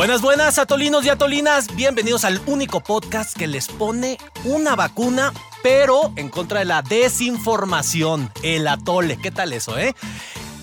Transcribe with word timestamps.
Buenas, 0.00 0.22
buenas, 0.22 0.58
atolinos 0.58 1.04
y 1.04 1.10
atolinas. 1.10 1.76
Bienvenidos 1.76 2.24
al 2.24 2.40
único 2.46 2.80
podcast 2.80 3.36
que 3.36 3.46
les 3.46 3.68
pone 3.68 4.16
una 4.44 4.74
vacuna, 4.74 5.30
pero 5.62 6.14
en 6.16 6.30
contra 6.30 6.60
de 6.60 6.64
la 6.64 6.80
desinformación, 6.80 8.32
el 8.42 8.66
atole. 8.66 9.18
¿Qué 9.18 9.30
tal 9.30 9.52
eso, 9.52 9.76
eh? 9.76 9.94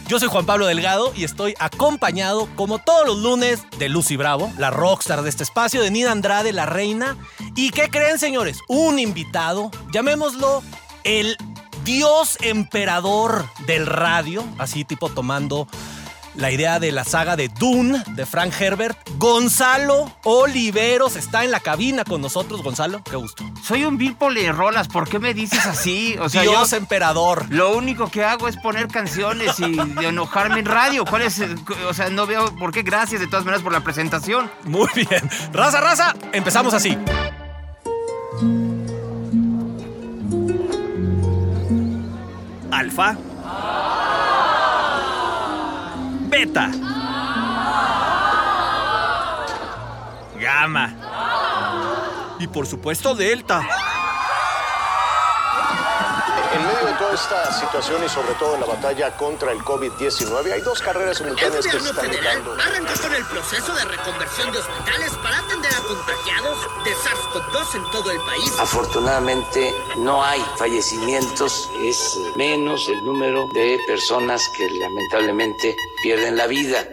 Yo 0.07 0.17
soy 0.17 0.27
Juan 0.27 0.47
Pablo 0.47 0.65
Delgado 0.65 1.13
y 1.15 1.23
estoy 1.23 1.53
acompañado, 1.59 2.49
como 2.55 2.79
todos 2.79 3.05
los 3.05 3.19
lunes, 3.19 3.61
de 3.77 3.89
Lucy 3.89 4.15
Bravo, 4.15 4.51
la 4.57 4.71
rockstar 4.71 5.21
de 5.21 5.29
este 5.29 5.43
espacio, 5.43 5.83
de 5.83 5.91
Nina 5.91 6.11
Andrade, 6.11 6.51
la 6.51 6.65
reina. 6.65 7.15
¿Y 7.55 7.69
qué 7.69 7.89
creen, 7.89 8.17
señores? 8.17 8.61
Un 8.67 8.97
invitado, 8.97 9.69
llamémoslo 9.93 10.63
el 11.03 11.37
dios 11.83 12.39
emperador 12.41 13.45
del 13.67 13.85
radio, 13.85 14.43
así 14.57 14.83
tipo 14.83 15.09
tomando 15.09 15.67
la 16.37 16.51
idea 16.51 16.79
de 16.79 16.91
la 16.91 17.03
saga 17.03 17.35
de 17.35 17.49
Dune 17.49 18.01
de 18.11 18.25
Frank 18.25 18.53
Herbert. 18.59 18.97
Gonzalo 19.17 20.11
Oliveros 20.23 21.15
está 21.15 21.43
en 21.43 21.51
la 21.51 21.59
cabina 21.59 22.03
con 22.03 22.21
nosotros. 22.21 22.63
Gonzalo, 22.63 23.03
qué 23.03 23.15
gusto. 23.15 23.43
Soy 23.63 23.83
un 23.83 23.97
de 23.97 24.51
rolas, 24.51 24.87
¿por 24.87 25.09
qué 25.09 25.19
me 25.19 25.33
dices 25.33 25.65
así? 25.65 26.15
O 26.19 26.29
sea, 26.29 26.43
Dios 26.43 26.71
emperador. 26.73 27.45
Lo 27.49 27.75
único 27.75 28.09
que 28.09 28.23
hago 28.23 28.47
es 28.47 28.55
poner 28.57 28.87
canciones 28.87 29.59
y 29.59 29.79
enojarme 30.05 30.59
en 30.59 30.65
radio. 30.65 31.03
¿Cuál 31.05 31.23
es? 31.23 31.41
O 31.89 31.93
sea, 31.93 32.09
no 32.09 32.27
veo 32.27 32.55
por 32.55 32.71
qué. 32.71 32.83
Gracias 32.83 33.19
de 33.19 33.27
todas 33.27 33.43
maneras 33.43 33.63
por 33.63 33.73
la 33.73 33.81
presentación. 33.81 34.49
Muy 34.63 34.89
bien. 34.95 35.29
Raza, 35.51 35.81
raza, 35.81 36.15
empezamos 36.31 36.73
así. 36.73 36.97
Alfa. 42.71 43.17
Beta. 46.37 46.69
Y 52.37 52.45
por 52.45 52.67
supuesto 52.67 53.15
Delta. 53.15 53.67
En 56.57 56.65
medio 56.65 56.87
de 56.87 56.93
toda 56.93 57.13
esta 57.13 57.53
situación 57.59 58.03
y 58.03 58.09
sobre 58.09 58.33
todo 58.39 58.55
en 58.55 58.61
la 58.61 58.65
batalla 58.65 59.15
contra 59.15 59.51
el 59.51 59.59
COVID-19, 59.59 60.53
hay 60.53 60.61
dos 60.61 60.81
carreras 60.81 61.17
simultáneas 61.17 61.63
que 61.63 61.71
se 61.71 61.77
están 61.77 62.11
dando. 62.23 62.53
arrancó 62.53 62.99
con 62.99 63.13
el 63.13 63.23
proceso 63.25 63.75
de 63.75 63.85
reconversión 63.85 64.51
de 64.51 64.57
hospitales 64.57 65.11
para 65.21 65.37
atender 65.37 65.71
a 65.71 65.81
contagiados 65.81 66.57
de 66.83 66.95
SARS-CoV-2 66.95 67.75
en 67.75 67.91
todo 67.91 68.09
el 68.11 68.19
país. 68.21 68.53
Afortunadamente 68.59 69.71
no 69.97 70.23
hay 70.23 70.43
fallecimientos, 70.57 71.69
es 71.79 72.17
menos 72.35 72.89
el 72.89 73.05
número 73.05 73.47
de 73.53 73.79
personas 73.85 74.49
que 74.49 74.67
lamentablemente 74.71 75.77
pierden 76.01 76.37
la 76.37 76.47
vida. 76.47 76.87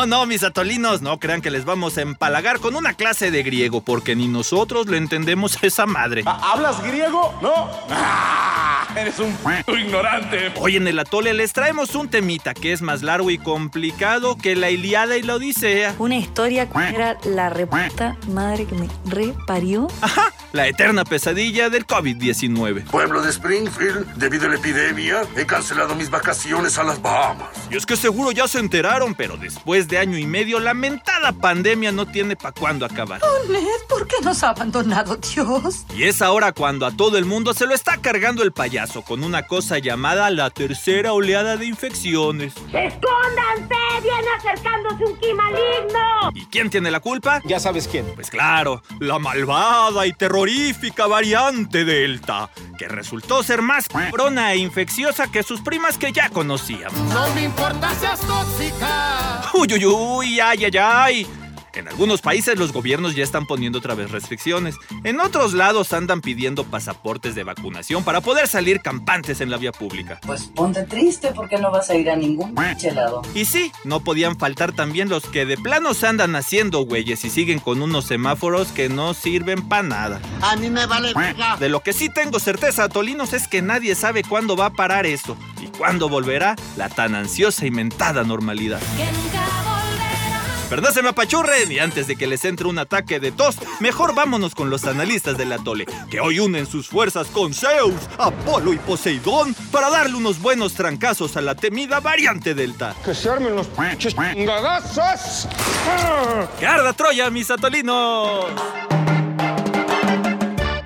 No, 0.00 0.06
no, 0.06 0.24
mis 0.24 0.42
atolinos, 0.44 1.02
no 1.02 1.18
crean 1.18 1.42
que 1.42 1.50
les 1.50 1.66
vamos 1.66 1.98
a 1.98 2.00
empalagar 2.00 2.58
con 2.58 2.74
una 2.74 2.94
clase 2.94 3.30
de 3.30 3.42
griego, 3.42 3.82
porque 3.82 4.16
ni 4.16 4.28
nosotros 4.28 4.86
le 4.86 4.96
entendemos 4.96 5.62
esa 5.62 5.84
madre. 5.84 6.22
¿Hablas 6.24 6.82
griego? 6.82 7.38
¿No? 7.42 7.68
¡Ah! 7.90 8.69
Eres 8.96 9.18
un 9.18 9.36
ignorante. 9.78 10.52
Hoy 10.56 10.76
en 10.76 10.88
el 10.88 10.98
atole 10.98 11.32
les 11.34 11.52
traemos 11.52 11.94
un 11.94 12.08
temita 12.08 12.54
que 12.54 12.72
es 12.72 12.82
más 12.82 13.02
largo 13.02 13.30
y 13.30 13.38
complicado 13.38 14.36
que 14.36 14.56
la 14.56 14.70
Iliada 14.70 15.16
y 15.16 15.22
la 15.22 15.36
Odisea. 15.36 15.94
Una 15.98 16.16
historia 16.16 16.68
que 16.68 16.78
era 16.78 17.16
la 17.24 17.50
repuesta 17.50 18.16
madre 18.28 18.66
que 18.66 18.74
me 18.74 18.88
reparió. 19.04 19.88
Ajá, 20.00 20.32
la 20.52 20.66
eterna 20.66 21.04
pesadilla 21.04 21.70
del 21.70 21.86
COVID-19. 21.86 22.84
Pueblo 22.84 23.22
de 23.22 23.30
Springfield, 23.30 24.14
debido 24.16 24.46
a 24.46 24.48
la 24.48 24.56
epidemia, 24.56 25.22
he 25.36 25.46
cancelado 25.46 25.94
mis 25.94 26.10
vacaciones 26.10 26.78
a 26.78 26.82
las 26.82 27.00
Bahamas. 27.00 27.48
Y 27.70 27.76
es 27.76 27.86
que 27.86 27.96
seguro 27.96 28.32
ya 28.32 28.48
se 28.48 28.58
enteraron, 28.58 29.14
pero 29.14 29.36
después 29.36 29.88
de 29.88 29.98
año 29.98 30.18
y 30.18 30.26
medio, 30.26 30.58
la 30.58 30.74
mentada 30.74 31.32
pandemia 31.32 31.92
no 31.92 32.06
tiene 32.06 32.34
pa' 32.34 32.52
cuándo 32.52 32.86
acabar. 32.86 33.20
Oh, 33.22 33.52
Ned, 33.52 33.62
¿por 33.88 34.06
qué 34.06 34.16
nos 34.22 34.42
ha 34.42 34.50
abandonado 34.50 35.16
Dios? 35.16 35.84
Y 35.94 36.04
es 36.04 36.22
ahora 36.22 36.52
cuando 36.52 36.86
a 36.86 36.90
todo 36.90 37.18
el 37.18 37.24
mundo 37.24 37.54
se 37.54 37.66
lo 37.66 37.74
está 37.74 37.96
cargando 37.98 38.42
el 38.42 38.52
payaso 38.52 38.79
con 39.06 39.22
una 39.24 39.46
cosa 39.46 39.78
llamada 39.78 40.30
la 40.30 40.48
tercera 40.48 41.12
oleada 41.12 41.58
de 41.58 41.66
infecciones. 41.66 42.54
¡Escóndanse! 42.72 43.74
¡Viene 44.02 44.26
acercándose 44.38 45.04
un 45.04 45.18
ki 45.18 45.34
maligno! 45.34 46.30
¿Y 46.34 46.46
quién 46.46 46.70
tiene 46.70 46.90
la 46.90 47.00
culpa? 47.00 47.42
Ya 47.44 47.60
sabes 47.60 47.86
quién. 47.86 48.06
Pues 48.14 48.30
claro, 48.30 48.82
la 48.98 49.18
malvada 49.18 50.06
y 50.06 50.12
terrorífica 50.14 51.06
variante 51.06 51.84
Delta, 51.84 52.48
que 52.78 52.88
resultó 52.88 53.42
ser 53.42 53.60
más 53.60 53.86
cabrona 53.88 54.54
e 54.54 54.56
infecciosa 54.56 55.30
que 55.30 55.42
sus 55.42 55.60
primas 55.60 55.98
que 55.98 56.12
ya 56.12 56.30
conocíamos. 56.30 56.98
No 57.12 57.28
me 57.34 57.42
importa 57.44 57.94
seas 57.96 58.20
tóxica. 58.20 59.42
Uy, 59.52 59.68
uy, 59.74 59.84
uy, 59.84 60.40
ay, 60.40 60.64
ay, 60.64 60.78
ay. 60.78 61.26
En 61.74 61.88
algunos 61.88 62.20
países 62.20 62.58
los 62.58 62.72
gobiernos 62.72 63.14
ya 63.14 63.24
están 63.24 63.46
poniendo 63.46 63.78
otra 63.78 63.94
vez 63.94 64.10
restricciones. 64.10 64.76
En 65.04 65.20
otros 65.20 65.52
lados 65.52 65.92
andan 65.92 66.20
pidiendo 66.20 66.64
pasaportes 66.64 67.34
de 67.34 67.44
vacunación 67.44 68.04
para 68.04 68.20
poder 68.20 68.48
salir 68.48 68.80
campantes 68.80 69.40
en 69.40 69.50
la 69.50 69.56
vía 69.56 69.72
pública. 69.72 70.20
Pues 70.26 70.44
ponte 70.44 70.82
triste 70.84 71.32
porque 71.34 71.58
no 71.58 71.70
vas 71.70 71.90
a 71.90 71.94
ir 71.94 72.10
a 72.10 72.16
ningún 72.16 72.54
lado. 72.54 73.22
Y 73.34 73.44
sí, 73.44 73.72
no 73.84 74.00
podían 74.00 74.38
faltar 74.38 74.72
también 74.72 75.08
los 75.08 75.24
que 75.24 75.46
de 75.46 75.56
plano 75.56 75.94
se 75.94 76.06
andan 76.06 76.36
haciendo 76.36 76.80
güeyes 76.80 77.24
y 77.24 77.30
siguen 77.30 77.58
con 77.58 77.82
unos 77.82 78.06
semáforos 78.06 78.68
que 78.68 78.88
no 78.88 79.14
sirven 79.14 79.68
para 79.68 79.82
nada. 79.82 80.20
A 80.42 80.56
mí 80.56 80.70
me 80.70 80.86
vale. 80.86 81.12
De 81.58 81.68
lo 81.68 81.80
que 81.80 81.92
sí 81.92 82.08
tengo 82.08 82.38
certeza, 82.38 82.88
Tolinos, 82.88 83.32
es 83.32 83.48
que 83.48 83.62
nadie 83.62 83.94
sabe 83.94 84.22
cuándo 84.22 84.56
va 84.56 84.66
a 84.66 84.70
parar 84.70 85.06
esto 85.06 85.36
y 85.60 85.66
cuándo 85.66 86.08
volverá 86.08 86.56
la 86.76 86.88
tan 86.88 87.14
ansiosa 87.14 87.66
y 87.66 87.70
mentada 87.70 88.24
normalidad. 88.24 88.80
¿Verdad 90.70 90.92
se 90.92 91.02
me 91.02 91.08
apachurren? 91.08 91.72
Y 91.72 91.80
antes 91.80 92.06
de 92.06 92.14
que 92.14 92.28
les 92.28 92.44
entre 92.44 92.68
un 92.68 92.78
ataque 92.78 93.18
de 93.18 93.32
tos, 93.32 93.56
mejor 93.80 94.14
vámonos 94.14 94.54
con 94.54 94.70
los 94.70 94.84
analistas 94.84 95.36
del 95.36 95.52
atole, 95.52 95.84
que 96.08 96.20
hoy 96.20 96.38
unen 96.38 96.64
sus 96.64 96.88
fuerzas 96.88 97.26
con 97.26 97.52
Zeus, 97.52 98.08
Apolo 98.18 98.72
y 98.72 98.78
Poseidón 98.78 99.52
para 99.72 99.90
darle 99.90 100.16
unos 100.16 100.40
buenos 100.40 100.74
trancazos 100.74 101.36
a 101.36 101.40
la 101.40 101.56
temida 101.56 101.98
variante 101.98 102.54
Delta. 102.54 102.94
¡Que 103.04 103.16
se 103.16 103.28
armen 103.28 103.56
los 103.56 103.66
pinches 103.66 104.14
chingadazos! 104.14 105.48
¡Que 106.60 106.66
arda 106.66 106.92
Troya, 106.92 107.30
mis 107.30 107.50
atolinos! 107.50 108.46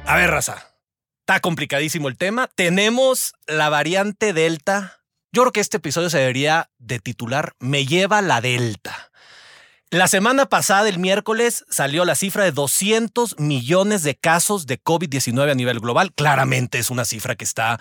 A 0.06 0.16
ver, 0.16 0.30
raza. 0.30 0.74
Está 1.20 1.40
complicadísimo 1.40 2.08
el 2.08 2.16
tema. 2.16 2.48
Tenemos 2.54 3.34
la 3.46 3.68
variante 3.68 4.32
Delta. 4.32 5.00
Yo 5.32 5.42
creo 5.42 5.52
que 5.52 5.60
este 5.60 5.76
episodio 5.76 6.08
se 6.08 6.18
debería 6.18 6.70
de 6.78 7.00
titular 7.00 7.54
Me 7.58 7.84
lleva 7.84 8.22
la 8.22 8.40
Delta. 8.40 9.10
La 9.94 10.08
semana 10.08 10.46
pasada, 10.46 10.88
el 10.88 10.98
miércoles, 10.98 11.64
salió 11.70 12.04
la 12.04 12.16
cifra 12.16 12.42
de 12.42 12.50
200 12.50 13.38
millones 13.38 14.02
de 14.02 14.16
casos 14.16 14.66
de 14.66 14.82
COVID-19 14.82 15.52
a 15.52 15.54
nivel 15.54 15.78
global. 15.78 16.12
Claramente 16.12 16.80
es 16.80 16.90
una 16.90 17.04
cifra 17.04 17.36
que 17.36 17.44
está 17.44 17.78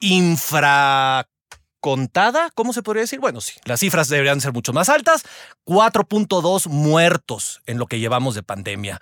infracontada, 0.00 2.50
¿cómo 2.56 2.72
se 2.72 2.82
podría 2.82 3.02
decir? 3.02 3.20
Bueno, 3.20 3.40
sí, 3.40 3.60
las 3.64 3.78
cifras 3.78 4.08
deberían 4.08 4.40
ser 4.40 4.52
mucho 4.52 4.72
más 4.72 4.88
altas. 4.88 5.22
4.2 5.64 6.66
muertos 6.66 7.62
en 7.66 7.78
lo 7.78 7.86
que 7.86 8.00
llevamos 8.00 8.34
de 8.34 8.42
pandemia. 8.42 9.00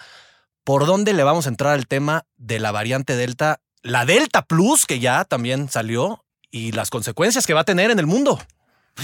¿Por 0.62 0.84
dónde 0.84 1.14
le 1.14 1.22
vamos 1.22 1.46
a 1.46 1.48
entrar 1.48 1.72
al 1.72 1.86
tema 1.86 2.26
de 2.36 2.58
la 2.58 2.72
variante 2.72 3.16
Delta? 3.16 3.62
La 3.80 4.04
Delta 4.04 4.42
Plus, 4.42 4.84
que 4.84 4.98
ya 4.98 5.24
también 5.24 5.70
salió, 5.70 6.26
y 6.50 6.72
las 6.72 6.90
consecuencias 6.90 7.46
que 7.46 7.54
va 7.54 7.62
a 7.62 7.64
tener 7.64 7.90
en 7.90 7.98
el 7.98 8.06
mundo. 8.06 8.38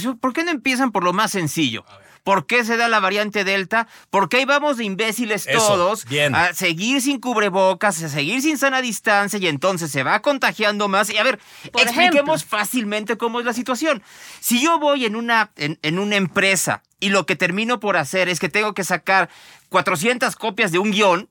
Pues, 0.03 0.17
¿Por 0.21 0.33
qué 0.33 0.45
no 0.45 0.51
empiezan 0.51 0.93
por 0.93 1.05
lo 1.05 1.13
más 1.13 1.31
sencillo? 1.31 1.85
¿Por 2.27 2.47
qué 2.47 2.65
se 2.65 2.77
da 2.77 2.89
la 2.89 2.99
variante 2.99 3.45
Delta? 3.45 3.87
Porque 4.11 4.39
ahí 4.39 4.45
vamos 4.45 4.79
de 4.79 4.85
imbéciles 4.85 5.47
todos 5.47 6.05
a 6.35 6.53
seguir 6.55 7.01
sin 7.01 7.21
cubrebocas, 7.21 8.03
a 8.03 8.09
seguir 8.09 8.43
sin 8.43 8.59
sana 8.59 8.83
distancia 8.83 9.39
y 9.39 9.47
entonces 9.47 9.93
se 9.93 10.03
va 10.03 10.21
contagiando 10.23 10.89
más. 10.89 11.09
Y 11.09 11.19
a 11.19 11.23
ver, 11.23 11.39
expliquemos 11.79 12.45
fácilmente 12.45 13.17
cómo 13.17 13.39
es 13.39 13.47
la 13.47 13.53
situación. 13.53 14.03
Si 14.41 14.61
yo 14.61 14.81
voy 14.81 15.05
en 15.05 15.15
una, 15.15 15.53
en, 15.55 15.79
en 15.83 16.01
una 16.01 16.17
empresa 16.17 16.83
y 16.99 17.11
lo 17.11 17.27
que 17.27 17.37
termino 17.37 17.79
por 17.79 17.97
hacer 17.97 18.29
es 18.29 18.41
que 18.41 18.49
tengo 18.49 18.75
que 18.75 18.83
sacar 18.83 19.31
400 19.69 20.35
copias 20.35 20.73
de 20.73 20.81
un 20.81 20.91
guion, 20.91 21.31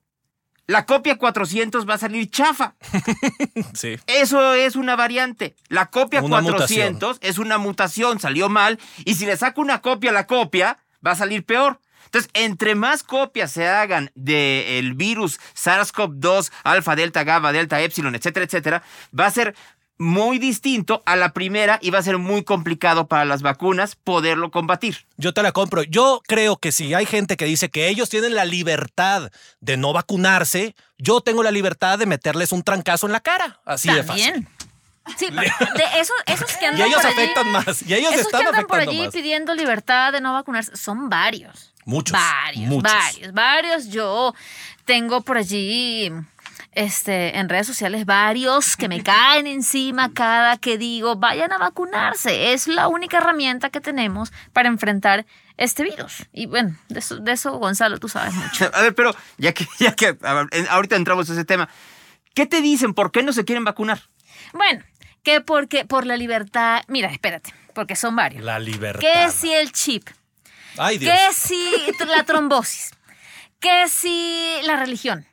la 0.67 0.85
copia 0.85 1.17
400 1.17 1.87
va 1.87 1.95
a 1.95 1.97
salir 1.97 2.29
chafa. 2.29 2.75
sí. 3.73 3.97
Eso 4.07 4.53
es 4.53 4.75
una 4.75 4.95
variante. 4.95 5.55
La 5.69 5.87
copia 5.87 6.21
400 6.21 7.19
es 7.21 7.37
una 7.37 7.57
mutación, 7.57 8.19
salió 8.19 8.49
mal. 8.49 8.79
Y 9.03 9.15
si 9.15 9.25
le 9.25 9.37
saco 9.37 9.61
una 9.61 9.81
copia 9.81 10.09
a 10.09 10.13
la 10.13 10.27
copia, 10.27 10.77
va 11.05 11.11
a 11.11 11.15
salir 11.15 11.45
peor. 11.45 11.79
Entonces, 12.05 12.31
entre 12.33 12.75
más 12.75 13.03
copias 13.03 13.51
se 13.51 13.67
hagan 13.67 14.11
del 14.15 14.93
virus 14.93 15.39
SARS-CoV-2, 15.55 16.51
alfa, 16.63 16.95
delta, 16.95 17.23
gamma, 17.23 17.51
delta, 17.51 17.81
epsilon, 17.81 18.15
etcétera, 18.15 18.45
etcétera, 18.45 18.83
va 19.17 19.25
a 19.25 19.31
ser 19.31 19.55
muy 19.97 20.39
distinto 20.39 21.01
a 21.05 21.15
la 21.15 21.31
primera 21.33 21.79
y 21.81 21.89
va 21.89 21.99
a 21.99 22.03
ser 22.03 22.17
muy 22.17 22.43
complicado 22.43 23.07
para 23.07 23.23
las 23.25 23.41
vacunas 23.41 23.95
poderlo 23.95 24.51
combatir. 24.51 25.05
Yo 25.17 25.33
te 25.33 25.41
la 25.41 25.51
compro. 25.53 25.83
Yo 25.83 26.21
creo 26.27 26.57
que 26.57 26.71
si 26.71 26.93
hay 26.93 27.05
gente 27.05 27.37
que 27.37 27.45
dice 27.45 27.69
que 27.69 27.87
ellos 27.87 28.09
tienen 28.09 28.35
la 28.35 28.45
libertad 28.45 29.31
de 29.61 29.77
no 29.77 29.93
vacunarse, 29.93 30.75
yo 30.97 31.21
tengo 31.21 31.43
la 31.43 31.51
libertad 31.51 31.97
de 31.97 32.05
meterles 32.05 32.51
un 32.51 32.63
trancazo 32.63 33.05
en 33.05 33.13
la 33.13 33.19
cara. 33.21 33.59
Así 33.65 33.89
de 33.89 34.03
fácil. 34.03 34.47
Sí, 35.17 35.27
de 35.29 35.45
esos, 35.99 36.15
esos 36.25 36.57
que 36.57 36.65
andan 36.65 36.81
Y 36.87 36.89
ellos 36.89 37.01
por 37.01 37.11
allí- 37.11 37.21
afectan 37.21 37.51
más. 37.51 37.81
Y 37.83 37.93
ellos 37.93 38.11
esos 38.13 38.25
están 38.25 38.41
que 38.41 38.47
andan 38.47 38.65
por 38.65 38.77
afectando 38.77 38.91
allí 38.91 39.05
más. 39.05 39.13
pidiendo 39.13 39.53
libertad 39.53 40.11
de 40.11 40.19
no 40.19 40.33
vacunarse 40.33 40.75
son 40.75 41.09
varios. 41.09 41.71
Muchos. 41.85 42.13
Varios, 42.17 42.67
muchos. 42.67 42.91
varios, 42.91 43.33
varios. 43.33 43.87
Yo 43.89 44.33
tengo 44.85 45.21
por 45.21 45.37
allí 45.37 46.11
este, 46.75 47.37
en 47.37 47.49
redes 47.49 47.65
sociales 47.65 48.05
varios 48.05 48.75
que 48.77 48.87
me 48.87 49.01
caen 49.01 49.47
encima 49.47 50.11
cada 50.13 50.57
que 50.57 50.77
digo, 50.77 51.15
vayan 51.15 51.51
a 51.51 51.57
vacunarse. 51.57 52.53
Es 52.53 52.67
la 52.67 52.87
única 52.87 53.17
herramienta 53.17 53.69
que 53.69 53.81
tenemos 53.81 54.31
para 54.53 54.67
enfrentar 54.67 55.25
este 55.57 55.83
virus. 55.83 56.25
Y 56.33 56.45
bueno, 56.45 56.75
de 56.89 56.99
eso, 56.99 57.17
de 57.17 57.31
eso 57.31 57.57
Gonzalo, 57.57 57.97
tú 57.97 58.09
sabes 58.09 58.33
mucho. 58.33 58.69
A 58.73 58.81
ver, 58.81 58.93
pero 58.93 59.15
ya 59.37 59.53
que, 59.53 59.65
ya 59.79 59.95
que 59.95 60.11
ver, 60.11 60.47
ahorita 60.69 60.95
entramos 60.97 61.29
a 61.29 61.33
ese 61.33 61.45
tema, 61.45 61.69
¿qué 62.33 62.45
te 62.45 62.61
dicen? 62.61 62.93
¿Por 62.93 63.11
qué 63.11 63.23
no 63.23 63.31
se 63.31 63.45
quieren 63.45 63.63
vacunar? 63.63 64.01
Bueno, 64.53 64.83
que 65.23 65.41
porque 65.41 65.85
por 65.85 66.05
la 66.05 66.17
libertad, 66.17 66.83
mira, 66.87 67.09
espérate, 67.09 67.53
porque 67.73 67.95
son 67.95 68.15
varios. 68.15 68.43
La 68.43 68.59
libertad. 68.59 69.01
Que 69.01 69.31
si 69.31 69.53
el 69.53 69.71
chip, 69.71 70.07
Ay, 70.77 70.97
Dios. 70.97 71.13
que 71.13 71.33
si 71.33 72.05
la 72.05 72.23
trombosis, 72.23 72.91
que 73.61 73.87
si 73.87 74.57
la 74.63 74.75
religión, 74.75 75.25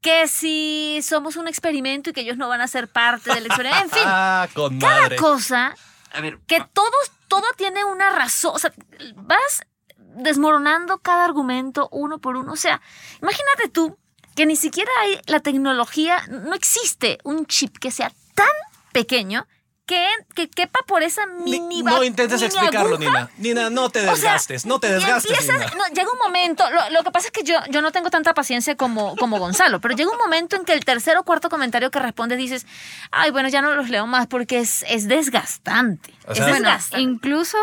que 0.00 0.28
si 0.28 1.00
somos 1.02 1.36
un 1.36 1.46
experimento 1.48 2.10
y 2.10 2.12
que 2.12 2.22
ellos 2.22 2.36
no 2.36 2.48
van 2.48 2.60
a 2.60 2.68
ser 2.68 2.88
parte 2.88 3.32
del 3.34 3.46
experimento. 3.46 3.84
En 3.84 3.90
fin, 3.90 4.02
Ah, 4.06 4.48
con 4.54 4.78
cada 4.78 5.00
madre. 5.02 5.16
cosa 5.16 5.74
A 6.12 6.20
ver, 6.20 6.38
que 6.46 6.64
todos, 6.72 7.12
todo 7.28 7.44
tiene 7.56 7.84
una 7.84 8.10
razón. 8.10 8.52
O 8.54 8.58
sea, 8.58 8.72
vas 9.16 9.62
desmoronando 9.98 10.98
cada 10.98 11.24
argumento 11.24 11.88
uno 11.92 12.18
por 12.18 12.36
uno. 12.36 12.52
O 12.52 12.56
sea, 12.56 12.80
imagínate 13.20 13.68
tú 13.68 13.98
que 14.34 14.46
ni 14.46 14.56
siquiera 14.56 14.90
hay 15.02 15.20
la 15.26 15.40
tecnología, 15.40 16.24
no 16.28 16.54
existe 16.54 17.18
un 17.24 17.46
chip 17.46 17.76
que 17.78 17.90
sea 17.90 18.12
tan 18.34 18.46
pequeño 18.92 19.46
que, 19.90 20.06
que 20.36 20.48
quepa 20.48 20.78
por 20.86 21.02
esa 21.02 21.26
Ni- 21.26 21.50
mini 21.58 21.82
no 21.82 21.98
va- 21.98 22.04
intentes 22.06 22.40
mini 22.40 22.46
explicarlo, 22.46 22.94
aguja. 22.94 22.98
Nina. 23.10 23.30
Nina, 23.38 23.70
no 23.70 23.90
te 23.90 23.98
O 24.02 24.02
sea, 24.04 24.12
desgastes, 24.14 24.64
no 24.64 24.78
te 24.78 24.86
desgastes, 24.92 25.32
empiezas- 25.32 25.58
Nina. 25.58 25.72
no, 25.76 25.92
llega 25.92 26.08
un 26.12 26.18
momento, 26.24 26.62
lo, 26.70 26.90
lo 26.90 27.02
que 27.02 27.10
pasa 27.10 27.26
es 27.26 27.32
que 27.32 27.42
yo, 27.42 27.54
yo 27.70 27.82
no 27.82 27.90
tengo 27.90 28.08
tanta 28.08 28.32
paciencia 28.32 28.76
como, 28.76 29.16
como 29.16 29.38
Gonzalo, 29.40 29.80
pero 29.80 29.96
llega 29.96 30.10
un 30.12 30.18
momento 30.18 30.54
en 30.54 30.64
que 30.64 30.74
el 30.74 30.84
tercer 30.84 31.16
o 31.16 31.24
cuarto 31.24 31.48
comentario 31.50 31.90
que 31.90 31.98
respondes 31.98 32.38
dices, 32.38 32.66
ay, 33.10 33.32
bueno, 33.32 33.48
ya 33.48 33.62
no 33.62 33.74
los 33.74 33.90
leo 33.90 34.06
más 34.06 34.28
porque 34.28 34.60
es, 34.60 34.84
es 34.88 35.08
desgastante. 35.08 36.14
O 36.28 36.32
es 36.32 36.38
Bueno, 36.38 36.54
desgastante. 36.54 37.02
incluso 37.02 37.58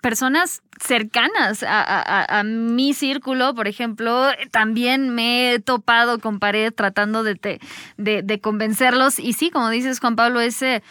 personas 0.00 0.62
cercanas 0.84 1.62
a, 1.62 1.80
a- 1.80 2.00
a- 2.02 2.40
a 2.40 2.42
mi 2.42 2.94
círculo, 2.94 3.54
por 3.54 3.68
ejemplo, 3.68 4.26
también 4.50 5.10
me 5.14 5.52
he 5.54 5.60
topado 5.60 6.18
con 6.18 6.40
pared 6.40 6.72
tratando 6.74 7.22
de, 7.22 7.36
te- 7.36 7.60
de, 7.96 8.22
de 8.22 8.40
convencerlos. 8.40 9.20
Y 9.20 9.34
sí, 9.34 9.50
como 9.50 9.70
dices, 9.70 10.00
Juan 10.00 10.16
Pablo, 10.16 10.40
ese, 10.40 10.82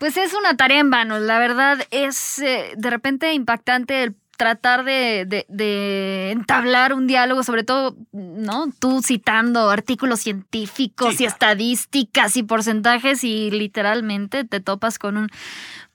pues 0.00 0.16
es 0.16 0.34
una 0.34 0.56
tarea 0.56 0.80
en 0.80 0.90
vano. 0.90 1.20
La 1.20 1.38
verdad 1.38 1.78
es 1.92 2.40
eh, 2.40 2.72
de 2.76 2.90
repente 2.90 3.32
impactante 3.32 4.02
el 4.02 4.16
tratar 4.36 4.84
de, 4.84 5.26
de- 5.26 5.44
de 5.50 6.30
entablar 6.30 6.94
un 6.94 7.06
diálogo, 7.06 7.42
sobre 7.42 7.62
todo, 7.62 7.94
¿no? 8.12 8.72
Tú 8.80 9.02
citando 9.02 9.68
artículos 9.68 10.20
científicos 10.20 11.08
Sí, 11.10 11.14
y 11.14 11.18
claro. 11.26 11.32
estadísticas 11.32 12.36
y 12.38 12.42
porcentajes 12.42 13.22
y 13.22 13.50
literalmente 13.50 14.44
te 14.46 14.60
topas 14.60 14.98
con 14.98 15.18
un, 15.18 15.28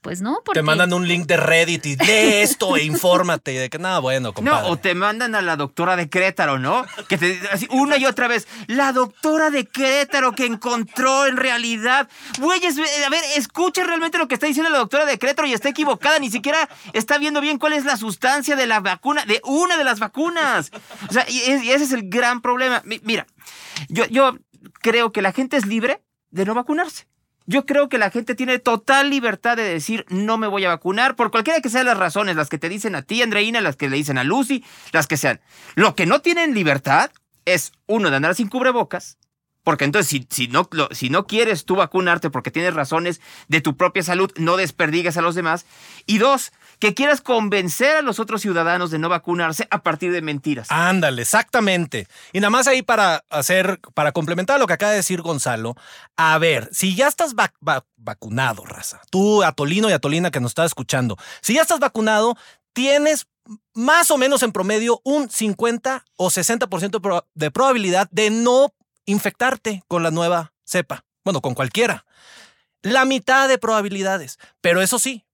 pues 0.06 0.20
no, 0.22 0.38
porque... 0.44 0.60
Te 0.60 0.62
mandan 0.62 0.92
un 0.92 1.08
link 1.08 1.26
de 1.26 1.36
Reddit 1.36 1.84
y 1.84 1.96
lee 1.96 2.34
esto 2.42 2.76
e 2.76 2.84
infórmate. 2.84 3.52
Y 3.54 3.56
de 3.56 3.68
que 3.68 3.80
nada, 3.80 3.98
bueno, 3.98 4.32
compadre. 4.32 4.62
No, 4.62 4.68
o 4.68 4.76
te 4.76 4.94
mandan 4.94 5.34
a 5.34 5.42
la 5.42 5.56
doctora 5.56 5.96
de 5.96 6.08
Querétaro, 6.08 6.60
¿no? 6.60 6.84
Que 7.08 7.18
te 7.18 7.40
así 7.50 7.66
una 7.72 7.96
y 7.96 8.06
otra 8.06 8.28
vez, 8.28 8.46
la 8.68 8.92
doctora 8.92 9.50
de 9.50 9.66
Querétaro 9.66 10.30
que 10.30 10.46
encontró 10.46 11.26
en 11.26 11.36
realidad. 11.36 12.08
Güeyes, 12.38 12.78
eh, 12.78 13.04
a 13.04 13.08
ver, 13.10 13.24
escucha 13.36 13.82
realmente 13.82 14.16
lo 14.18 14.28
que 14.28 14.34
está 14.34 14.46
diciendo 14.46 14.70
la 14.70 14.78
doctora 14.78 15.06
de 15.06 15.18
Querétaro 15.18 15.48
y 15.48 15.52
está 15.54 15.70
equivocada, 15.70 16.20
ni 16.20 16.30
siquiera 16.30 16.68
está 16.92 17.18
viendo 17.18 17.40
bien 17.40 17.58
cuál 17.58 17.72
es 17.72 17.84
la 17.84 17.96
sustancia 17.96 18.54
de 18.54 18.68
la 18.68 18.78
vacuna, 18.78 19.24
de 19.24 19.40
una 19.44 19.76
de 19.76 19.82
las 19.82 19.98
vacunas. 19.98 20.70
O 21.10 21.12
sea, 21.12 21.26
y, 21.28 21.40
es- 21.50 21.64
y 21.64 21.72
ese 21.72 21.82
es 21.82 21.90
el 21.92 22.08
gran 22.08 22.40
problema. 22.42 22.80
Mi- 22.84 23.00
Mira, 23.02 23.26
yo, 23.88 24.04
yo 24.06 24.38
creo 24.82 25.10
que 25.10 25.20
la 25.20 25.32
gente 25.32 25.56
es 25.56 25.66
libre 25.66 26.00
de 26.30 26.44
no 26.44 26.54
vacunarse. 26.54 27.08
Yo 27.46 27.64
creo 27.64 27.88
que 27.88 27.98
la 27.98 28.10
gente 28.10 28.34
tiene 28.34 28.58
total 28.58 29.10
libertad 29.10 29.56
de 29.56 29.62
decir 29.62 30.04
no 30.08 30.36
me 30.36 30.48
voy 30.48 30.64
a 30.64 30.68
vacunar 30.68 31.14
por 31.14 31.30
cualquiera 31.30 31.60
que 31.60 31.68
sean 31.68 31.86
las 31.86 31.96
razones, 31.96 32.34
las 32.34 32.48
que 32.48 32.58
te 32.58 32.68
dicen 32.68 32.96
a 32.96 33.02
ti, 33.02 33.22
Andreina, 33.22 33.60
las 33.60 33.76
que 33.76 33.88
le 33.88 33.96
dicen 33.96 34.18
a 34.18 34.24
Lucy, 34.24 34.64
las 34.92 35.06
que 35.06 35.16
sean. 35.16 35.40
Lo 35.76 35.94
que 35.94 36.06
no 36.06 36.20
tienen 36.20 36.54
libertad 36.54 37.10
es 37.44 37.72
uno 37.86 38.10
de 38.10 38.16
andar 38.16 38.34
sin 38.34 38.48
cubrebocas, 38.48 39.18
porque 39.62 39.84
entonces 39.84 40.08
si, 40.08 40.26
si, 40.28 40.48
no, 40.48 40.68
si 40.90 41.08
no 41.08 41.26
quieres 41.26 41.64
tú 41.64 41.76
vacunarte 41.76 42.30
porque 42.30 42.50
tienes 42.50 42.74
razones 42.74 43.20
de 43.48 43.60
tu 43.60 43.76
propia 43.76 44.02
salud, 44.02 44.32
no 44.36 44.56
desperdigues 44.56 45.16
a 45.16 45.22
los 45.22 45.34
demás. 45.34 45.66
Y 46.06 46.18
dos, 46.18 46.52
que 46.78 46.94
quieras 46.94 47.20
convencer 47.20 47.96
a 47.96 48.02
los 48.02 48.18
otros 48.20 48.42
ciudadanos 48.42 48.90
de 48.90 48.98
no 48.98 49.08
vacunarse 49.08 49.66
a 49.70 49.82
partir 49.82 50.12
de 50.12 50.20
mentiras. 50.22 50.68
Ándale, 50.70 51.22
exactamente. 51.22 52.06
Y 52.32 52.40
nada 52.40 52.50
más 52.50 52.66
ahí 52.66 52.82
para 52.82 53.24
hacer, 53.30 53.80
para 53.94 54.12
complementar 54.12 54.58
lo 54.60 54.66
que 54.66 54.74
acaba 54.74 54.90
de 54.90 54.98
decir 54.98 55.22
Gonzalo, 55.22 55.74
a 56.16 56.36
ver, 56.38 56.68
si 56.72 56.94
ya 56.94 57.08
estás 57.08 57.34
vac- 57.34 57.54
va- 57.66 57.86
vacunado, 57.96 58.64
raza, 58.64 59.00
tú, 59.10 59.42
Atolino 59.42 59.88
y 59.88 59.92
Atolina 59.92 60.30
que 60.30 60.40
nos 60.40 60.50
está 60.50 60.64
escuchando, 60.64 61.16
si 61.40 61.54
ya 61.54 61.62
estás 61.62 61.80
vacunado, 61.80 62.36
tienes 62.72 63.26
más 63.74 64.10
o 64.10 64.18
menos 64.18 64.42
en 64.42 64.52
promedio 64.52 65.00
un 65.04 65.30
50 65.30 66.04
o 66.16 66.30
60% 66.30 66.90
de 66.90 67.00
pro- 67.00 67.26
de 67.34 67.50
probabilidad 67.50 68.08
de 68.10 68.30
no 68.30 68.72
infectarte 69.06 69.82
con 69.88 70.02
la 70.02 70.10
nueva 70.10 70.52
cepa. 70.64 71.04
Bueno, 71.24 71.40
con 71.40 71.54
cualquiera. 71.54 72.04
La 72.82 73.04
mitad 73.04 73.48
de 73.48 73.58
probabilidades. 73.58 74.38
Pero 74.60 74.80
eso 74.82 74.98
sí, 74.98 75.24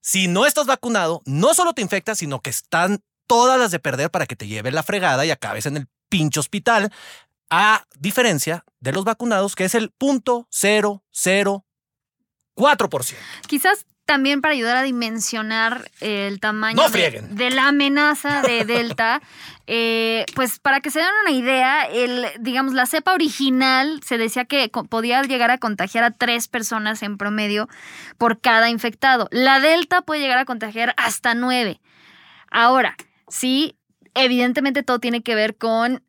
si 0.00 0.28
no 0.28 0.46
estás 0.46 0.66
vacunado, 0.66 1.22
no 1.24 1.54
solo 1.54 1.72
te 1.72 1.82
infectas, 1.82 2.18
sino 2.18 2.40
que 2.40 2.50
están 2.50 3.02
todas 3.26 3.58
las 3.58 3.70
de 3.70 3.78
perder 3.78 4.10
para 4.10 4.26
que 4.26 4.36
te 4.36 4.46
lleve 4.46 4.72
la 4.72 4.82
fregada 4.82 5.24
y 5.24 5.30
acabes 5.30 5.66
en 5.66 5.76
el 5.76 5.88
pinche 6.08 6.40
hospital, 6.40 6.92
a 7.50 7.84
diferencia 7.98 8.64
de 8.80 8.92
los 8.92 9.04
vacunados, 9.04 9.54
que 9.54 9.64
es 9.64 9.74
el 9.74 9.90
punto 9.90 10.48
004%. 10.50 11.62
Quizás 13.46 13.86
también 14.10 14.40
para 14.40 14.54
ayudar 14.54 14.76
a 14.76 14.82
dimensionar 14.82 15.88
el 16.00 16.40
tamaño 16.40 16.82
No 16.82 16.88
de, 16.88 17.50
la 17.50 17.68
amenaza 17.68 18.42
de 18.42 18.64
Delta, 18.66 19.22
eh, 19.68 20.26
pues 20.34 20.58
para 20.58 20.80
que 20.80 20.90
se 20.90 20.98
den 20.98 21.08
una 21.22 21.30
idea, 21.30 21.84
el, 21.84 22.26
digamos, 22.40 22.74
la 22.74 22.86
cepa 22.86 23.14
original 23.14 24.00
se 24.04 24.18
decía 24.18 24.46
que 24.46 24.68
podía 24.68 25.22
llegar 25.22 25.52
a 25.52 25.58
contagiar 25.58 26.02
a 26.02 26.10
tres 26.10 26.48
personas 26.48 27.04
en 27.04 27.18
promedio 27.18 27.68
por 28.18 28.40
cada 28.40 28.68
infectado. 28.68 29.28
La 29.30 29.60
Delta 29.60 30.02
puede 30.02 30.22
llegar 30.22 30.38
a 30.38 30.44
contagiar 30.44 30.92
hasta 30.96 31.34
nueve. 31.34 31.80
Ahora, 32.50 32.96
sí, 33.28 33.76
evidentemente 34.14 34.82
todo 34.82 34.98
tiene 34.98 35.22
que 35.22 35.36
ver 35.36 35.56
con 35.56 36.02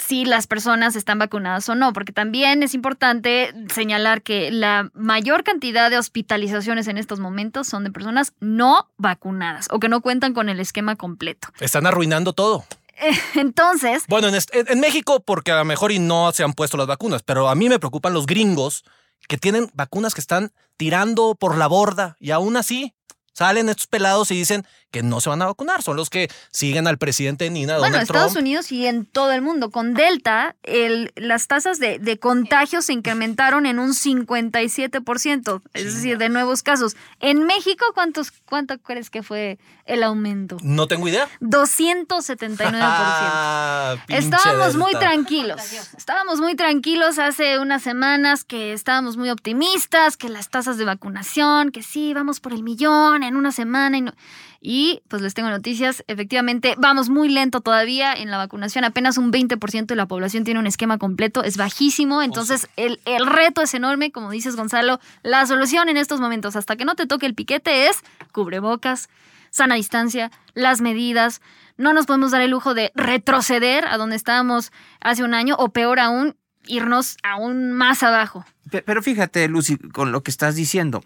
si 0.00 0.24
las 0.24 0.46
personas 0.46 0.96
están 0.96 1.18
vacunadas 1.18 1.68
o 1.68 1.74
no, 1.74 1.92
porque 1.92 2.12
también 2.12 2.62
es 2.62 2.74
importante 2.74 3.52
señalar 3.72 4.22
que 4.22 4.50
la 4.50 4.90
mayor 4.94 5.44
cantidad 5.44 5.90
de 5.90 5.98
hospitalizaciones 5.98 6.88
en 6.88 6.98
estos 6.98 7.20
momentos 7.20 7.66
son 7.66 7.84
de 7.84 7.90
personas 7.90 8.32
no 8.40 8.88
vacunadas 8.96 9.68
o 9.70 9.78
que 9.78 9.88
no 9.88 10.00
cuentan 10.00 10.34
con 10.34 10.48
el 10.48 10.60
esquema 10.60 10.96
completo. 10.96 11.48
Están 11.60 11.86
arruinando 11.86 12.32
todo. 12.32 12.64
Entonces, 13.34 14.04
Bueno, 14.08 14.28
en, 14.28 14.80
México, 14.80 15.20
porque 15.20 15.52
a 15.52 15.58
lo 15.58 15.64
mejor 15.64 15.92
y 15.92 15.98
no 15.98 16.32
se 16.32 16.44
han 16.44 16.52
puesto 16.52 16.76
las 16.76 16.86
vacunas, 16.86 17.22
pero 17.22 17.48
a 17.48 17.54
mí 17.54 17.68
me 17.68 17.78
preocupan 17.78 18.12
los 18.12 18.26
gringos 18.26 18.84
que 19.28 19.38
tienen 19.38 19.70
vacunas 19.74 20.14
que 20.14 20.20
están 20.20 20.52
tirando 20.76 21.34
por 21.34 21.56
la 21.56 21.66
borda 21.66 22.16
y 22.20 22.30
aún 22.30 22.56
así 22.56 22.94
salen 23.32 23.68
estos 23.68 23.86
pelados 23.86 24.30
y 24.30 24.34
dicen 24.34 24.66
que 24.90 25.02
no 25.02 25.20
se 25.20 25.28
van 25.30 25.42
a 25.42 25.46
vacunar. 25.46 25.82
Son 25.82 25.96
los 25.96 26.10
que 26.10 26.30
siguen 26.50 26.86
al 26.86 26.98
presidente 26.98 27.48
Nina, 27.50 27.74
bueno, 27.78 27.86
Donald 27.92 28.02
Estados 28.02 28.32
Trump. 28.32 28.42
Unidos 28.44 28.72
y 28.72 28.86
en 28.86 29.06
todo 29.06 29.32
el 29.32 29.42
mundo, 29.42 29.70
con 29.70 29.94
Delta, 29.94 30.56
el, 30.62 31.12
las 31.16 31.46
tasas 31.46 31.78
de, 31.78 31.98
de 31.98 32.18
contagio 32.18 32.82
se 32.82 32.92
incrementaron 32.92 33.66
en 33.66 33.78
un 33.78 33.94
57%, 33.94 35.62
es 35.74 35.94
decir, 35.94 36.18
de 36.18 36.28
nuevos 36.28 36.62
casos. 36.62 36.96
En 37.20 37.44
México, 37.44 37.84
¿cuántos, 37.94 38.30
¿cuánto 38.44 38.78
crees 38.78 39.10
que 39.10 39.22
fue 39.22 39.58
el 39.84 40.02
aumento? 40.02 40.56
No 40.62 40.86
tengo 40.86 41.08
idea. 41.08 41.28
279%. 41.40 42.70
Ah, 42.82 43.96
Estábamos 44.08 44.76
muy 44.76 44.92
tranquilos. 44.92 45.60
Estábamos 45.96 46.40
muy 46.40 46.54
tranquilos 46.54 47.18
hace 47.18 47.58
unas 47.58 47.82
semanas 47.82 48.44
que 48.44 48.72
estábamos 48.72 49.16
muy 49.16 49.30
optimistas, 49.30 50.16
que 50.16 50.28
las 50.28 50.48
tasas 50.50 50.76
de 50.78 50.84
vacunación, 50.84 51.70
que 51.70 51.82
sí, 51.82 52.14
vamos 52.14 52.40
por 52.40 52.52
el 52.52 52.62
millón 52.62 53.22
en 53.22 53.36
una 53.36 53.52
semana. 53.52 53.96
Y, 53.98 54.00
no- 54.02 54.14
y 54.60 55.02
pues 55.08 55.22
les 55.22 55.32
tengo 55.34 55.48
noticias, 55.48 56.04
efectivamente 56.06 56.74
vamos 56.76 57.08
muy 57.08 57.28
lento 57.28 57.60
todavía 57.60 58.12
en 58.12 58.30
la 58.30 58.36
vacunación, 58.36 58.84
apenas 58.84 59.16
un 59.16 59.32
20% 59.32 59.86
de 59.86 59.96
la 59.96 60.06
población 60.06 60.44
tiene 60.44 60.60
un 60.60 60.66
esquema 60.66 60.98
completo, 60.98 61.42
es 61.42 61.56
bajísimo, 61.56 62.22
entonces 62.22 62.68
el, 62.76 63.00
el 63.06 63.26
reto 63.26 63.62
es 63.62 63.72
enorme, 63.72 64.12
como 64.12 64.30
dices 64.30 64.56
Gonzalo, 64.56 65.00
la 65.22 65.46
solución 65.46 65.88
en 65.88 65.96
estos 65.96 66.20
momentos 66.20 66.56
hasta 66.56 66.76
que 66.76 66.84
no 66.84 66.94
te 66.94 67.06
toque 67.06 67.26
el 67.26 67.34
piquete 67.34 67.88
es 67.88 68.02
cubrebocas, 68.32 69.08
sana 69.50 69.74
distancia, 69.74 70.30
las 70.54 70.80
medidas. 70.80 71.40
No 71.76 71.92
nos 71.92 72.06
podemos 72.06 72.30
dar 72.30 72.42
el 72.42 72.50
lujo 72.50 72.74
de 72.74 72.92
retroceder 72.94 73.86
a 73.86 73.96
donde 73.96 74.16
estábamos 74.16 74.72
hace 75.00 75.24
un 75.24 75.34
año 75.34 75.56
o 75.58 75.70
peor 75.70 75.98
aún, 75.98 76.36
irnos 76.66 77.16
aún 77.22 77.72
más 77.72 78.02
abajo. 78.02 78.44
Pero 78.68 79.02
fíjate, 79.02 79.48
Lucy, 79.48 79.78
con 79.78 80.12
lo 80.12 80.22
que 80.22 80.30
estás 80.30 80.54
diciendo, 80.54 81.02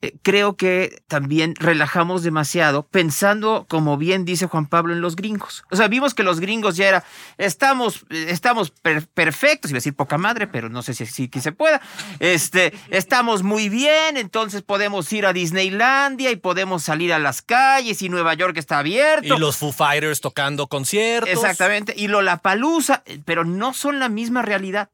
eh, 0.00 0.14
creo 0.22 0.56
que 0.56 1.02
también 1.08 1.54
relajamos 1.58 2.22
demasiado 2.22 2.86
pensando, 2.86 3.66
como 3.68 3.96
bien 3.98 4.24
dice 4.24 4.46
Juan 4.46 4.66
Pablo, 4.66 4.92
en 4.92 5.00
los 5.00 5.16
gringos. 5.16 5.64
O 5.70 5.76
sea, 5.76 5.88
vimos 5.88 6.14
que 6.14 6.22
los 6.22 6.40
gringos 6.40 6.76
ya 6.76 6.88
era, 6.88 7.04
estamos, 7.38 8.06
estamos 8.10 8.72
perfectos, 9.14 9.70
iba 9.70 9.78
a 9.78 9.80
decir 9.80 9.94
poca 9.94 10.16
madre, 10.16 10.46
pero 10.46 10.68
no 10.68 10.82
sé 10.82 10.94
si, 10.94 11.06
si, 11.06 11.28
se 11.28 11.52
pueda. 11.52 11.82
Este, 12.20 12.72
estamos 12.88 13.42
muy 13.42 13.68
bien, 13.68 14.16
entonces 14.16 14.62
podemos 14.62 15.12
ir 15.12 15.26
a 15.26 15.32
Disneylandia 15.32 16.30
y 16.30 16.36
podemos 16.36 16.84
salir 16.84 17.12
a 17.12 17.18
las 17.18 17.42
calles 17.42 18.00
y 18.02 18.08
Nueva 18.08 18.34
York 18.34 18.56
está 18.56 18.78
abierto. 18.78 19.34
Y 19.34 19.38
los 19.38 19.56
Foo 19.56 19.72
Fighters 19.72 20.20
tocando 20.20 20.68
conciertos. 20.68 21.30
Exactamente, 21.30 21.94
y 21.96 22.06
Lollapalooza, 22.08 23.02
pero 23.24 23.44
no 23.44 23.74
son 23.74 23.98
la 23.98 24.08
misma 24.08 24.42
realidad. 24.42 24.90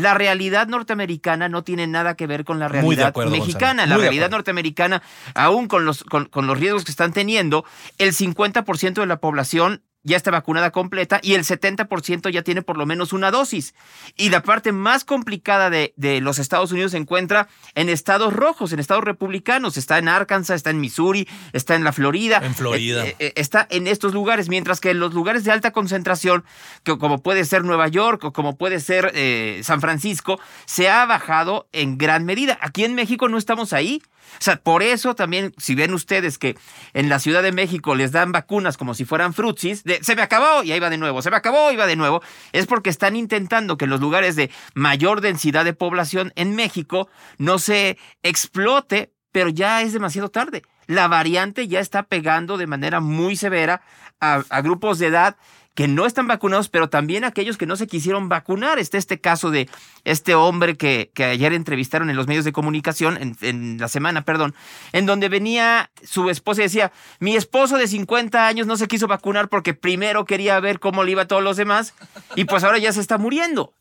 La 0.00 0.14
realidad 0.14 0.66
norteamericana 0.68 1.48
no 1.48 1.64
tiene 1.64 1.86
nada 1.86 2.14
que 2.14 2.26
ver 2.26 2.44
con 2.44 2.58
la 2.58 2.68
realidad 2.68 3.14
mexicana. 3.30 3.86
La 3.86 3.96
realidad 3.96 4.30
norteamericana, 4.30 5.02
aún 5.34 5.68
con 5.68 5.84
los, 5.84 6.04
con, 6.04 6.26
con 6.26 6.46
los 6.46 6.58
riesgos 6.58 6.84
que 6.84 6.90
están 6.90 7.12
teniendo, 7.12 7.64
el 7.98 8.12
50% 8.12 8.94
de 8.94 9.06
la 9.06 9.20
población 9.20 9.82
ya 10.02 10.16
está 10.16 10.30
vacunada 10.30 10.70
completa 10.70 11.20
y 11.22 11.34
el 11.34 11.44
70% 11.44 12.30
ya 12.30 12.42
tiene 12.42 12.62
por 12.62 12.76
lo 12.76 12.86
menos 12.86 13.12
una 13.12 13.30
dosis. 13.30 13.74
Y 14.16 14.30
la 14.30 14.42
parte 14.42 14.72
más 14.72 15.04
complicada 15.04 15.70
de, 15.70 15.92
de, 15.96 16.20
los 16.20 16.38
Estados 16.38 16.72
Unidos 16.72 16.92
se 16.92 16.98
encuentra 16.98 17.48
en 17.74 17.88
estados 17.88 18.32
rojos, 18.32 18.72
en 18.72 18.80
estados 18.80 19.04
republicanos. 19.04 19.76
Está 19.76 19.98
en 19.98 20.08
Arkansas, 20.08 20.56
está 20.56 20.70
en 20.70 20.80
Missouri, 20.80 21.28
está 21.52 21.74
en 21.74 21.84
la 21.84 21.92
Florida. 21.92 22.40
En 22.42 22.54
Florida. 22.54 23.06
Eh, 23.06 23.16
eh, 23.18 23.32
está 23.36 23.66
en 23.70 23.86
estos 23.86 24.14
lugares, 24.14 24.48
mientras 24.48 24.80
que 24.80 24.90
en 24.90 25.00
los 25.00 25.12
lugares 25.12 25.44
de 25.44 25.52
alta 25.52 25.70
concentración, 25.70 26.44
que 26.82 26.96
como 26.98 27.22
puede 27.22 27.44
ser 27.44 27.64
Nueva 27.64 27.88
York 27.88 28.24
o 28.24 28.32
como 28.32 28.56
puede 28.56 28.80
ser 28.80 29.12
eh, 29.14 29.60
San 29.64 29.80
Francisco, 29.80 30.40
se 30.64 30.88
ha 30.88 31.04
bajado 31.06 31.68
en 31.72 31.98
gran 31.98 32.24
medida. 32.24 32.58
Aquí 32.60 32.84
en 32.84 32.94
México 32.94 33.28
no 33.28 33.38
estamos 33.38 33.72
ahí. 33.72 34.02
O 34.34 34.42
sea, 34.42 34.56
por 34.56 34.82
eso 34.82 35.14
también, 35.14 35.52
si 35.58 35.74
ven 35.74 35.92
ustedes 35.92 36.38
que 36.38 36.56
en 36.94 37.08
la 37.08 37.18
Ciudad 37.18 37.42
de 37.42 37.52
México 37.52 37.94
les 37.94 38.12
dan 38.12 38.32
vacunas 38.32 38.76
como 38.76 38.94
si 38.94 39.04
fueran 39.04 39.34
frutsis, 39.34 39.84
de, 39.84 40.02
se 40.02 40.16
me 40.16 40.22
acabó 40.22 40.62
y 40.62 40.72
ahí 40.72 40.80
va 40.80 40.90
de 40.90 40.98
nuevo, 40.98 41.22
se 41.22 41.30
me 41.30 41.36
acabó 41.36 41.70
y 41.72 41.76
va 41.76 41.86
de 41.86 41.96
nuevo, 41.96 42.22
es 42.52 42.66
porque 42.66 42.90
están 42.90 43.16
intentando 43.16 43.76
que 43.76 43.84
en 43.84 43.90
los 43.90 44.00
lugares 44.00 44.36
de 44.36 44.50
mayor 44.74 45.20
densidad 45.20 45.64
de 45.64 45.72
población 45.72 46.32
en 46.36 46.54
México 46.54 47.08
no 47.38 47.58
se 47.58 47.98
explote, 48.22 49.12
pero 49.32 49.50
ya 49.50 49.82
es 49.82 49.92
demasiado 49.92 50.30
tarde. 50.30 50.62
La 50.86 51.06
variante 51.06 51.68
ya 51.68 51.80
está 51.80 52.02
pegando 52.02 52.58
de 52.58 52.66
manera 52.66 53.00
muy 53.00 53.36
severa 53.36 53.82
a 54.22 54.60
grupos 54.60 54.98
de 54.98 55.06
edad 55.06 55.36
que 55.74 55.88
no 55.88 56.04
están 56.04 56.26
vacunados, 56.26 56.68
pero 56.68 56.88
también 56.88 57.24
aquellos 57.24 57.56
que 57.56 57.66
no 57.66 57.76
se 57.76 57.86
quisieron 57.86 58.28
vacunar. 58.28 58.78
Está 58.78 58.98
este 58.98 59.20
caso 59.20 59.50
de 59.50 59.68
este 60.04 60.34
hombre 60.34 60.76
que, 60.76 61.10
que 61.14 61.24
ayer 61.24 61.52
entrevistaron 61.52 62.10
en 62.10 62.16
los 62.16 62.26
medios 62.26 62.44
de 62.44 62.52
comunicación, 62.52 63.36
en, 63.40 63.78
la 63.78 63.88
semana, 63.88 64.22
perdón, 64.24 64.54
en 64.92 65.06
donde 65.06 65.28
venía 65.28 65.90
su 66.02 66.28
esposa 66.28 66.60
y 66.60 66.64
decía, 66.64 66.92
mi 67.18 67.36
esposo 67.36 67.78
de 67.78 67.86
50 67.86 68.46
años 68.46 68.66
no 68.66 68.76
se 68.76 68.88
quiso 68.88 69.06
vacunar 69.06 69.48
porque 69.48 69.74
primero 69.74 70.24
quería 70.24 70.58
ver 70.60 70.80
cómo 70.80 71.04
le 71.04 71.12
iba 71.12 71.22
a 71.22 71.28
todos 71.28 71.42
los 71.42 71.56
demás 71.56 71.94
y 72.36 72.44
pues 72.44 72.64
ahora 72.64 72.78
ya 72.78 72.92
se 72.92 73.00
está 73.00 73.18
muriendo. 73.18 73.72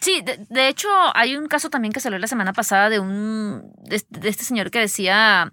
Sí, 0.00 0.22
de, 0.22 0.68
hecho 0.68 0.88
hay 1.14 1.36
un 1.36 1.46
caso 1.46 1.70
también 1.70 1.92
que 1.92 2.00
salió 2.00 2.18
la 2.18 2.26
semana 2.26 2.52
pasada 2.52 2.90
de 2.90 3.00
un 3.00 3.72
de 3.80 4.28
este 4.28 4.44
señor 4.44 4.70
que 4.70 4.80
decía 4.80 5.50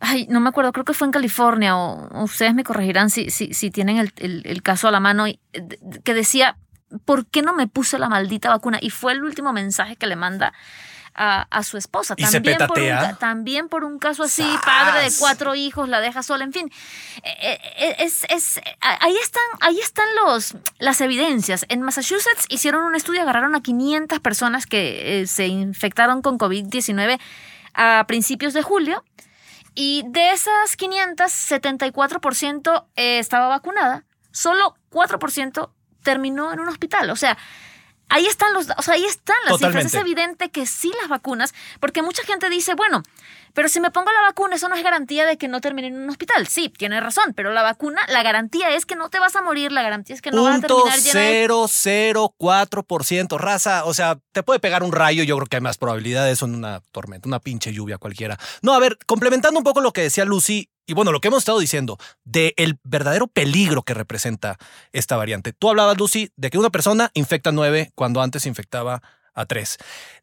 ay, 0.00 0.26
no 0.28 0.40
me 0.40 0.48
acuerdo, 0.48 0.72
creo 0.72 0.84
que 0.84 0.94
fue 0.94 1.06
en 1.06 1.12
California, 1.12 1.76
o, 1.76 2.24
ustedes 2.24 2.54
me 2.54 2.64
corregirán 2.64 3.10
si, 3.10 3.30
si, 3.30 3.54
si 3.54 3.70
tienen 3.70 3.98
el, 3.98 4.12
el, 4.44 4.62
caso 4.62 4.88
a 4.88 4.90
la 4.90 5.00
mano, 5.00 5.26
que 6.04 6.14
decía, 6.14 6.56
¿por 7.04 7.26
qué 7.26 7.42
no 7.42 7.54
me 7.54 7.68
puse 7.68 7.98
la 7.98 8.08
maldita 8.08 8.48
vacuna? 8.48 8.78
Y 8.80 8.90
fue 8.90 9.12
el 9.12 9.22
último 9.22 9.52
mensaje 9.52 9.96
que 9.96 10.06
le 10.06 10.16
manda 10.16 10.52
a, 11.14 11.42
a 11.50 11.62
su 11.62 11.76
esposa. 11.76 12.14
¿Y 12.16 12.24
también, 12.24 12.58
por 12.66 12.78
un, 12.78 13.16
también 13.18 13.68
por 13.68 13.84
un 13.84 13.98
caso 13.98 14.22
así, 14.22 14.44
padre 14.64 15.02
de 15.02 15.16
cuatro 15.18 15.54
hijos, 15.54 15.88
la 15.88 16.00
deja 16.00 16.22
sola, 16.22 16.44
en 16.44 16.52
fin. 16.52 16.70
Eh, 17.22 17.58
eh, 17.78 17.96
es, 17.98 18.24
es, 18.30 18.60
ahí 18.80 19.16
están, 19.22 19.42
ahí 19.60 19.78
están 19.80 20.06
los, 20.24 20.56
las 20.78 21.00
evidencias. 21.00 21.66
En 21.68 21.82
Massachusetts 21.82 22.46
hicieron 22.48 22.84
un 22.84 22.94
estudio, 22.94 23.22
agarraron 23.22 23.54
a 23.54 23.60
500 23.60 24.20
personas 24.20 24.66
que 24.66 25.20
eh, 25.20 25.26
se 25.26 25.46
infectaron 25.46 26.22
con 26.22 26.38
COVID-19 26.38 27.18
a 27.74 28.04
principios 28.06 28.54
de 28.54 28.62
julio 28.62 29.04
y 29.82 30.02
de 30.06 30.32
esas 30.32 30.76
500, 30.76 31.32
74% 31.32 32.84
eh, 32.96 33.18
estaba 33.18 33.48
vacunada, 33.48 34.04
solo 34.30 34.76
4% 34.90 35.70
terminó 36.02 36.52
en 36.52 36.60
un 36.60 36.68
hospital. 36.68 37.08
O 37.08 37.16
sea, 37.16 37.38
ahí 38.10 38.26
están 38.26 38.52
los, 38.52 38.66
o 38.76 38.82
sea, 38.82 38.92
ahí 38.92 39.06
están 39.06 39.38
las 39.46 39.56
cifras. 39.56 39.86
Es 39.86 39.94
evidente 39.94 40.50
que 40.50 40.66
sí 40.66 40.92
las 41.00 41.08
vacunas, 41.08 41.54
porque 41.80 42.02
mucha 42.02 42.22
gente 42.24 42.50
dice, 42.50 42.74
bueno, 42.74 43.02
pero 43.54 43.68
si 43.68 43.80
me 43.80 43.90
pongo 43.90 44.10
la 44.12 44.22
vacuna, 44.22 44.56
eso 44.56 44.68
no 44.68 44.74
es 44.74 44.82
garantía 44.82 45.26
de 45.26 45.36
que 45.36 45.48
no 45.48 45.60
termine 45.60 45.88
en 45.88 46.00
un 46.00 46.08
hospital. 46.10 46.46
Sí, 46.46 46.72
tiene 46.76 47.00
razón, 47.00 47.34
pero 47.34 47.52
la 47.52 47.62
vacuna, 47.62 48.00
la 48.08 48.22
garantía 48.22 48.70
es 48.74 48.86
que 48.86 48.96
no 48.96 49.10
te 49.10 49.18
vas 49.18 49.36
a 49.36 49.42
morir, 49.42 49.72
la 49.72 49.82
garantía 49.82 50.14
es 50.14 50.22
que 50.22 50.30
no 50.30 50.44
vas 50.44 50.58
a 50.58 50.66
terminar 50.66 50.98
llena 50.98 51.20
de... 51.20 51.48
004%, 51.48 53.38
raza, 53.38 53.84
o 53.84 53.94
sea, 53.94 54.18
te 54.32 54.42
puede 54.42 54.60
pegar 54.60 54.82
un 54.82 54.92
rayo, 54.92 55.22
yo 55.22 55.36
creo 55.36 55.46
que 55.46 55.56
hay 55.56 55.62
más 55.62 55.78
probabilidad 55.78 56.24
de 56.24 56.32
eso 56.32 56.46
en 56.46 56.54
una 56.54 56.80
tormenta, 56.92 57.28
una 57.28 57.40
pinche 57.40 57.72
lluvia 57.72 57.98
cualquiera. 57.98 58.38
No, 58.62 58.74
a 58.74 58.78
ver, 58.78 58.98
complementando 59.06 59.58
un 59.58 59.64
poco 59.64 59.80
lo 59.80 59.92
que 59.92 60.02
decía 60.02 60.24
Lucy, 60.24 60.68
y 60.86 60.94
bueno, 60.94 61.12
lo 61.12 61.20
que 61.20 61.28
hemos 61.28 61.40
estado 61.40 61.60
diciendo, 61.60 61.98
de 62.24 62.52
el 62.56 62.78
verdadero 62.82 63.28
peligro 63.28 63.82
que 63.82 63.94
representa 63.94 64.58
esta 64.92 65.16
variante. 65.16 65.52
Tú 65.52 65.68
hablabas, 65.68 65.96
Lucy, 65.96 66.32
de 66.36 66.50
que 66.50 66.58
una 66.58 66.70
persona 66.70 67.12
infecta 67.14 67.52
nueve 67.52 67.92
cuando 67.94 68.20
antes 68.22 68.44
infectaba 68.44 69.00
a 69.34 69.46
tres. 69.46 69.78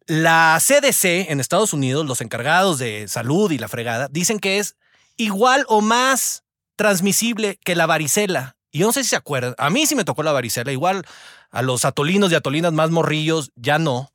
La 0.05 0.59
CDC 0.59 1.29
en 1.29 1.39
Estados 1.39 1.73
Unidos, 1.73 2.05
los 2.05 2.21
encargados 2.21 2.79
de 2.79 3.07
salud 3.07 3.51
y 3.51 3.57
la 3.57 3.67
fregada, 3.67 4.07
dicen 4.09 4.39
que 4.39 4.59
es 4.59 4.75
igual 5.17 5.65
o 5.67 5.81
más 5.81 6.43
transmisible 6.75 7.59
que 7.63 7.75
la 7.75 7.85
varicela. 7.85 8.55
Y 8.71 8.79
yo 8.79 8.87
no 8.87 8.93
sé 8.93 9.03
si 9.03 9.09
se 9.09 9.15
acuerdan, 9.15 9.55
a 9.57 9.69
mí 9.69 9.85
sí 9.85 9.95
me 9.95 10.05
tocó 10.05 10.23
la 10.23 10.31
varicela, 10.31 10.71
igual 10.71 11.05
a 11.51 11.61
los 11.61 11.85
atolinos 11.85 12.31
y 12.31 12.35
atolinas 12.35 12.73
más 12.73 12.89
morrillos, 12.91 13.51
ya 13.55 13.79
no. 13.79 14.11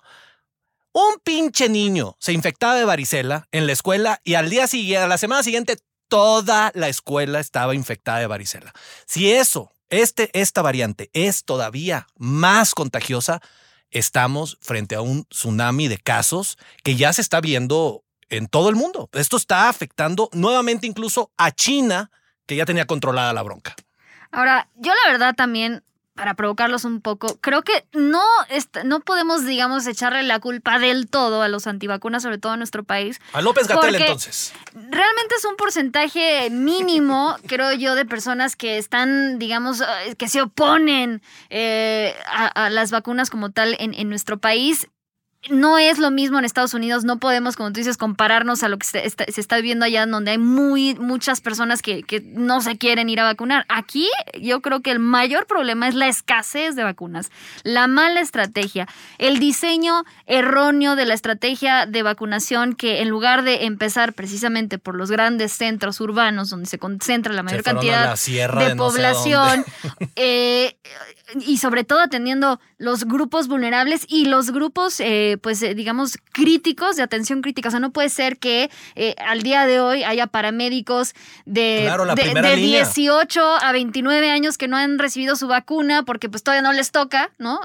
Un 0.93 1.19
pinche 1.25 1.69
niño 1.69 2.17
se 2.21 2.33
infectaba 2.33 2.75
de 2.75 2.85
varicela 2.85 3.49
en 3.51 3.67
la 3.67 3.73
escuela 3.73 4.21
y 4.25 4.35
al 4.35 4.51
día 4.51 4.67
siguiente, 4.67 5.03
a 5.03 5.09
la 5.09 5.19
semana 5.19 5.43
siguiente, 5.43 5.79
toda 6.09 6.71
la 6.75 6.89
escuela 6.89 7.41
estaba 7.41 7.75
infectada 7.75 8.19
de 8.19 8.27
varicela. 8.27 8.73
Si 9.07 9.33
eso, 9.33 9.73
este, 9.89 10.29
esta 10.39 10.61
variante 10.61 11.09
es 11.15 11.45
todavía 11.45 12.07
más 12.17 12.75
contagiosa, 12.75 13.41
estamos 13.93 14.59
frente 14.61 14.95
a 14.95 15.01
un 15.01 15.25
tsunami 15.27 15.89
de 15.89 15.99
casos 15.99 16.59
que 16.83 16.97
ya 16.97 17.13
se 17.13 17.21
está 17.21 17.41
viendo 17.41 18.05
en 18.29 18.49
todo 18.49 18.69
el 18.69 18.77
mundo. 18.77 19.09
Esto 19.13 19.37
está 19.37 19.69
afectando 19.69 20.29
nuevamente 20.33 20.87
incluso 20.87 21.31
a 21.37 21.53
China, 21.53 22.11
que 22.47 22.57
ya 22.57 22.65
tenía 22.65 22.87
controlada 22.87 23.33
la 23.33 23.43
bronca. 23.43 23.77
Ahora, 24.31 24.69
yo 24.77 24.93
la 25.05 25.13
verdad 25.13 25.35
también 25.35 25.85
para 26.23 26.35
provocarlos 26.35 26.85
un 26.85 27.01
poco, 27.01 27.37
creo 27.41 27.63
que 27.63 27.85
no, 27.95 28.23
no 28.85 29.01
podemos, 29.01 29.45
digamos, 29.45 29.89
echarle 29.89 30.23
la 30.23 30.39
culpa 30.39 30.79
del 30.79 31.09
todo 31.09 31.43
a 31.43 31.49
los 31.49 31.67
antivacunas, 31.67 32.23
sobre 32.23 32.39
todo 32.39 32.53
en 32.53 32.61
nuestro 32.61 32.85
país. 32.85 33.21
A 33.33 33.43
López 33.43 33.67
Gatel, 33.67 33.97
entonces. 33.97 34.53
Realmente 34.73 35.35
es 35.37 35.45
un 35.45 35.57
porcentaje 35.57 36.49
mínimo, 36.49 37.35
creo 37.49 37.73
yo, 37.73 37.97
de 37.97 38.05
personas 38.05 38.55
que 38.55 38.79
están, 38.79 39.41
digamos, 39.41 39.81
eh, 39.81 40.15
que 40.17 40.29
se 40.29 40.43
oponen 40.43 41.23
eh, 41.51 42.15
a, 42.29 42.71
las 42.71 42.93
vacunas 42.93 43.29
como 43.29 43.51
tal 43.51 43.75
en, 43.81 43.93
en 43.93 44.09
nuestro 44.09 44.39
país 44.39 44.87
no 45.51 45.79
es 45.79 45.99
lo 45.99 46.11
mismo 46.11 46.39
en 46.39 46.45
Estados 46.45 46.73
Unidos, 46.73 47.05
no 47.05 47.19
podemos, 47.19 47.57
como 47.57 47.73
tú 47.73 47.81
dices, 47.81 47.97
compararnos 47.97 48.63
a 48.63 48.69
lo 48.69 48.79
que 48.79 48.87
se 48.87 49.05
está, 49.05 49.57
viviendo 49.57 49.85
allá, 49.85 50.07
donde 50.07 50.33
hay 50.33 50.39
muy, 50.39 50.95
muchas 50.95 51.41
personas 51.41 51.83
que, 51.83 52.03
que, 52.05 52.21
no 52.21 52.61
se 52.61 52.79
quieren 52.79 53.09
ir 53.09 53.19
a 53.21 53.25
vacunar. 53.25 53.65
Aquí 53.69 54.09
yo 54.41 54.61
creo 54.61 54.81
que 54.81 54.93
el 54.93 55.01
mayor 55.01 55.47
problema 55.47 55.89
es 55.89 55.95
la 55.95 56.07
escasez 56.07 56.77
de 56.77 56.85
vacunas, 56.85 57.31
la 57.65 57.89
mala 57.89 58.21
estrategia, 58.21 58.87
el 59.19 59.39
diseño 59.39 60.05
erróneo 60.27 60.95
de 60.95 61.07
la 61.07 61.15
estrategia 61.15 61.87
de 61.87 62.03
vacunación 62.03 62.75
que 62.75 63.01
en 63.03 63.09
lugar 63.09 63.43
de 63.43 63.65
empezar 63.65 64.13
precisamente 64.13 64.79
por 64.79 64.95
los 64.95 65.11
grandes 65.11 65.53
centros 65.53 66.01
urbanos 66.01 66.51
donde 66.51 66.67
se 66.67 66.79
concentra 66.79 67.33
la 67.33 67.43
mayor 67.43 67.63
cantidad 67.63 68.17
de, 68.17 68.77
población, 68.77 69.65
eh, 70.17 70.77
y 71.41 71.59
sobre 71.59 71.85
todo 71.85 72.01
atendiendo 72.01 72.61
los 72.79 73.05
grupos 73.05 73.49
vulnerables 73.49 74.07
y 74.09 74.27
los 74.27 74.51
grupos, 74.51 75.01
eh, 75.01 75.32
pues 75.39 75.63
eh, 75.63 75.75
digamos, 75.75 76.19
críticos, 76.33 76.97
de 76.97 77.03
atención 77.03 77.43
crítica. 77.43 77.69
O 77.69 77.71
sea, 77.71 77.81
no 77.81 77.91
puede 77.91 78.09
ser 78.09 78.39
que 78.39 78.71
eh, 78.95 79.15
al 79.25 79.43
día 79.43 79.67
de 79.67 79.81
hoy 79.81 80.05
haya 80.05 80.27
paramédicos 80.27 81.15
de, 81.45 81.91
de, 82.17 82.57
18 82.57 83.57
a 83.63 83.73
29 83.73 84.31
años 84.31 84.59
que 84.59 84.69
no 84.69 84.77
han 84.77 84.99
recibido 84.99 85.37
su 85.37 85.49
vacuna 85.49 86.05
porque 86.05 86.29
pues 86.29 86.43
todavía 86.43 86.63
no 86.63 86.73
les 86.73 86.91
toca, 86.91 87.31
¿no? 87.39 87.61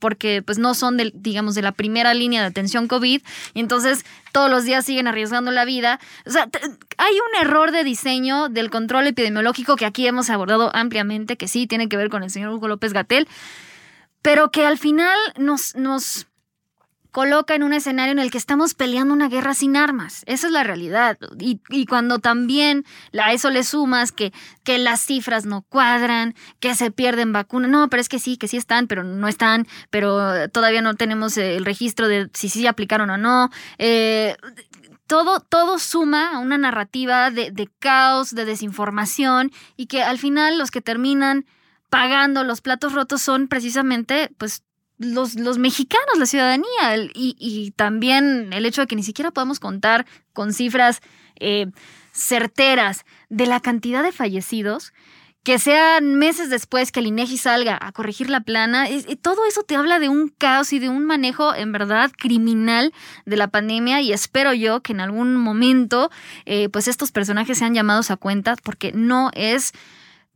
porque 0.00 0.42
pues 0.42 0.58
no 0.58 0.74
son, 0.74 0.96
de, 0.96 1.12
digamos, 1.14 1.54
de 1.54 1.62
la 1.62 1.72
primera 1.72 2.14
línea 2.14 2.40
de 2.40 2.48
atención 2.48 2.88
COVID. 2.88 3.22
Y 3.54 3.60
entonces 3.60 4.04
todos 4.36 4.50
los 4.50 4.64
días 4.64 4.84
siguen 4.84 5.08
arriesgando 5.08 5.50
la 5.50 5.64
vida. 5.64 5.98
O 6.26 6.30
sea, 6.30 6.46
hay 6.98 7.14
un 7.14 7.40
error 7.40 7.72
de 7.72 7.84
diseño 7.84 8.50
del 8.50 8.68
control 8.68 9.06
epidemiológico 9.06 9.76
que 9.76 9.86
aquí 9.86 10.06
hemos 10.06 10.28
abordado 10.28 10.70
ampliamente, 10.74 11.38
que 11.38 11.48
sí 11.48 11.66
tiene 11.66 11.88
que 11.88 11.96
ver 11.96 12.10
con 12.10 12.22
el 12.22 12.30
señor 12.30 12.52
Hugo 12.52 12.68
López 12.68 12.92
Gatel, 12.92 13.28
pero 14.20 14.50
que 14.50 14.66
al 14.66 14.76
final 14.76 15.18
nos, 15.38 15.74
nos 15.74 16.26
coloca 17.16 17.54
en 17.54 17.62
un 17.62 17.72
escenario 17.72 18.12
en 18.12 18.18
el 18.18 18.30
que 18.30 18.36
estamos 18.36 18.74
peleando 18.74 19.14
una 19.14 19.30
guerra 19.30 19.54
sin 19.54 19.74
armas. 19.74 20.22
Esa 20.26 20.48
es 20.48 20.52
la 20.52 20.64
realidad. 20.64 21.16
Y, 21.40 21.86
cuando 21.86 22.18
también 22.18 22.84
a 23.18 23.32
eso 23.32 23.48
le 23.48 23.64
sumas 23.64 24.12
que, 24.12 24.34
que 24.64 24.76
las 24.76 25.00
cifras 25.00 25.46
no 25.46 25.62
cuadran, 25.62 26.34
que 26.60 26.74
se 26.74 26.90
pierden 26.90 27.32
vacunas. 27.32 27.70
No, 27.70 27.88
pero 27.88 28.02
es 28.02 28.10
que 28.10 28.18
sí, 28.18 28.36
que 28.36 28.48
sí 28.48 28.58
están, 28.58 28.86
pero 28.86 29.02
no 29.02 29.28
están, 29.28 29.66
pero 29.88 30.50
todavía 30.50 30.82
no 30.82 30.92
tenemos 30.92 31.38
el 31.38 31.64
registro 31.64 32.06
de 32.06 32.28
si 32.34 32.50
sí 32.50 32.66
aplicaron 32.66 33.08
o 33.08 33.16
no. 33.16 33.48
Eh, 33.78 34.36
todo, 35.06 35.40
todo 35.40 35.78
suma 35.78 36.34
a 36.34 36.38
una 36.38 36.58
narrativa 36.58 37.30
de, 37.30 37.50
de 37.50 37.70
caos, 37.78 38.34
de 38.34 38.44
desinformación 38.44 39.52
y 39.74 39.86
que 39.86 40.02
al 40.02 40.18
final 40.18 40.58
los 40.58 40.70
que 40.70 40.82
terminan 40.82 41.46
pagando 41.88 42.44
los 42.44 42.60
platos 42.60 42.92
rotos 42.92 43.22
son 43.22 43.48
precisamente 43.48 44.30
pues 44.36 44.65
los, 44.98 45.34
los 45.34 45.58
mexicanos, 45.58 46.18
la 46.18 46.26
ciudadanía, 46.26 46.96
y, 47.14 47.36
y, 47.38 47.72
también 47.72 48.52
el 48.52 48.66
hecho 48.66 48.82
de 48.82 48.86
que 48.86 48.96
ni 48.96 49.02
siquiera 49.02 49.30
podemos 49.30 49.60
contar 49.60 50.06
con 50.32 50.52
cifras 50.52 51.00
eh, 51.38 51.66
certeras 52.12 53.04
de 53.28 53.46
la 53.46 53.60
cantidad 53.60 54.02
de 54.02 54.12
fallecidos, 54.12 54.92
que 55.46 55.60
sean 55.60 56.16
meses 56.16 56.50
después 56.50 56.90
que 56.90 56.98
el 56.98 57.06
INEGI 57.06 57.38
salga 57.38 57.78
a 57.80 57.92
corregir 57.92 58.30
la 58.30 58.40
plana, 58.40 58.86
todo 59.22 59.46
eso 59.46 59.62
te 59.62 59.76
habla 59.76 60.00
de 60.00 60.08
un 60.08 60.28
caos 60.28 60.72
y 60.72 60.80
de 60.80 60.88
un 60.88 61.04
manejo 61.04 61.54
en 61.54 61.70
verdad 61.70 62.10
criminal 62.18 62.92
de 63.26 63.36
la 63.36 63.46
pandemia 63.46 64.00
y 64.00 64.12
espero 64.12 64.54
yo 64.54 64.80
que 64.80 64.90
en 64.90 65.00
algún 65.00 65.36
momento 65.36 66.10
eh, 66.46 66.68
pues 66.68 66.88
estos 66.88 67.12
personajes 67.12 67.58
sean 67.58 67.74
llamados 67.74 68.10
a 68.10 68.16
cuenta 68.16 68.56
porque 68.60 68.90
no 68.90 69.30
es 69.34 69.72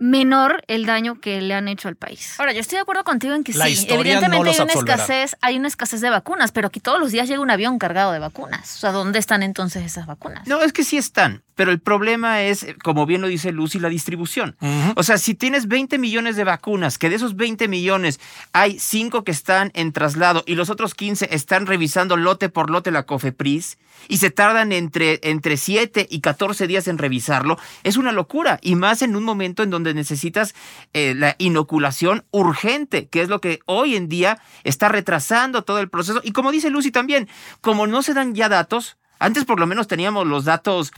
menor 0.01 0.65
el 0.67 0.87
daño 0.87 1.21
que 1.21 1.41
le 1.43 1.55
han 1.55 1.69
hecho 1.69 1.87
al 1.87 1.95
país. 1.95 2.35
Ahora, 2.39 2.53
yo 2.53 2.61
estoy 2.61 2.77
de 2.77 2.83
acuerdo 2.83 3.05
contigo 3.05 3.35
en 3.35 3.45
que 3.45 3.53
sí, 3.53 3.87
evidentemente 3.89 4.51
hay 4.51 4.61
una 4.61 4.73
escasez, 4.73 5.37
hay 5.43 5.59
una 5.59 5.69
escasez 5.69 6.01
de 6.01 6.11
vacunas, 6.11 6.53
pero 6.53 6.69
aquí 6.69 6.81
todos 6.81 6.99
los 6.99 7.13
días 7.13 7.29
llega 7.29 7.41
un 7.41 7.51
avión 7.51 7.79
cargado 7.79 8.11
de 8.13 8.19
vacunas. 8.19 8.77
O 8.77 8.79
sea, 8.81 8.93
¿dónde 8.93 9.19
están 9.19 9.43
entonces 9.43 9.85
esas 9.85 10.07
vacunas? 10.07 10.47
No, 10.49 10.63
es 10.63 10.73
que 10.73 10.85
sí 10.85 10.97
están, 10.97 11.43
pero 11.55 11.71
el 11.71 11.81
problema 11.81 12.43
es, 12.43 12.67
como 12.83 13.05
bien 13.05 13.21
lo 13.21 13.29
dice 13.29 13.53
Lucy, 13.53 13.79
la 13.79 13.91
distribución. 13.91 14.57
O 14.97 15.03
sea, 15.03 15.19
si 15.19 15.35
tienes 15.35 15.69
20 15.69 15.99
millones 15.99 16.35
de 16.37 16.45
vacunas, 16.45 16.97
que 16.97 17.11
de 17.11 17.17
esos 17.17 17.37
20 17.37 17.69
millones 17.69 18.21
hay 18.55 18.79
5 18.79 19.23
que 19.23 19.33
están 19.33 19.71
en 19.75 19.93
traslado 19.93 20.43
y 20.47 20.55
los 20.55 20.71
otros 20.71 20.95
15 20.95 21.29
están 21.35 21.67
revisando 21.67 22.17
lote 22.17 22.49
por 22.49 22.71
lote 22.71 22.91
la 22.91 23.03
COFEPRIS 23.03 23.77
y 24.09 24.19
se 24.19 24.31
tardan 24.31 24.73
entre, 24.73 25.21
entre 25.23 25.57
7 25.57 26.07
y 26.11 26.21
14 26.21 26.67
días 26.67 26.89
en 26.89 26.99
revisarlo, 26.99 27.59
es 27.83 27.97
una 27.97 28.13
locura. 28.13 28.59
Y 28.63 28.75
más 28.75 29.03
en 29.03 29.17
un 29.17 29.25
momento 29.25 29.63
en 29.63 29.71
donde 29.71 29.95
necesitas 29.95 30.55
eh, 30.93 31.15
la 31.17 31.37
inoculación 31.39 32.25
urgente, 32.31 33.09
que 33.09 33.23
es 33.23 33.29
lo 33.29 33.41
que 33.41 33.61
hoy 33.67 33.97
en 33.97 34.09
día 34.09 34.41
está 34.65 34.89
retrasando 34.89 35.63
todo 35.63 35.81
el 35.81 35.89
proceso. 35.89 36.21
Y 36.25 36.33
como 36.33 36.53
dice 36.53 36.71
Lucy 36.71 36.91
también, 36.91 37.29
como 37.61 37.87
no 37.87 38.03
se 38.03 38.15
dan 38.15 38.35
ya 38.35 38.49
datos, 38.49 38.97
antes 39.19 39.45
por 39.45 39.61
lo 39.61 39.67
menos 39.67 39.87
teníamos 39.87 40.27
los 40.27 40.45
datos 40.45 40.93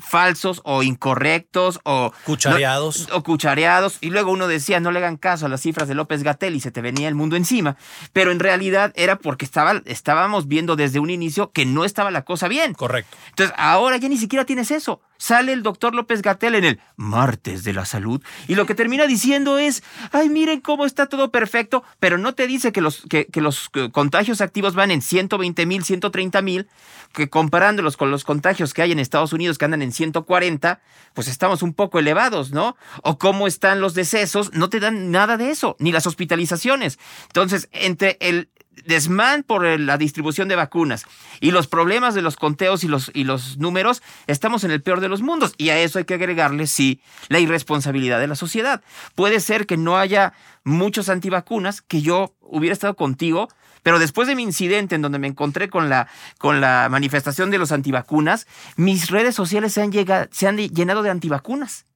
falsos 0.00 0.60
o 0.64 0.82
incorrectos 0.82 1.80
o 1.84 2.12
cuchareados. 2.24 3.08
o 3.12 3.22
cuchareados. 3.22 3.98
Y 4.00 4.10
luego 4.10 4.30
uno 4.30 4.48
decía 4.48 4.80
no 4.80 4.92
le 4.92 4.98
hagan 4.98 5.16
caso 5.16 5.46
a 5.46 5.48
las 5.48 5.62
cifras 5.62 5.88
de 5.88 5.94
López 5.94 6.22
Gatel 6.22 6.54
y 6.54 6.60
se 6.60 6.70
te 6.70 6.80
venía 6.80 7.08
el 7.08 7.14
mundo 7.14 7.36
encima 7.36 7.76
pero 8.12 8.32
en 8.32 8.40
realidad 8.40 8.92
era 8.96 9.16
porque 9.16 9.44
estaba, 9.44 9.82
estábamos 9.84 10.48
viendo 10.48 10.76
desde 10.76 10.98
un 10.98 11.10
inicio 11.10 11.52
que 11.52 11.66
no 11.66 11.84
estaba 11.84 12.10
la 12.10 12.24
cosa 12.24 12.48
bien. 12.48 12.74
Correcto. 12.74 13.16
Entonces 13.30 13.54
ahora 13.58 13.96
ya 13.96 14.08
ni 14.08 14.18
siquiera 14.18 14.44
tienes 14.44 14.70
eso 14.70 15.00
sale 15.18 15.52
el 15.52 15.62
doctor 15.62 15.94
López 15.94 16.22
Gatel 16.22 16.54
en 16.54 16.64
el 16.64 16.80
martes 16.96 17.64
de 17.64 17.72
la 17.72 17.84
salud 17.84 18.22
y 18.46 18.54
lo 18.54 18.66
que 18.66 18.74
termina 18.74 19.06
diciendo 19.06 19.58
es 19.58 19.82
ay 20.12 20.28
miren 20.28 20.60
cómo 20.60 20.86
está 20.86 21.06
todo 21.06 21.30
perfecto 21.30 21.84
pero 22.00 22.18
no 22.18 22.34
te 22.34 22.46
dice 22.46 22.72
que 22.72 22.80
los 22.80 23.02
que, 23.08 23.26
que 23.26 23.40
los 23.40 23.70
eh, 23.74 23.90
contagios 23.90 24.40
activos 24.40 24.74
van 24.74 24.90
en 24.90 25.02
120 25.02 25.66
mil 25.66 25.84
130 25.84 26.42
mil 26.42 26.68
que 27.12 27.28
comparándolos 27.28 27.96
con 27.96 28.10
los 28.10 28.24
contagios 28.24 28.74
que 28.74 28.82
hay 28.82 28.92
en 28.92 28.98
Estados 28.98 29.32
Unidos 29.32 29.58
que 29.58 29.64
andan 29.64 29.82
en 29.82 29.92
140, 29.92 30.80
pues 31.14 31.28
estamos 31.28 31.62
un 31.62 31.74
poco 31.74 31.98
elevados, 31.98 32.52
¿no? 32.52 32.76
O 33.02 33.18
cómo 33.18 33.46
están 33.46 33.80
los 33.80 33.94
decesos, 33.94 34.52
no 34.54 34.68
te 34.68 34.80
dan 34.80 35.10
nada 35.10 35.36
de 35.36 35.50
eso, 35.50 35.76
ni 35.78 35.92
las 35.92 36.06
hospitalizaciones. 36.06 36.98
Entonces, 37.26 37.68
entre 37.72 38.16
el 38.20 38.50
desmán 38.86 39.42
por 39.42 39.64
la 39.78 39.98
distribución 39.98 40.48
de 40.48 40.56
vacunas 40.56 41.04
y 41.40 41.50
los 41.50 41.66
problemas 41.66 42.14
de 42.14 42.22
los 42.22 42.36
conteos 42.36 42.84
y 42.84 42.88
los, 42.88 43.10
y 43.14 43.24
los 43.24 43.58
números, 43.58 44.02
estamos 44.26 44.64
en 44.64 44.70
el 44.70 44.82
peor 44.82 45.00
de 45.00 45.08
los 45.08 45.22
mundos. 45.22 45.54
Y 45.56 45.70
a 45.70 45.78
eso 45.78 45.98
hay 45.98 46.04
que 46.04 46.14
agregarle, 46.14 46.66
sí, 46.66 47.00
la 47.28 47.38
irresponsabilidad 47.38 48.20
de 48.20 48.28
la 48.28 48.34
sociedad. 48.34 48.82
Puede 49.14 49.40
ser 49.40 49.66
que 49.66 49.76
no 49.76 49.98
haya 49.98 50.32
muchos 50.64 51.08
antivacunas, 51.08 51.82
que 51.82 52.02
yo 52.02 52.34
hubiera 52.40 52.72
estado 52.72 52.94
contigo 52.94 53.48
pero 53.82 54.00
después 54.00 54.28
de 54.28 54.34
mi 54.34 54.42
incidente 54.42 54.96
en 54.96 55.02
donde 55.02 55.18
me 55.18 55.28
encontré 55.28 55.70
con 55.70 55.88
la, 55.88 56.08
con 56.36 56.60
la 56.60 56.88
manifestación 56.90 57.50
de 57.50 57.58
los 57.58 57.72
antivacunas, 57.72 58.46
mis 58.76 59.08
redes 59.08 59.34
sociales 59.34 59.72
se 59.72 59.80
han, 59.80 59.92
se 60.30 60.48
han 60.48 60.58
llenado 60.58 61.02
de 61.02 61.10
antivacunas 61.10 61.86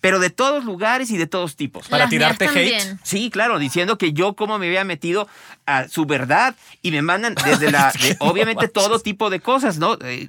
pero 0.00 0.20
de 0.20 0.30
todos 0.30 0.64
lugares 0.64 1.10
y 1.10 1.16
de 1.16 1.26
todos 1.26 1.56
tipos. 1.56 1.88
Para 1.88 2.08
tirarte 2.08 2.46
hate. 2.46 2.98
Sí, 3.02 3.30
claro, 3.30 3.58
diciendo 3.58 3.98
que 3.98 4.12
yo 4.12 4.34
como 4.34 4.58
me 4.58 4.66
había 4.66 4.84
metido 4.84 5.28
a 5.66 5.88
su 5.88 6.06
verdad 6.06 6.54
y 6.82 6.90
me 6.92 7.02
mandan 7.02 7.34
desde 7.44 7.70
la, 7.70 7.92
obviamente 8.20 8.68
todo 8.68 9.00
tipo 9.00 9.28
de 9.28 9.40
cosas, 9.40 9.78
¿no? 9.78 9.98
Eh, 10.02 10.26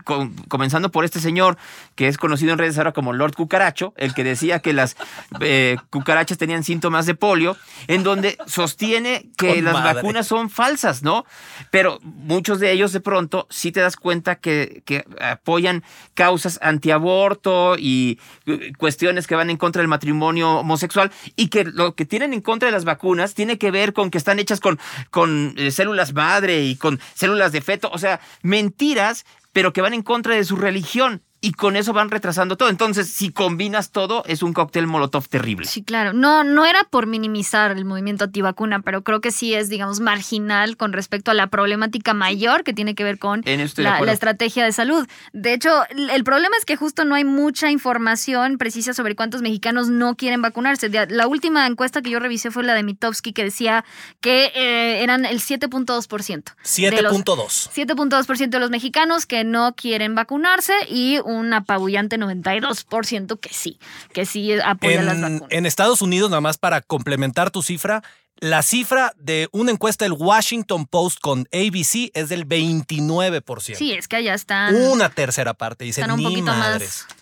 comenzando 0.47 0.91
por 0.91 1.05
este 1.05 1.19
señor 1.19 1.57
que 1.95 2.07
es 2.07 2.17
conocido 2.17 2.53
en 2.53 2.59
redes 2.59 2.77
ahora 2.77 2.91
como 2.91 3.13
Lord 3.13 3.35
Cucaracho, 3.35 3.93
el 3.97 4.13
que 4.13 4.23
decía 4.23 4.59
que 4.59 4.73
las 4.73 4.95
eh, 5.41 5.77
cucarachas 5.89 6.37
tenían 6.37 6.63
síntomas 6.63 7.05
de 7.05 7.15
polio, 7.15 7.57
en 7.87 8.03
donde 8.03 8.37
sostiene 8.47 9.29
que 9.37 9.61
las 9.61 9.73
vacunas 9.73 10.27
son 10.27 10.49
falsas, 10.49 11.03
¿no? 11.03 11.25
Pero 11.71 11.99
muchos 12.03 12.59
de 12.59 12.71
ellos 12.71 12.91
de 12.91 12.99
pronto 12.99 13.47
sí 13.49 13.71
te 13.71 13.81
das 13.81 13.95
cuenta 13.95 14.35
que, 14.35 14.81
que 14.85 15.05
apoyan 15.21 15.83
causas 16.13 16.59
antiaborto 16.61 17.75
y 17.77 18.19
eh, 18.45 18.71
cuestiones 18.77 19.27
que 19.27 19.35
van 19.35 19.49
en 19.49 19.57
contra 19.59 19.83
del 19.83 19.87
matrimonio 19.87 20.61
homosexual 20.61 21.11
y 21.35 21.49
que 21.49 21.65
lo 21.65 21.93
que 21.93 22.05
tienen 22.05 22.33
en 22.33 22.41
contra 22.41 22.65
de 22.65 22.71
las 22.71 22.85
vacunas 22.85 23.35
tiene 23.35 23.59
que 23.59 23.69
ver 23.69 23.93
con 23.93 24.09
que 24.09 24.17
están 24.17 24.39
hechas 24.39 24.59
con, 24.59 24.79
con 25.11 25.53
eh, 25.57 25.69
células 25.69 26.13
madre 26.13 26.63
y 26.63 26.75
con 26.75 26.99
células 27.13 27.51
de 27.51 27.61
feto, 27.61 27.91
o 27.93 27.99
sea, 27.99 28.19
mentiras, 28.41 29.25
pero 29.53 29.71
que 29.71 29.81
van 29.81 29.93
en 29.93 30.01
contra 30.01 30.33
de 30.33 30.43
su 30.43 30.55
religión 30.55 31.21
y 31.41 31.53
con 31.53 31.75
eso 31.75 31.93
van 31.93 32.09
retrasando 32.09 32.57
todo. 32.57 32.69
Entonces, 32.69 33.07
si 33.07 33.31
combinas 33.31 33.91
todo, 33.91 34.23
es 34.25 34.43
un 34.43 34.53
cóctel 34.53 34.87
molotov 34.87 35.27
terrible. 35.27 35.65
Sí, 35.67 35.83
claro. 35.83 36.13
No, 36.13 36.43
no 36.43 36.65
era 36.65 36.83
por 36.83 37.07
minimizar 37.07 37.71
el 37.71 37.85
movimiento 37.85 38.25
antivacuna, 38.25 38.81
pero 38.81 39.03
creo 39.03 39.21
que 39.21 39.31
sí 39.31 39.53
es, 39.53 39.69
digamos, 39.69 39.99
marginal 39.99 40.75
con 40.75 40.91
respecto 40.91 41.31
a 41.31 41.33
la 41.33 41.47
problemática 41.47 42.13
mayor 42.13 42.63
que 42.63 42.73
tiene 42.73 42.95
que 42.95 43.03
ver 43.03 43.19
con 43.19 43.43
la, 43.77 44.11
estrategia 44.11 44.65
de 44.65 44.71
salud. 44.71 45.07
De 45.31 45.53
hecho, 45.53 45.83
el 45.89 46.23
problema 46.23 46.57
es 46.57 46.65
que 46.65 46.75
justo 46.75 47.05
no 47.05 47.15
hay 47.15 47.23
mucha 47.23 47.71
información 47.71 48.57
precisa 48.57 48.93
sobre 48.93 49.15
cuántos 49.15 49.41
mexicanos 49.41 49.87
no 49.87 50.15
quieren 50.15 50.41
vacunarse. 50.41 50.89
La 50.89 51.27
última 51.27 51.65
encuesta 51.67 52.01
que 52.01 52.09
yo 52.09 52.19
revisé 52.19 52.51
fue 52.51 52.63
la 52.63 52.73
de 52.73 52.83
Mitowski, 52.83 53.31
que 53.31 53.43
decía 53.43 53.85
que 54.19 54.51
eh, 54.55 55.03
eran 55.03 55.25
el 55.25 55.39
7.2%. 55.39 56.43
7.2. 56.63 57.69
7.2% 57.69 58.49
de 58.49 58.59
los 58.59 58.69
mexicanos 58.69 59.25
que 59.25 59.43
no 59.43 59.73
quieren 59.75 60.15
vacunarse 60.15 60.73
y 60.89 61.19
un 61.29 61.53
apabullante 61.53 62.17
92% 62.17 63.39
que 63.39 63.53
sí, 63.53 63.79
que 64.13 64.25
sí 64.25 64.53
apoya 64.59 65.03
las 65.03 65.21
vacunas. 65.21 65.49
En 65.49 65.65
Estados 65.65 66.01
Unidos, 66.01 66.29
nada 66.29 66.41
más 66.41 66.57
para 66.57 66.81
complementar 66.81 67.51
tu 67.51 67.61
cifra, 67.61 68.03
la 68.39 68.63
cifra 68.63 69.13
de 69.17 69.49
una 69.51 69.71
encuesta 69.71 70.05
del 70.05 70.13
Washington 70.13 70.85
Post 70.85 71.19
con 71.19 71.41
ABC 71.51 72.11
es 72.13 72.29
del 72.29 72.47
29%. 72.47 73.75
Sí, 73.75 73.93
es 73.93 74.07
que 74.07 74.15
allá 74.15 74.33
están. 74.33 74.75
Una 74.75 75.09
tercera 75.09 75.53
parte. 75.53 75.85
Dicen, 75.85 76.05
están 76.05 76.19
un 76.19 76.23
poquito 76.23 76.45
madres. 76.45 77.05
más. 77.07 77.19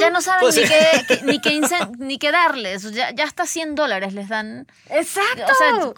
Ya, 0.00 0.10
no 0.10 0.20
saben 0.20 0.40
pues 0.40 0.56
ni, 0.56 0.62
qué, 0.68 1.22
ni, 1.24 1.40
qué 1.40 1.60
ni, 1.98 2.18
qué, 2.18 2.32
darles. 2.32 2.90
Ya, 2.92 3.14
ya 3.14 3.24
hasta 3.24 3.46
100 3.46 3.74
dólares 3.74 4.14
les 4.14 4.28
dan. 4.28 4.66
Exacto. 4.88 5.44
O 5.44 5.54
sea, 5.54 5.92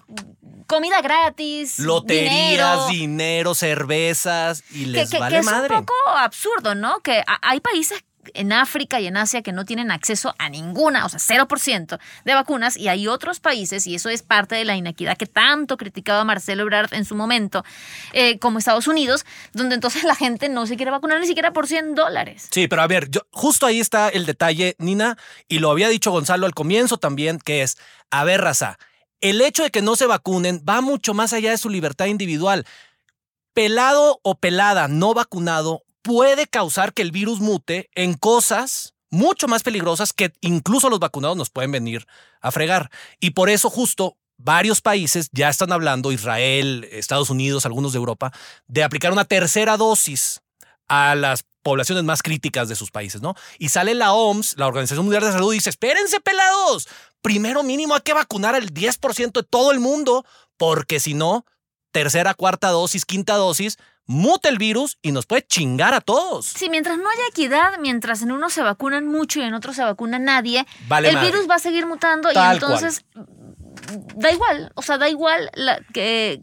comida 0.70 1.02
gratis. 1.02 1.80
Loterías, 1.80 2.88
dinero, 2.88 3.54
cervezas 3.54 4.62
y 4.70 4.86
les 4.86 5.10
vale 5.10 5.34
que 5.34 5.40
es 5.40 5.44
madre. 5.44 5.74
Es 5.74 5.80
un 5.80 5.86
poco 5.86 5.94
absurdo, 6.16 6.76
¿no? 6.76 7.00
Que 7.00 7.24
hay 7.42 7.58
países 7.60 8.04
en 8.34 8.52
África 8.52 9.00
y 9.00 9.08
en 9.08 9.16
Asia 9.16 9.42
que 9.42 9.50
no 9.50 9.64
tienen 9.64 9.90
acceso 9.90 10.34
a 10.38 10.48
ninguna, 10.48 11.06
o 11.06 11.08
sea, 11.08 11.18
0% 11.18 11.98
de 12.24 12.34
vacunas, 12.34 12.76
y 12.76 12.86
hay 12.86 13.08
otros 13.08 13.40
países, 13.40 13.86
y 13.86 13.94
eso 13.94 14.10
es 14.10 14.22
parte 14.22 14.54
de 14.54 14.64
la 14.64 14.76
inequidad 14.76 15.16
que 15.16 15.26
tanto 15.26 15.76
criticaba 15.76 16.22
Marcelo 16.22 16.62
Ebrard 16.62 16.92
en 16.94 17.04
su 17.04 17.16
momento, 17.16 17.64
eh, 18.12 18.38
como 18.38 18.58
Estados 18.58 18.86
Unidos, 18.86 19.24
donde 19.52 19.74
entonces 19.74 20.04
la 20.04 20.14
gente 20.14 20.48
no 20.48 20.66
se 20.66 20.76
quiere 20.76 20.92
vacunar 20.92 21.18
ni 21.18 21.26
siquiera 21.26 21.52
por 21.52 21.66
100 21.66 21.94
dólares. 21.94 22.48
Sí, 22.50 22.68
pero 22.68 22.82
a 22.82 22.86
ver, 22.86 23.10
yo, 23.10 23.22
justo 23.32 23.66
ahí 23.66 23.80
está 23.80 24.08
el 24.08 24.26
detalle, 24.26 24.76
Nina, 24.78 25.16
y 25.48 25.58
lo 25.58 25.70
había 25.70 25.88
dicho 25.88 26.12
Gonzalo 26.12 26.46
al 26.46 26.54
comienzo 26.54 26.98
también, 26.98 27.38
que 27.38 27.62
es, 27.62 27.78
a 28.10 28.22
ver, 28.22 28.42
raza, 28.42 28.78
el 29.20 29.40
hecho 29.40 29.62
de 29.62 29.70
que 29.70 29.82
no 29.82 29.96
se 29.96 30.06
vacunen 30.06 30.64
va 30.68 30.80
mucho 30.80 31.14
más 31.14 31.32
allá 31.32 31.50
de 31.50 31.58
su 31.58 31.68
libertad 31.68 32.06
individual. 32.06 32.66
Pelado 33.54 34.20
o 34.22 34.36
pelada 34.36 34.88
no 34.88 35.14
vacunado 35.14 35.82
puede 36.02 36.46
causar 36.46 36.92
que 36.92 37.02
el 37.02 37.12
virus 37.12 37.40
mute 37.40 37.90
en 37.94 38.14
cosas 38.14 38.94
mucho 39.10 39.48
más 39.48 39.62
peligrosas 39.62 40.12
que 40.12 40.32
incluso 40.40 40.88
los 40.88 41.00
vacunados 41.00 41.36
nos 41.36 41.50
pueden 41.50 41.72
venir 41.72 42.06
a 42.40 42.50
fregar. 42.52 42.90
Y 43.18 43.30
por 43.30 43.50
eso 43.50 43.68
justo 43.68 44.16
varios 44.36 44.80
países 44.80 45.28
ya 45.32 45.48
están 45.48 45.72
hablando, 45.72 46.12
Israel, 46.12 46.88
Estados 46.90 47.28
Unidos, 47.28 47.66
algunos 47.66 47.92
de 47.92 47.98
Europa, 47.98 48.32
de 48.66 48.84
aplicar 48.84 49.12
una 49.12 49.24
tercera 49.24 49.76
dosis 49.76 50.40
a 50.88 51.14
las 51.14 51.44
poblaciones 51.62 52.04
más 52.04 52.22
críticas 52.22 52.68
de 52.68 52.76
sus 52.76 52.90
países, 52.90 53.22
¿no? 53.22 53.34
Y 53.58 53.68
sale 53.68 53.94
la 53.94 54.12
OMS, 54.12 54.56
la 54.56 54.66
Organización 54.66 55.04
Mundial 55.04 55.22
de 55.22 55.32
Salud, 55.32 55.52
y 55.52 55.56
dice, 55.56 55.70
espérense 55.70 56.20
pelados, 56.20 56.88
primero 57.22 57.62
mínimo 57.62 57.94
hay 57.94 58.00
que 58.00 58.14
vacunar 58.14 58.54
al 58.54 58.72
10% 58.72 59.32
de 59.32 59.42
todo 59.42 59.72
el 59.72 59.80
mundo, 59.80 60.24
porque 60.56 61.00
si 61.00 61.14
no, 61.14 61.44
tercera, 61.92 62.34
cuarta 62.34 62.68
dosis, 62.68 63.04
quinta 63.04 63.34
dosis, 63.34 63.78
muta 64.06 64.48
el 64.48 64.58
virus 64.58 64.98
y 65.02 65.12
nos 65.12 65.26
puede 65.26 65.46
chingar 65.46 65.94
a 65.94 66.00
todos. 66.00 66.46
Sí, 66.46 66.68
mientras 66.68 66.98
no 66.98 67.08
haya 67.08 67.26
equidad, 67.28 67.78
mientras 67.78 68.22
en 68.22 68.32
unos 68.32 68.52
se 68.52 68.62
vacunan 68.62 69.06
mucho 69.06 69.40
y 69.40 69.44
en 69.44 69.54
otros 69.54 69.76
se 69.76 69.84
vacuna 69.84 70.18
nadie, 70.18 70.66
el 71.04 71.18
virus 71.18 71.48
va 71.48 71.56
a 71.56 71.60
seguir 71.60 71.86
mutando 71.86 72.30
y 72.32 72.36
entonces 72.36 73.04
da 74.16 74.32
igual, 74.32 74.72
o 74.74 74.82
sea, 74.82 74.98
da 74.98 75.08
igual 75.08 75.50
que, 75.92 76.42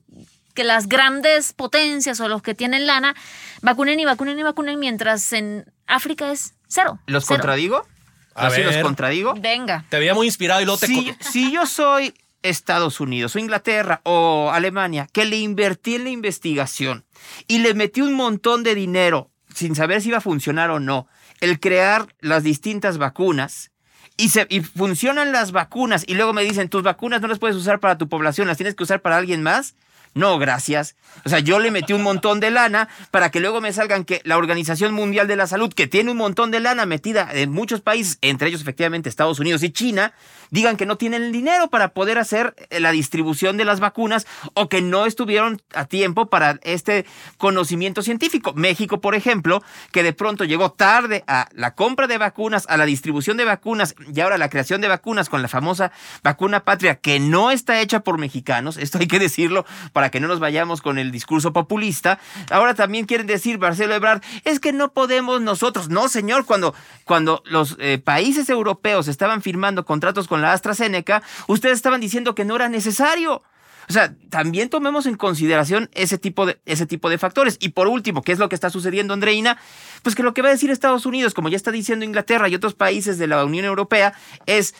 que 0.58 0.63
las 0.63 0.89
grandes 0.89 1.54
potencias 1.54 2.20
o 2.20 2.28
los 2.28 2.41
que 2.41 2.56
tienen 2.56 2.88
lana 2.88 3.13
vacunen 3.62 4.00
y 4.00 4.06
vacunen 4.06 4.39
y 4.39 4.41
vacunen 4.41 4.80
mientras 4.80 5.32
en 5.32 5.72
África 5.86 6.32
es 6.32 6.56
cero. 6.67 6.98
¿Los 7.06 7.28
contradigo? 7.28 7.86
A 8.34 8.50
ver. 8.50 8.65
los 8.65 8.78
contradigo? 8.78 9.36
Venga. 9.36 9.86
Te 9.89 10.00
veía 10.00 10.15
muy 10.15 10.26
inspirado 10.26 10.60
y 10.60 10.65
luego 10.65 10.80
te... 10.80 10.88
Si, 10.88 11.15
si 11.20 11.52
yo 11.52 11.67
soy 11.67 12.12
Estados 12.41 13.00
Unidos 13.00 13.36
o 13.36 13.39
Inglaterra 13.39 14.02
o 14.02 14.50
Alemania, 14.52 15.08
que 15.13 15.26
le 15.26 15.38
invertí 15.38 15.93
en 15.93 16.06
la 16.06 16.10
investigación 16.10 17.06
y 17.48 17.60
le 17.60 17.76
metí 17.76 18.02
un 18.02 18.15
montón 18.15 18.63
de 18.63 18.74
dinero 18.74 19.30
sin 19.54 19.76
saber 19.76 20.02
si 20.02 20.08
iba 20.08 20.17
a 20.17 20.22
funcionar 20.22 20.72
o 20.72 20.80
no, 20.80 21.08
el 21.39 21.60
crear 21.60 22.08
las 22.20 22.41
distintas 22.41 22.98
vacunas, 22.98 23.70
y, 24.17 24.30
se, 24.30 24.48
y 24.50 24.62
funcionan 24.62 25.32
las 25.32 25.52
vacunas 25.52 26.04
y 26.08 26.15
luego 26.15 26.34
me 26.34 26.43
dicen, 26.43 26.70
tus 26.70 26.82
vacunas 26.82 27.22
no 27.22 27.28
las 27.28 27.38
puedes 27.38 27.56
usar 27.56 27.80
para 27.80 28.00
tu 28.00 28.10
población, 28.10 28.48
las 28.48 28.58
tienes 28.58 28.74
que 28.74 28.82
usar 28.82 29.04
para 29.04 29.17
alguien 29.17 29.43
más. 29.43 29.76
No, 30.13 30.39
gracias. 30.39 30.96
O 31.26 31.30
sea, 31.30 31.39
yo 31.39 31.60
le 31.60 31.72
metí 31.72 31.93
un 31.93 32.04
montón 32.04 32.39
de 32.39 32.52
lana 32.52 32.89
para 33.12 33.32
que 33.32 33.39
luego 33.39 33.62
me 33.62 33.74
salgan 33.74 34.06
que 34.06 34.22
la 34.24 34.38
Organización 34.38 34.93
Mundial 34.93 35.28
de 35.28 35.36
la 35.36 35.48
Salud, 35.48 35.74
que 35.74 35.88
tiene 35.88 36.12
un 36.12 36.17
montón 36.17 36.52
de 36.52 36.60
lana 36.60 36.86
metida 36.86 37.30
en 37.32 37.52
muchos 37.52 37.82
países, 37.82 38.17
entre 38.22 38.50
ellos 38.50 38.62
efectivamente 38.62 39.10
Estados 39.10 39.39
Unidos 39.39 39.63
y 39.63 39.72
China, 39.72 40.13
digan 40.50 40.78
que 40.78 40.86
no 40.86 40.98
tienen 40.98 41.24
el 41.24 41.32
dinero 41.32 41.70
para 41.70 41.89
poder 41.89 42.17
hacer 42.17 42.56
eh, 42.70 42.80
la 42.80 42.91
distribución 42.91 43.58
de 43.58 43.65
las 43.65 43.80
vacunas 43.80 44.28
o 44.54 44.70
que 44.70 44.82
no 44.82 45.06
estuvieron 45.06 45.62
a 45.74 45.86
tiempo 45.86 46.28
para 46.28 46.60
este 46.63 47.06
conocimiento 47.38 48.02
científico. 48.02 48.54
México, 48.54 49.02
por 49.02 49.15
ejemplo, 49.15 49.63
que 49.91 50.04
de 50.04 50.13
pronto 50.13 50.46
llegó 50.46 50.72
tarde 50.72 51.24
a 51.28 51.50
la 51.54 51.76
compra 51.76 52.08
de 52.08 52.17
vacunas, 52.17 52.65
a 52.70 52.78
la 52.78 52.86
distribución 52.86 53.38
de 53.38 53.46
vacunas 53.46 53.96
y 54.13 54.20
ahora 54.20 54.38
la 54.38 54.50
creación 54.50 54.82
de 54.82 54.88
vacunas 54.88 55.30
con 55.30 55.41
la 55.41 55.48
famosa 55.48 55.91
vacuna 56.24 56.63
patria 56.63 56.96
que 56.96 57.20
no 57.20 57.52
está 57.52 57.82
hecha 57.82 58.02
por 58.02 58.17
mexicanos, 58.17 58.78
esto 58.78 59.00
hay 59.00 59.08
que 59.08 59.20
decirlo 59.20 59.65
para 59.93 60.07
que 60.10 60.20
no 60.20 60.28
nos 60.28 60.39
vayamos 60.39 60.82
con 60.82 60.98
el 60.98 61.12
discurso 61.12 61.54
populista. 61.54 62.20
Ahora 62.50 62.74
también 62.74 63.06
quieren 63.06 63.28
decir, 63.28 63.60
Marcelo 63.60 63.96
Ebrard, 63.96 64.22
es 64.43 64.60
que 64.60 64.74
no 64.74 64.93
podemos 64.93 65.41
nosotros. 65.41 65.89
No, 65.89 66.10
señor, 66.10 66.46
cuando, 66.46 66.74
cuando 67.06 67.43
los 67.46 67.76
eh, 67.80 67.98
países 67.98 68.50
europeos 68.50 69.08
estaban 69.08 69.41
firmando 69.41 69.86
contratos 69.86 70.28
con 70.28 70.41
la 70.41 70.54
AstraZeneca, 70.54 71.24
ustedes 71.48 71.76
estaban 71.76 72.02
diciendo 72.02 72.36
que 72.36 72.46
no 72.46 72.56
era 72.56 72.70
necesario. 72.70 73.43
O 73.89 73.93
sea, 73.93 74.13
también 74.30 74.70
tomemos 74.70 75.06
en 75.06 75.15
consideración 75.15 75.89
ese 75.93 76.17
tipo, 76.17 76.46
de, 76.46 76.60
ese 76.65 76.86
tipo 76.86 77.10
de 77.10 77.17
factores. 77.17 77.58
Y 77.62 77.70
por 77.70 77.88
último, 77.88 78.22
¿qué 78.22 78.34
es 78.34 78.39
lo 78.39 78.50
que 78.50 78.56
está 78.56 78.70
sucediendo, 78.70 79.13
Andreina? 79.13 79.58
Pues 80.04 80.13
que 80.13 80.24
lo 80.24 80.34
que 80.34 80.41
va 80.41 80.50
a 80.50 80.52
decir 80.52 80.70
Estados 80.70 81.06
Unidos, 81.06 81.34
como 81.34 81.48
ya 81.48 81.56
está 81.56 81.72
diciendo 81.72 82.04
Inglaterra 82.04 82.50
y 82.50 82.56
otros 82.56 82.74
países 82.74 83.17
de 83.17 83.28
la 83.28 83.46
Unión 83.46 83.63
Europea, 83.63 84.13
es 84.46 84.76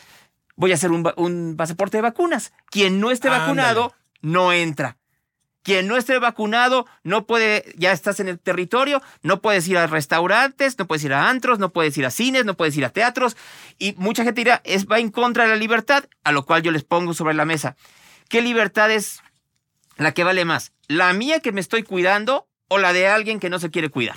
voy 0.56 0.72
a 0.72 0.74
hacer 0.74 0.90
un, 0.90 1.54
pasaporte 1.56 1.96
de 1.96 2.02
vacunas. 2.02 2.52
Quien 2.70 3.00
no 3.00 3.10
esté 3.10 3.30
vacunado 3.30 3.94
no 4.20 4.52
entra. 4.52 4.98
Quien 5.68 5.86
no 5.86 5.98
esté 5.98 6.18
vacunado 6.18 6.86
no 7.02 7.26
puede, 7.26 7.74
ya 7.76 7.92
estás 7.92 8.20
en 8.20 8.28
el 8.28 8.38
territorio, 8.38 9.02
no 9.20 9.42
puedes 9.42 9.68
ir 9.68 9.76
a 9.76 9.86
restaurantes, 9.86 10.78
no 10.78 10.86
puedes 10.86 11.04
ir 11.04 11.12
a 11.12 11.28
antros, 11.28 11.58
no 11.58 11.74
puedes 11.74 11.94
ir 11.98 12.06
a 12.06 12.10
cines, 12.10 12.46
no 12.46 12.54
puedes 12.54 12.74
ir 12.78 12.86
a 12.86 12.88
teatros. 12.88 13.36
Y 13.78 13.92
mucha 13.98 14.24
gente 14.24 14.40
dirá, 14.40 14.62
es, 14.64 14.86
va 14.86 14.98
en 14.98 15.10
contra 15.10 15.44
de 15.44 15.50
la 15.50 15.56
libertad, 15.56 16.04
a 16.24 16.32
lo 16.32 16.46
cual 16.46 16.62
yo 16.62 16.70
les 16.70 16.84
pongo 16.84 17.12
sobre 17.12 17.34
la 17.34 17.44
mesa. 17.44 17.76
¿Qué 18.30 18.40
libertad 18.40 18.90
es 18.90 19.20
la 19.98 20.14
que 20.14 20.24
vale 20.24 20.46
más? 20.46 20.72
¿La 20.86 21.12
mía 21.12 21.40
que 21.40 21.52
me 21.52 21.60
estoy 21.60 21.82
cuidando 21.82 22.48
o 22.68 22.78
la 22.78 22.94
de 22.94 23.06
alguien 23.06 23.38
que 23.38 23.50
no 23.50 23.58
se 23.58 23.68
quiere 23.68 23.90
cuidar? 23.90 24.16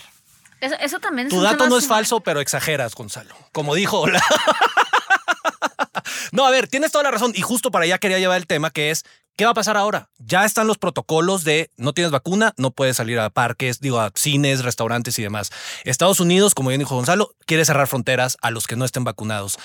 Eso, 0.62 1.02
también 1.02 1.28
es 1.28 1.34
Tu 1.34 1.42
dato 1.42 1.68
no 1.68 1.78
es 1.78 1.86
falso, 1.86 2.22
pero 2.22 2.40
exageras, 2.40 2.96
Gonzalo. 2.96 3.36
Como 3.52 3.76
dijo, 3.76 4.00
hola. 4.00 4.24
no, 6.32 6.46
a 6.46 6.52
ver, 6.52 6.70
tienes 6.70 6.94
toda 6.94 7.04
la 7.04 7.12
razón. 7.12 7.34
Y 7.36 7.42
justo 7.42 7.72
para 7.72 7.84
allá 7.84 7.98
quería 7.98 8.20
llevar 8.20 8.38
el 8.38 8.48
tema, 8.48 8.70
que 8.70 8.92
es 8.92 9.04
¿Qué 9.38 9.46
va 9.46 9.52
a 9.52 9.56
pasar 9.56 9.78
ahora? 9.78 10.10
Ya 10.18 10.46
están 10.46 10.68
los 10.68 10.78
protocolos 10.78 11.44
de 11.44 11.72
no 11.78 11.94
tienes 11.94 12.12
vacuna, 12.12 12.54
no 12.58 12.72
puedes 12.72 12.98
salir 12.98 13.20
a 13.20 13.30
parques, 13.30 13.80
digo, 13.80 14.00
a 14.00 14.12
cines, 14.16 14.64
restaurantes 14.64 15.18
y 15.20 15.24
demás. 15.24 15.52
Estados 15.84 16.20
Unidos, 16.20 16.54
como 16.54 16.70
bien 16.70 16.80
dijo 16.80 16.96
Gonzalo, 16.96 17.34
quiere 17.46 17.66
cerrar 17.66 17.88
fronteras 17.88 18.38
a 18.42 18.52
los 18.52 18.68
que 18.68 18.76
no 18.76 18.86
estén 18.86 19.04
vacunados. 19.04 19.58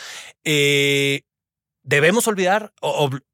Eh, 0.45 1.23
¿Debemos 1.83 2.27
olvidar, 2.27 2.73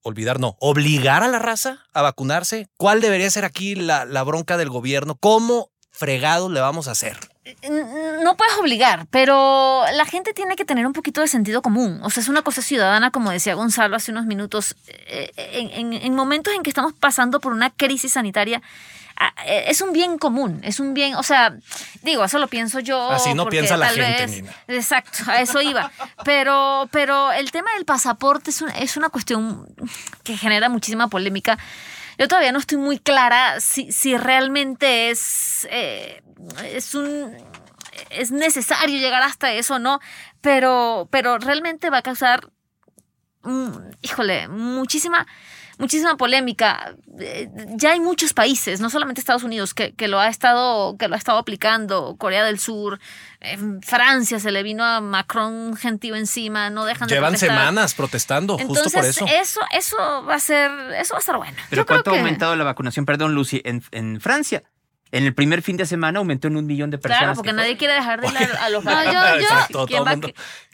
olvidar 0.03 0.39
no, 0.39 0.57
obligar 0.61 1.23
a 1.23 1.29
la 1.29 1.39
raza 1.39 1.87
a 1.95 2.03
vacunarse? 2.03 2.69
¿Cuál 2.77 3.01
debería 3.01 3.31
ser 3.31 3.47
aquí 3.47 3.75
la, 3.75 4.05
la 4.05 4.23
bronca 4.25 4.59
del 4.59 4.69
gobierno? 4.69 5.17
¿Cómo 5.17 5.71
fregado 5.91 6.51
le 6.51 6.61
vamos 6.61 6.87
a 6.87 6.91
hacer? 6.91 7.32
No 8.23 8.37
puedes 8.37 8.55
obligar, 8.59 9.07
pero 9.11 9.83
la 9.95 10.05
gente 10.05 10.33
tiene 10.33 10.55
que 10.55 10.65
tener 10.65 10.87
un 10.87 10.93
poquito 10.93 11.21
de 11.21 11.27
sentido 11.27 11.61
común. 11.61 11.99
O 12.05 12.11
sea, 12.11 12.23
es 12.23 12.29
una 12.29 12.43
cosa 12.43 12.63
ciudadana, 12.63 13.11
como 13.11 13.33
decía 13.33 13.55
Gonzalo 13.55 13.97
hace 13.97 14.13
unos 14.13 14.27
minutos. 14.27 14.77
Eh, 14.87 15.33
en, 15.37 16.15
momentos 16.15 16.55
en 16.55 16.63
que 16.63 16.71
estamos 16.71 16.93
pasando 16.93 17.41
por 17.41 17.53
una 17.53 17.71
crisis 17.71 18.13
sanitaria, 18.13 18.63
ah, 19.17 19.35
eh, 19.45 19.65
es 19.67 19.81
un 19.81 19.93
bien 19.93 20.19
común, 20.19 20.61
es 20.63 20.79
un 20.79 20.95
bien, 20.95 21.17
o 21.17 21.25
sea, 21.25 21.57
digo, 22.03 22.25
eso 22.25 22.39
lo 22.39 22.47
pienso 22.47 22.79
yo. 22.79 23.11
Así 23.11 23.35
no 23.35 23.47
piensa 23.47 23.77
la 23.77 23.89
gente, 23.89 24.45
Exacto, 24.69 25.25
a 25.27 25.41
eso 25.41 25.61
iba. 25.61 25.91
Pero, 26.25 26.89
pero 26.93 27.33
el 27.33 27.51
tema 27.51 27.73
del 27.75 27.85
pasaporte 27.85 28.51
es, 28.51 28.63
es 28.79 28.97
una 28.97 29.09
cuestión 29.09 29.67
que 30.23 30.37
genera 30.37 30.69
muchísima 30.69 31.09
polémica. 31.09 31.59
Yo 32.19 32.29
todavía 32.29 32.53
no 32.53 32.59
estoy 32.59 32.79
muy 32.79 32.99
clara 32.99 33.61
si, 33.61 33.91
si 33.93 34.17
realmente 34.17 35.11
es, 35.11 35.67
eh, 35.71 36.23
es 36.65 36.95
un 36.95 37.37
es 38.11 38.31
necesario 38.31 38.99
llegar 38.99 39.23
hasta 39.23 39.53
eso, 39.53 39.79
¿no? 39.79 40.01
Pero, 40.41 41.09
pero 41.11 41.39
realmente 41.39 41.91
va 41.91 41.99
a 41.99 42.03
causar, 42.03 42.51
híjole, 44.03 44.49
muchísima 44.49 45.27
muchísima 45.79 46.17
polémica. 46.17 46.95
Eh, 47.19 47.51
ya 47.75 47.91
hay 47.91 48.01
muchos 48.01 48.33
países, 48.33 48.81
no 48.81 48.89
solamente 48.89 49.21
Estados 49.21 49.43
Unidos, 49.43 49.75
que, 49.75 49.93
lo, 50.09 50.21
ha 50.21 50.29
estado, 50.29 50.97
que 50.97 51.09
lo 51.09 51.15
ha 51.15 51.19
estado 51.19 51.39
aplicando. 51.39 52.17
Corea 52.19 52.45
del 52.45 52.59
Sur, 52.59 53.01
Francia 53.83 54.39
se 54.39 54.51
le 54.51 54.63
vino 54.63 54.85
a 54.85 55.01
Macron 55.01 55.77
gentío 55.77 56.15
encima, 56.15 56.71
no 56.71 56.85
dejan 56.85 57.09
Llevan 57.09 57.37
semanas 57.37 57.95
protestando, 57.95 58.59
justo 58.59 58.91
por 58.91 59.05
eso. 59.05 59.27
Eso, 59.29 59.61
eso 59.73 60.25
va 60.25 60.37
a 60.37 60.41
ser, 60.41 60.71
eso 60.99 61.15
va 61.15 61.19
a 61.19 61.21
estar 61.21 61.37
bueno. 61.37 61.57
Pero 61.69 61.85
¿cuánto 61.85 62.13
ha 62.13 62.19
aumentado 62.19 62.57
la 62.57 62.65
vacunación, 62.65 63.05
perdón, 63.05 63.35
Lucy, 63.35 63.61
en, 63.65 63.83
en 63.91 64.21
Francia? 64.21 64.63
En 65.13 65.25
el 65.25 65.35
primer 65.35 65.63
fin 65.63 65.77
de 65.77 65.85
semana 65.85 66.19
aumentó 66.19 66.49
en 66.49 66.57
un 66.57 66.67
millón 66.67 66.91
de 66.91 66.99
personas. 66.99 67.21
Claro, 67.21 67.35
porque 67.37 67.53
nadie 67.53 67.77
quiere 67.77 67.95
dejar 67.95 68.23
de 68.23 68.29
ir 68.29 68.37
a 68.61 68.71
los 68.71 68.83
no, 68.85 69.05
yo, 69.05 69.13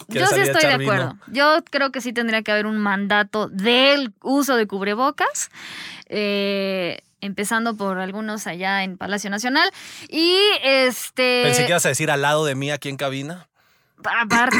yo, 0.08 0.26
sí 0.28 0.40
estoy 0.40 0.62
de 0.62 0.74
acuerdo. 0.74 1.18
Yo 1.26 1.58
creo 1.70 1.90
que 1.90 2.00
sí 2.00 2.12
tendría 2.12 2.42
que 2.42 2.52
haber 2.52 2.66
un 2.66 2.78
mandato 2.78 3.48
del 3.48 4.12
uso 4.22 4.56
de 4.56 4.66
cubrebocas. 4.66 5.50
Eh, 6.06 7.02
empezando 7.20 7.76
por 7.76 7.98
algunos 7.98 8.46
allá 8.46 8.84
en 8.84 8.96
Palacio 8.96 9.28
Nacional. 9.28 9.68
Y 10.08 10.38
este. 10.62 11.42
Pensé 11.44 11.64
que 11.64 11.70
ibas 11.70 11.84
a 11.86 11.90
decir 11.90 12.10
al 12.10 12.22
lado 12.22 12.44
de 12.44 12.54
mí 12.54 12.70
aquí 12.70 12.88
en 12.88 12.96
cabina. 12.96 13.48
Aparte, 14.04 14.56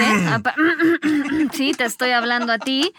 sí, 1.53 1.73
te 1.73 1.85
estoy 1.85 2.11
hablando 2.11 2.53
a 2.53 2.59
ti. 2.59 2.93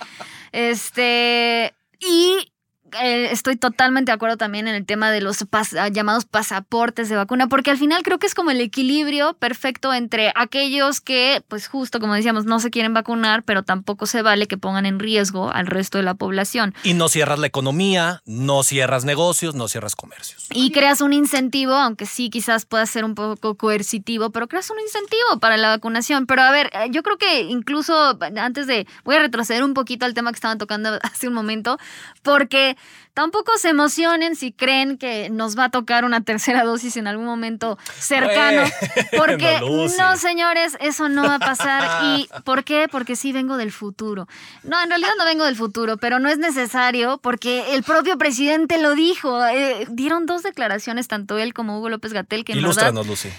Este. 0.53 1.73
Y 1.99 2.53
eh, 3.01 3.29
estoy 3.31 3.55
totalmente 3.55 4.11
de 4.11 4.15
acuerdo 4.15 4.37
también 4.37 4.67
en 4.67 4.75
el 4.75 4.85
tema 4.85 5.11
de 5.11 5.21
los 5.21 5.45
ah, 5.51 5.87
llamados 5.89 6.25
pasaportes 6.25 7.09
de 7.09 7.15
vacuna, 7.15 7.47
porque 7.47 7.71
al 7.71 7.77
final 7.77 8.03
creo 8.03 8.19
que 8.19 8.27
es 8.27 8.35
como 8.35 8.51
el 8.51 8.61
equilibrio 8.61 9.33
perfecto 9.35 9.93
entre 9.93 10.31
aquellos 10.35 11.01
que, 11.01 11.43
pues 11.47 11.67
justo 11.67 11.99
como 11.99 12.13
decíamos, 12.13 12.45
no 12.45 12.59
se 12.59 12.69
quieren 12.69 12.93
vacunar, 12.93 13.43
pero 13.43 13.63
tampoco 13.63 14.05
se 14.05 14.21
vale 14.21 14.47
que 14.47 14.57
pongan 14.57 14.85
en 14.85 14.99
riesgo 14.99 15.51
al 15.51 15.67
resto 15.67 15.97
de 15.97 16.03
la 16.03 16.13
población. 16.15 16.73
Y 16.83 16.93
no 16.93 17.09
cierras 17.09 17.39
la 17.39 17.47
economía, 17.47 18.21
no 18.25 18.63
cierras 18.63 19.05
negocios, 19.05 19.55
no 19.55 19.67
cierras 19.67 19.95
comercios. 19.95 20.47
Y 20.51 20.71
creas 20.71 21.01
un 21.01 21.13
incentivo, 21.13 21.73
aunque 21.73 22.05
sí 22.05 22.29
quizás 22.29 22.65
pueda 22.65 22.85
ser 22.85 23.05
un 23.05 23.15
poco 23.15 23.55
coercitivo, 23.55 24.29
pero 24.31 24.47
creas 24.47 24.69
un 24.69 24.79
incentivo 24.79 25.39
para 25.39 25.57
la 25.57 25.69
vacunación. 25.69 26.25
Pero 26.25 26.41
a 26.41 26.51
ver, 26.51 26.69
eh, 26.73 26.87
yo 26.91 27.03
creo 27.03 27.17
que 27.17 27.41
incluso 27.41 28.17
antes 28.37 28.67
de, 28.67 28.87
voy 29.03 29.15
a 29.15 29.19
retroceder 29.19 29.63
un 29.63 29.73
poquito 29.73 30.05
al 30.05 30.13
tema 30.13 30.31
que 30.31 30.35
estaban 30.35 30.57
tocando 30.57 30.99
hace 31.03 31.27
un 31.27 31.33
momento, 31.33 31.77
porque 32.23 32.77
tampoco 33.13 33.57
se 33.57 33.69
emocionen 33.69 34.35
si 34.35 34.51
creen 34.53 34.97
que 34.97 35.29
nos 35.29 35.57
va 35.57 35.65
a 35.65 35.69
tocar 35.69 36.05
una 36.05 36.21
tercera 36.21 36.63
dosis 36.63 36.95
en 36.95 37.05
algún 37.05 37.25
momento 37.25 37.77
cercano. 37.97 38.63
Porque 39.17 39.59
no, 39.97 40.15
señores, 40.15 40.77
eso 40.79 41.09
no 41.09 41.23
va 41.23 41.35
a 41.35 41.39
pasar. 41.39 42.03
¿Y 42.17 42.29
por 42.45 42.63
qué? 42.63 42.87
Porque 42.89 43.15
sí 43.17 43.33
vengo 43.33 43.57
del 43.57 43.71
futuro. 43.73 44.27
No, 44.63 44.81
en 44.81 44.89
realidad 44.89 45.11
no 45.17 45.25
vengo 45.25 45.43
del 45.43 45.55
futuro, 45.57 45.97
pero 45.97 46.19
no 46.19 46.29
es 46.29 46.37
necesario 46.37 47.17
porque 47.17 47.73
el 47.73 47.83
propio 47.83 48.17
presidente 48.17 48.77
lo 48.77 48.95
dijo. 48.95 49.45
Eh, 49.47 49.85
dieron 49.89 50.25
dos 50.25 50.43
declaraciones, 50.43 51.07
tanto 51.07 51.37
él 51.37 51.53
como 51.53 51.77
Hugo 51.77 51.89
López 51.89 52.13
Gatel, 52.13 52.45
que 52.45 52.53
en 52.53 52.61
verdad, 52.61 52.93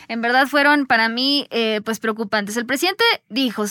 en 0.08 0.20
verdad 0.20 0.46
fueron 0.46 0.86
para 0.86 1.08
mí 1.08 1.46
eh, 1.50 1.80
pues 1.84 2.00
preocupantes. 2.00 2.56
El 2.56 2.66
presidente 2.66 3.04
dijo 3.30 3.64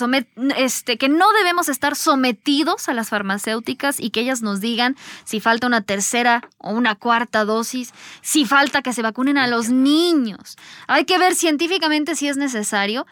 este, 0.58 0.98
que 0.98 1.10
no 1.10 1.32
debemos 1.34 1.70
estar 1.70 1.96
sometidos 1.96 2.90
a 2.90 2.94
las 2.94 3.10
farmacéuticas 3.10 4.00
y 4.00 4.10
que 4.10 4.22
ellas 4.22 4.42
nos 4.42 4.60
digan 4.60 4.96
si 5.24 5.40
falta 5.40 5.59
una 5.68 5.82
tercera 5.82 6.48
o 6.58 6.72
una 6.72 6.96
cuarta 6.96 7.46
dosis, 7.46 7.94
si 8.22 8.46
falta 8.46 8.82
que 8.82 8.94
se 8.94 9.02
vacunen 9.02 9.38
a 9.38 9.48
los 9.48 9.70
niños. 9.70 10.58
Hay 10.88 11.06
que 11.06 11.18
ver 11.18 11.36
científicamente 11.36 12.16
si 12.16 12.28
es 12.28 12.38
necesario. 12.38 13.06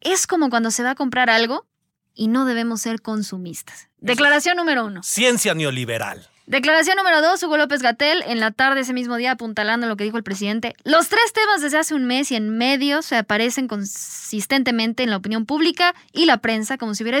Es 0.00 0.26
como 0.26 0.50
cuando 0.50 0.70
se 0.70 0.82
va 0.82 0.90
a 0.90 0.94
comprar 0.94 1.30
algo 1.30 1.66
y 2.14 2.28
no 2.28 2.44
debemos 2.44 2.80
ser 2.80 3.00
consumistas. 3.00 3.88
Declaración 3.98 4.56
número 4.56 4.86
uno. 4.86 5.02
Ciencia 5.02 5.54
neoliberal. 5.54 6.28
Declaración 6.48 6.96
número 6.96 7.20
dos, 7.20 7.42
Hugo 7.42 7.58
López 7.58 7.82
Gatel, 7.82 8.22
en 8.26 8.40
la 8.40 8.52
tarde 8.52 8.80
ese 8.80 8.94
mismo 8.94 9.16
día 9.16 9.32
apuntalando 9.32 9.86
lo 9.86 9.98
que 9.98 10.04
dijo 10.04 10.16
el 10.16 10.22
presidente. 10.22 10.74
Los 10.82 11.10
tres 11.10 11.34
temas 11.34 11.60
desde 11.60 11.76
hace 11.76 11.94
un 11.94 12.06
mes 12.06 12.32
y 12.32 12.36
en 12.36 12.56
medio 12.56 13.02
se 13.02 13.16
aparecen 13.16 13.68
consistentemente 13.68 15.02
en 15.02 15.10
la 15.10 15.18
opinión 15.18 15.44
pública 15.44 15.94
y 16.10 16.24
la 16.24 16.38
prensa 16.38 16.78
como 16.78 16.94
si 16.94 17.02
hubiera, 17.02 17.20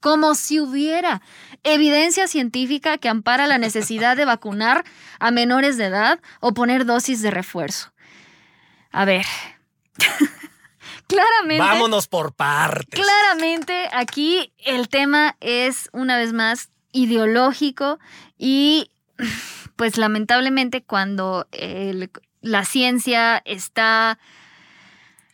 como 0.00 0.34
si 0.34 0.58
hubiera 0.58 1.20
evidencia 1.64 2.26
científica 2.28 2.96
que 2.96 3.10
ampara 3.10 3.46
la 3.46 3.58
necesidad 3.58 4.16
de 4.16 4.24
vacunar 4.24 4.84
a 5.18 5.30
menores 5.30 5.76
de 5.76 5.84
edad 5.84 6.20
o 6.40 6.54
poner 6.54 6.86
dosis 6.86 7.20
de 7.20 7.30
refuerzo. 7.30 7.92
A 8.90 9.04
ver. 9.04 9.26
claramente. 11.08 11.62
Vámonos 11.62 12.08
por 12.08 12.32
partes. 12.32 12.98
Claramente 12.98 13.90
aquí 13.92 14.54
el 14.56 14.88
tema 14.88 15.36
es, 15.40 15.90
una 15.92 16.16
vez 16.16 16.32
más, 16.32 16.71
ideológico 16.92 17.98
y 18.38 18.90
pues 19.76 19.96
lamentablemente 19.96 20.82
cuando 20.82 21.48
la 22.40 22.64
ciencia 22.64 23.42
está 23.44 24.18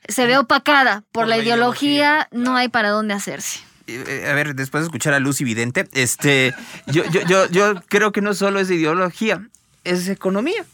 se 0.09 0.27
ve 0.27 0.38
opacada 0.38 1.05
por, 1.12 1.29
la, 1.29 1.38
ideología, 1.38 2.29
no 2.33 2.57
hay 2.57 2.68
para 2.68 2.90
dónde 2.90 3.14
hacerse. 3.14 3.61
Eh, 3.87 4.27
a 4.29 4.35
ver, 4.35 4.55
después 4.55 4.83
de 4.83 4.87
escuchar 4.87 5.14
a 5.14 5.18
Luz 5.18 5.40
Vidente, 5.40 5.87
este, 5.92 6.55
yo, 6.87 7.05
yo, 7.11 7.23
yo, 7.27 7.49
yo 7.51 7.75
creo 7.88 8.11
que 8.11 8.23
no 8.23 8.35
solo 8.35 8.59
es 8.59 8.71
ideología, 8.71 9.47
es 9.85 10.09
economía. 10.09 10.64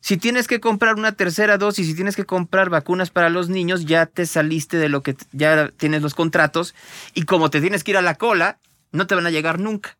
Si 0.00 0.18
tienes 0.18 0.46
que 0.46 0.60
comprar 0.60 0.96
una 0.96 1.12
tercera 1.12 1.56
dosis, 1.56 1.86
si 1.86 1.94
tienes 1.94 2.16
que 2.16 2.26
comprar 2.26 2.68
vacunas 2.68 3.10
para 3.10 3.30
los 3.30 3.48
niños, 3.48 3.86
ya 3.86 4.04
te 4.04 4.26
saliste 4.26 4.76
de 4.76 4.90
lo 4.90 5.02
que 5.02 5.16
ya 5.32 5.70
tienes 5.76 6.02
los 6.02 6.14
contratos 6.14 6.74
y 7.14 7.22
como 7.22 7.48
te 7.48 7.62
tienes 7.62 7.84
que 7.84 7.92
ir 7.92 7.96
a 7.96 8.02
la 8.02 8.16
cola, 8.16 8.58
no 8.92 9.06
te 9.06 9.14
van 9.14 9.26
a 9.26 9.30
llegar 9.30 9.58
nunca. 9.58 9.96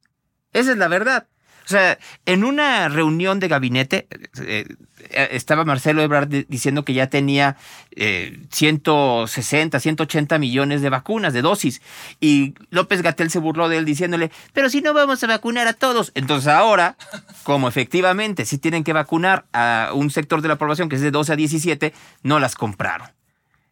Esa 0.55 0.73
es 0.73 0.79
la 0.79 0.89
verdad. 0.89 1.27
O 1.65 1.69
sea, 1.69 1.99
en 2.27 2.45
una 2.45 2.89
reunión 2.89 3.41
de 3.41 3.49
gabinete 3.49 4.07
eh, 4.43 4.67
eh, 4.99 5.29
estaba 5.31 5.65
Marcelo 5.65 6.03
Ebrard 6.03 6.29
diciendo 6.29 6.85
que 6.85 6.93
ya 6.93 7.09
tenía 7.09 7.57
160, 7.97 9.77
eh, 9.77 9.81
180 9.81 10.39
millones 10.39 10.83
de 10.83 10.91
vacunas, 10.91 11.33
de 11.33 11.41
dosis. 11.41 11.81
Y 12.21 12.55
López 12.69 13.01
Gatel 13.01 13.31
se 13.31 13.39
burló 13.39 13.71
de 13.71 13.79
él 13.79 13.87
diciéndole, 13.87 14.31
pero 14.53 14.69
si 14.69 14.83
no 14.83 14.93
vamos 14.93 15.25
a 15.25 15.27
vacunar 15.27 15.67
a 15.67 15.73
todos. 15.73 16.13
Entonces 16.15 16.49
ahora, 16.49 16.97
como 17.45 17.67
efectivamente 17.67 18.45
si 18.45 18.59
tienen 18.59 18.85
que 18.85 18.93
vacunar 18.93 19.47
a 19.55 19.91
un 19.95 20.11
sector 20.11 20.43
de 20.43 20.49
la 20.49 20.59
población 20.59 20.91
que 20.91 20.97
es 20.97 21.03
de 21.03 21.11
12 21.11 21.33
a 21.33 21.37
17, 21.37 21.95
no 22.23 22.41
las 22.41 22.57
compraron. 22.57 23.09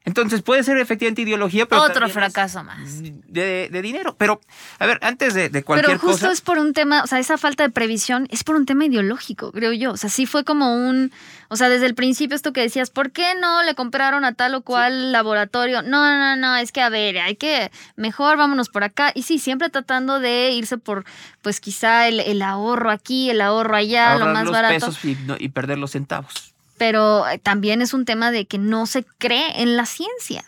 Entonces 0.05 0.43
puede 0.43 0.65
ser 0.65 0.79
efectivamente 0.79 1.23
ideología, 1.23 1.67
pero. 1.67 1.83
Otro 1.83 2.09
fracaso 2.09 2.65
más. 2.65 3.03
De, 3.03 3.69
dinero. 3.83 4.17
Pero, 4.19 4.41
a 4.79 4.87
ver, 4.87 4.99
antes 5.03 5.33
de, 5.35 5.49
de 5.49 5.63
cualquier 5.63 5.99
cosa. 5.99 6.01
Pero 6.01 6.13
justo 6.13 6.31
es 6.31 6.41
por 6.41 6.59
un 6.59 6.73
tema, 6.73 7.03
o 7.05 7.07
sea, 7.07 7.21
esa 7.21 7.39
falta 7.39 7.63
de 7.63 7.71
previsión 7.71 8.27
es 8.31 8.43
por 8.43 8.57
un 8.57 8.67
tema 8.67 8.85
ideológico, 8.85 9.53
creo 9.53 9.73
yo. 9.73 9.93
O 9.93 9.97
sea, 9.97 10.11
sí 10.11 10.27
fue 10.27 10.45
como 10.45 10.75
un. 10.75 11.13
O 11.49 11.57
sea, 11.57 11.69
desde 11.69 11.87
el 11.87 11.95
principio 11.95 12.35
esto 12.35 12.53
que 12.53 12.63
decías, 12.63 12.91
¿por 12.91 13.13
qué 13.13 13.35
no 13.41 13.63
le 13.63 13.75
compraron 13.75 14.25
a 14.25 14.33
tal 14.33 14.55
o 14.57 14.63
cual 14.63 15.13
laboratorio? 15.13 15.83
No, 15.83 16.19
no, 16.19 16.37
no, 16.37 16.57
es 16.57 16.73
que 16.73 16.81
a 16.81 16.89
ver, 16.89 17.19
hay 17.19 17.37
que. 17.37 17.71
Mejor 17.95 18.37
vámonos 18.37 18.71
por 18.71 18.83
acá. 18.83 19.13
Y 19.15 19.23
sí, 19.23 19.39
siempre 19.39 19.71
tratando 19.71 20.19
de 20.19 20.51
irse 20.51 20.79
por, 20.79 21.05
pues 21.43 21.61
quizá 21.61 22.09
el, 22.09 22.43
ahorro 22.43 22.91
aquí, 22.91 23.31
el 23.31 23.41
ahorro 23.41 23.77
allá, 23.77 24.17
lo 24.17 24.27
más 24.27 24.45
los 24.45 24.53
barato. 24.53 24.75
Pesos 24.75 24.99
y 25.39 25.49
perder 25.51 25.79
los 25.79 25.93
centavos 25.93 26.52
pero 26.79 27.29
eh, 27.29 27.39
también 27.39 27.83
es 27.83 27.95
un 27.95 28.05
tema 28.05 28.31
de 28.31 28.47
que 28.47 28.59
no 28.59 28.87
se 28.87 29.05
cree 29.19 29.63
en 29.63 29.77
la 29.77 29.87
ciencia. 29.87 30.45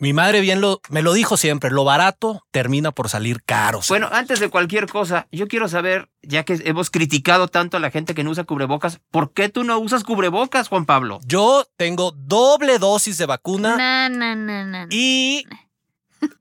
Mi 0.00 0.12
madre 0.12 0.40
bien 0.40 0.60
lo, 0.60 0.80
me 0.90 1.02
lo 1.02 1.12
dijo 1.12 1.36
siempre, 1.36 1.72
lo 1.72 1.82
barato 1.82 2.44
termina 2.52 2.92
por 2.92 3.08
salir 3.08 3.42
caro. 3.42 3.80
Bueno, 3.88 4.08
antes 4.12 4.38
de 4.38 4.48
cualquier 4.48 4.86
cosa, 4.86 5.26
yo 5.32 5.48
quiero 5.48 5.68
saber, 5.68 6.08
ya 6.22 6.44
que 6.44 6.60
hemos 6.64 6.88
criticado 6.90 7.48
tanto 7.48 7.76
a 7.76 7.80
la 7.80 7.90
gente 7.90 8.14
que 8.14 8.22
no 8.22 8.30
usa 8.30 8.44
cubrebocas, 8.44 9.00
¿por 9.10 9.32
qué 9.32 9.48
tú 9.48 9.64
no 9.64 9.76
usas 9.80 10.04
cubrebocas, 10.04 10.68
Juan 10.68 10.86
Pablo? 10.86 11.18
Yo 11.24 11.66
tengo 11.76 12.12
doble 12.12 12.78
dosis 12.78 13.18
de 13.18 13.26
vacuna. 13.26 13.76
No, 13.76 14.16
no, 14.16 14.36
no, 14.36 14.64
no. 14.64 14.86
Y 14.90 15.44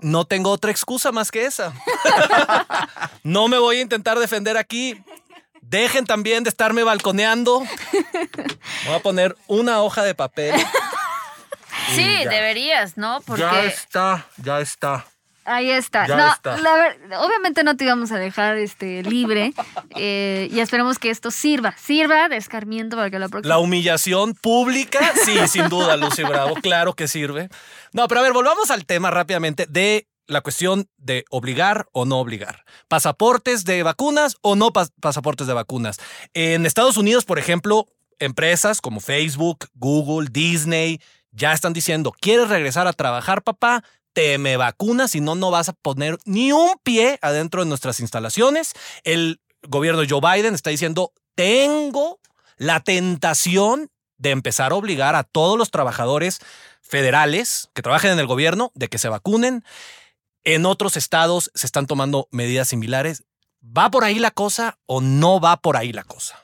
no 0.02 0.26
tengo 0.26 0.52
otra 0.52 0.70
excusa 0.70 1.12
más 1.12 1.32
que 1.32 1.46
esa. 1.46 1.74
no 3.24 3.48
me 3.48 3.58
voy 3.58 3.78
a 3.78 3.82
intentar 3.82 4.20
defender 4.20 4.56
aquí. 4.56 5.02
Dejen 5.70 6.06
también 6.06 6.44
de 6.44 6.50
estarme 6.50 6.84
balconeando. 6.84 7.60
Voy 8.86 8.96
a 8.96 9.00
poner 9.00 9.36
una 9.48 9.82
hoja 9.82 10.04
de 10.04 10.16
papel. 10.16 10.56
Sí, 11.96 12.26
deberías, 12.26 12.98
¿no? 12.98 13.22
Porque... 13.22 13.44
Ya 13.44 13.64
está, 13.64 14.28
ya 14.44 14.60
está. 14.60 15.06
Ahí 15.46 15.70
está. 15.70 16.06
no, 16.08 17.24
obviamente 17.24 17.64
no 17.64 17.78
te 17.78 17.86
íbamos 17.86 18.12
a 18.12 18.18
dejar 18.18 18.58
este, 18.58 19.04
libre 19.04 19.54
eh, 19.96 20.50
y 20.52 20.60
esperemos 20.60 21.00
que 21.00 21.10
esto 21.10 21.32
sirva, 21.32 21.74
sirva 21.78 22.28
de 22.28 22.36
escarmiento 22.36 22.98
para 22.98 23.10
que 23.10 23.20
la 23.20 23.30
próxima... 23.30 23.56
La 23.56 23.60
humillación 23.60 24.34
pública, 24.34 25.14
sí, 25.24 25.48
sin 25.48 25.70
duda, 25.70 25.96
Lucy 25.96 26.24
Bravo, 26.24 26.56
claro 26.56 26.94
que 26.94 27.08
sirve. 27.08 27.48
No, 27.94 28.10
pero 28.10 28.20
a 28.20 28.24
ver, 28.24 28.34
volvamos 28.34 28.70
al 28.70 28.86
tema 28.86 29.10
rápidamente 29.10 29.66
de 29.70 30.06
la 30.28 30.42
cuestión 30.42 30.90
de 30.98 31.26
obligar 31.30 31.88
o 31.92 32.06
no 32.06 32.20
obligar. 32.20 32.66
Pasaportes 32.88 33.66
de 33.66 33.84
vacunas 33.84 34.36
o 34.42 34.56
no 34.56 34.72
pasaportes 34.72 35.48
de 35.48 35.54
vacunas. 35.54 36.00
En 36.34 36.66
Estados 36.66 36.98
Unidos, 36.98 37.26
por 37.26 37.40
ejemplo, 37.40 37.88
empresas 38.20 38.82
como 38.82 39.00
Facebook, 39.00 39.68
Google, 39.76 40.30
Disney, 40.32 41.02
ya 41.32 41.54
están 41.54 41.74
diciendo, 41.74 42.14
¿quieres 42.20 42.50
regresar 42.50 42.88
a 42.88 42.94
trabajar, 42.94 43.44
papá? 43.44 43.84
Te 44.14 44.38
me 44.38 44.58
vacunas, 44.58 45.12
si 45.12 45.22
no, 45.22 45.36
no 45.36 45.52
vas 45.52 45.70
a 45.70 45.74
poner 45.74 46.18
ni 46.26 46.52
un 46.52 46.74
pie 46.84 47.20
adentro 47.22 47.64
de 47.64 47.70
nuestras 47.70 48.00
instalaciones. 48.00 48.74
El 49.04 49.40
gobierno 49.68 50.02
de 50.02 50.08
Joe 50.10 50.22
Biden 50.22 50.56
está 50.56 50.72
diciendo, 50.72 51.14
tengo 51.36 52.20
la 52.58 52.80
tentación 52.80 53.92
de 54.18 54.32
empezar 54.32 54.72
a 54.72 54.76
obligar 54.76 55.16
a 55.16 55.24
todos 55.24 55.58
los 55.58 55.70
trabajadores 55.70 56.40
federales 56.82 57.70
que 57.74 57.82
trabajen 57.82 58.12
en 58.12 58.20
el 58.20 58.28
gobierno 58.28 58.72
de 58.74 58.88
que 58.88 58.98
se 58.98 59.10
vacunen. 59.10 59.64
En 60.48 60.66
otros 60.66 60.96
estados 60.96 61.52
se 61.56 61.66
están 61.66 61.88
tomando 61.88 62.30
medidas 62.32 62.70
similares. 62.70 63.26
¿Va 63.62 63.92
por 63.92 64.06
ahí 64.06 64.18
la 64.18 64.32
cosa 64.32 64.78
o 64.86 65.02
no 65.02 65.42
va 65.42 65.58
por 65.58 65.76
ahí 65.76 65.92
la 65.92 66.06
cosa? 66.06 66.42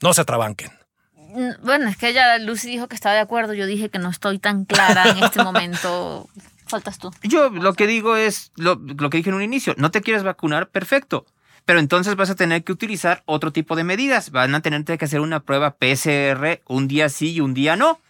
No 0.00 0.14
se 0.14 0.24
trabanquen. 0.24 0.72
Mm, 1.12 1.50
bueno, 1.62 1.90
es 1.90 1.98
que 1.98 2.08
ella, 2.08 2.38
Lucy 2.38 2.70
dijo 2.70 2.88
que 2.88 2.94
estaba 2.94 3.14
de 3.14 3.20
acuerdo. 3.20 3.52
Yo 3.52 3.66
dije 3.66 3.90
que 3.90 3.98
no 3.98 4.08
estoy 4.08 4.38
tan 4.38 4.64
clara 4.64 5.10
en 5.10 5.22
este 5.22 5.44
momento. 5.44 6.30
Faltas 6.66 6.96
tú. 6.96 7.10
Yo 7.22 7.50
lo 7.50 7.74
que 7.74 7.86
digo 7.86 8.16
es 8.16 8.52
lo, 8.56 8.76
lo 8.76 9.10
que 9.10 9.18
dije 9.18 9.28
en 9.28 9.36
un 9.36 9.42
inicio. 9.42 9.74
No 9.76 9.90
te 9.90 10.00
quieres 10.00 10.22
vacunar, 10.22 10.70
perfecto. 10.70 11.26
Pero 11.66 11.78
entonces 11.78 12.16
vas 12.16 12.30
a 12.30 12.36
tener 12.36 12.64
que 12.64 12.72
utilizar 12.72 13.22
otro 13.26 13.52
tipo 13.52 13.76
de 13.76 13.84
medidas. 13.84 14.30
Van 14.30 14.54
a 14.54 14.62
tener 14.62 14.82
que 14.82 15.04
hacer 15.04 15.20
una 15.20 15.40
prueba 15.40 15.76
PCR 15.76 16.62
un 16.68 16.88
día 16.88 17.10
sí 17.10 17.32
y 17.32 17.40
un 17.42 17.52
día 17.52 17.76
no 17.76 18.00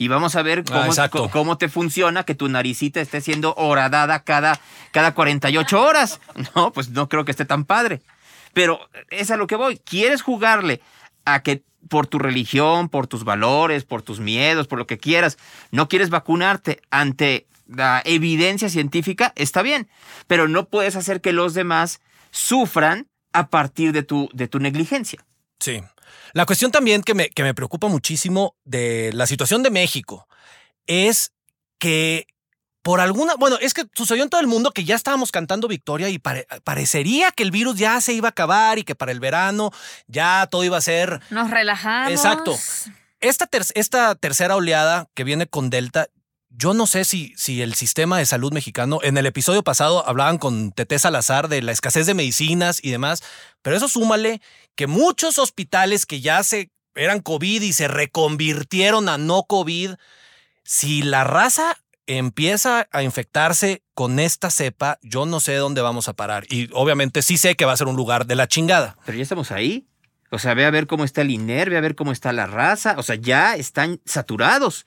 y 0.00 0.08
vamos 0.08 0.34
a 0.34 0.40
ver 0.40 0.64
ah, 0.72 1.08
cómo, 1.10 1.30
cómo 1.30 1.58
te 1.58 1.68
funciona 1.68 2.24
que 2.24 2.34
tu 2.34 2.48
naricita 2.48 3.02
esté 3.02 3.20
siendo 3.20 3.54
horadada 3.56 4.24
cada, 4.24 4.58
cada 4.92 5.12
48 5.12 5.78
horas. 5.78 6.20
No, 6.56 6.72
pues 6.72 6.88
no 6.88 7.10
creo 7.10 7.26
que 7.26 7.32
esté 7.32 7.44
tan 7.44 7.66
padre. 7.66 8.00
Pero 8.54 8.80
es 9.10 9.30
a 9.30 9.36
lo 9.36 9.46
que 9.46 9.56
voy. 9.56 9.76
¿Quieres 9.76 10.22
jugarle 10.22 10.80
a 11.26 11.42
que 11.42 11.64
por 11.90 12.06
tu 12.06 12.18
religión, 12.18 12.88
por 12.88 13.08
tus 13.08 13.24
valores, 13.24 13.84
por 13.84 14.00
tus 14.00 14.20
miedos, 14.20 14.66
por 14.68 14.78
lo 14.78 14.86
que 14.86 14.96
quieras, 14.96 15.36
no 15.70 15.86
quieres 15.90 16.08
vacunarte 16.08 16.80
ante 16.90 17.46
la 17.66 18.00
evidencia 18.06 18.70
científica? 18.70 19.34
Está 19.36 19.60
bien, 19.60 19.86
pero 20.26 20.48
no 20.48 20.64
puedes 20.64 20.96
hacer 20.96 21.20
que 21.20 21.34
los 21.34 21.52
demás 21.52 22.00
sufran 22.30 23.06
a 23.34 23.48
partir 23.48 23.92
de 23.92 24.02
tu, 24.02 24.30
de 24.32 24.48
tu 24.48 24.60
negligencia. 24.60 25.22
Sí. 25.58 25.82
La 26.32 26.46
cuestión 26.46 26.70
también 26.70 27.02
que 27.02 27.14
me, 27.14 27.30
que 27.30 27.42
me 27.42 27.54
preocupa 27.54 27.88
muchísimo 27.88 28.56
de 28.64 29.12
la 29.12 29.26
situación 29.26 29.62
de 29.62 29.70
México 29.70 30.28
es 30.86 31.32
que 31.78 32.26
por 32.82 33.00
alguna, 33.00 33.34
bueno, 33.36 33.58
es 33.60 33.74
que 33.74 33.84
sucedió 33.94 34.22
en 34.22 34.30
todo 34.30 34.40
el 34.40 34.46
mundo 34.46 34.70
que 34.70 34.84
ya 34.84 34.94
estábamos 34.94 35.32
cantando 35.32 35.68
victoria 35.68 36.08
y 36.08 36.18
parecería 36.18 37.30
que 37.30 37.42
el 37.42 37.50
virus 37.50 37.76
ya 37.76 38.00
se 38.00 38.14
iba 38.14 38.28
a 38.28 38.30
acabar 38.30 38.78
y 38.78 38.84
que 38.84 38.94
para 38.94 39.12
el 39.12 39.20
verano 39.20 39.70
ya 40.06 40.46
todo 40.50 40.64
iba 40.64 40.78
a 40.78 40.80
ser... 40.80 41.20
Nos 41.30 41.50
relajamos. 41.50 42.10
Exacto. 42.10 42.56
Esta, 43.20 43.48
esta 43.74 44.14
tercera 44.14 44.56
oleada 44.56 45.08
que 45.14 45.24
viene 45.24 45.46
con 45.46 45.68
Delta, 45.68 46.08
yo 46.48 46.72
no 46.72 46.86
sé 46.86 47.04
si, 47.04 47.34
si 47.36 47.60
el 47.60 47.74
sistema 47.74 48.16
de 48.16 48.24
salud 48.24 48.50
mexicano, 48.52 49.00
en 49.02 49.18
el 49.18 49.26
episodio 49.26 49.62
pasado 49.62 50.08
hablaban 50.08 50.38
con 50.38 50.72
Tete 50.72 50.98
Salazar 50.98 51.48
de 51.48 51.60
la 51.60 51.72
escasez 51.72 52.06
de 52.06 52.14
medicinas 52.14 52.82
y 52.82 52.90
demás, 52.90 53.22
pero 53.60 53.76
eso 53.76 53.88
súmale 53.88 54.40
que 54.74 54.86
muchos 54.86 55.38
hospitales 55.38 56.06
que 56.06 56.20
ya 56.20 56.42
se 56.42 56.70
eran 56.94 57.20
COVID 57.20 57.62
y 57.62 57.72
se 57.72 57.88
reconvirtieron 57.88 59.08
a 59.08 59.18
no 59.18 59.44
COVID, 59.44 59.92
si 60.64 61.02
la 61.02 61.24
raza 61.24 61.78
empieza 62.06 62.88
a 62.90 63.02
infectarse 63.02 63.82
con 63.94 64.18
esta 64.18 64.50
cepa, 64.50 64.98
yo 65.02 65.26
no 65.26 65.40
sé 65.40 65.54
dónde 65.54 65.80
vamos 65.80 66.08
a 66.08 66.14
parar. 66.14 66.44
Y 66.48 66.68
obviamente 66.72 67.22
sí 67.22 67.36
sé 67.36 67.54
que 67.54 67.64
va 67.64 67.72
a 67.72 67.76
ser 67.76 67.86
un 67.86 67.96
lugar 67.96 68.26
de 68.26 68.34
la 68.34 68.48
chingada. 68.48 68.96
Pero 69.04 69.16
ya 69.16 69.22
estamos 69.22 69.52
ahí. 69.52 69.86
O 70.32 70.38
sea, 70.38 70.54
ve 70.54 70.64
a 70.64 70.70
ver 70.70 70.86
cómo 70.86 71.04
está 71.04 71.22
el 71.22 71.30
INER, 71.30 71.70
ve 71.70 71.76
a 71.76 71.80
ver 71.80 71.96
cómo 71.96 72.12
está 72.12 72.32
la 72.32 72.46
raza. 72.46 72.94
O 72.98 73.02
sea, 73.02 73.16
ya 73.16 73.56
están 73.56 74.00
saturados. 74.04 74.86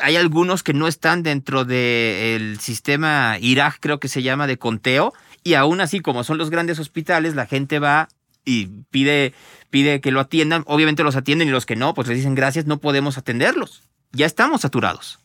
Hay 0.00 0.16
algunos 0.16 0.64
que 0.64 0.74
no 0.74 0.88
están 0.88 1.22
dentro 1.22 1.64
del 1.64 2.58
sistema 2.60 3.38
Irak, 3.40 3.78
creo 3.80 4.00
que 4.00 4.08
se 4.08 4.22
llama, 4.22 4.48
de 4.48 4.58
conteo. 4.58 5.12
Y 5.44 5.54
aún 5.54 5.80
así, 5.80 6.00
como 6.00 6.24
son 6.24 6.38
los 6.38 6.50
grandes 6.50 6.80
hospitales, 6.80 7.36
la 7.36 7.46
gente 7.46 7.78
va 7.78 8.08
y 8.44 8.66
pide, 8.90 9.34
pide 9.70 10.00
que 10.00 10.10
lo 10.10 10.20
atiendan. 10.20 10.64
Obviamente 10.66 11.02
los 11.02 11.16
atienden 11.16 11.48
y 11.48 11.50
los 11.50 11.66
que 11.66 11.76
no, 11.76 11.94
pues 11.94 12.08
les 12.08 12.18
dicen 12.18 12.34
gracias, 12.34 12.66
no 12.66 12.78
podemos 12.78 13.18
atenderlos. 13.18 13.82
Ya 14.12 14.26
estamos 14.26 14.62
saturados. 14.62 15.18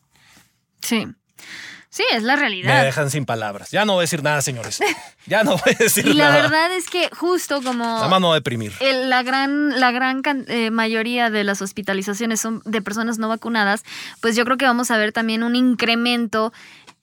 Sí. 0.80 1.06
Sí, 1.92 2.04
es 2.12 2.22
la 2.22 2.36
realidad. 2.36 2.78
Me 2.78 2.84
dejan 2.84 3.10
sin 3.10 3.26
palabras. 3.26 3.72
Ya 3.72 3.84
no 3.84 3.94
voy 3.94 4.02
a 4.02 4.04
decir 4.04 4.22
nada, 4.22 4.40
señores. 4.42 4.78
Ya 5.26 5.44
no 5.44 5.52
voy 5.52 5.74
a 5.74 5.82
decir 5.82 6.04
nada. 6.04 6.14
Y 6.14 6.18
la 6.18 6.30
verdad 6.30 6.72
es 6.72 6.88
que 6.88 7.10
justo 7.10 7.62
como... 7.62 7.84
Nada 7.84 8.08
más 8.08 8.20
no 8.20 8.32
deprimir. 8.32 8.72
la 8.80 9.22
gran, 9.22 9.78
la 9.78 9.90
gran 9.90 10.22
eh, 10.48 10.70
mayoría 10.70 11.30
de 11.30 11.44
las 11.44 11.62
hospitalizaciones 11.62 12.40
son 12.40 12.62
de 12.64 12.80
personas 12.80 13.18
no 13.18 13.28
vacunadas, 13.28 13.84
pues 14.20 14.34
yo 14.34 14.44
creo 14.44 14.56
que 14.56 14.64
vamos 14.64 14.90
a 14.90 14.96
ver 14.98 15.12
también 15.12 15.42
un 15.42 15.56
incremento 15.56 16.52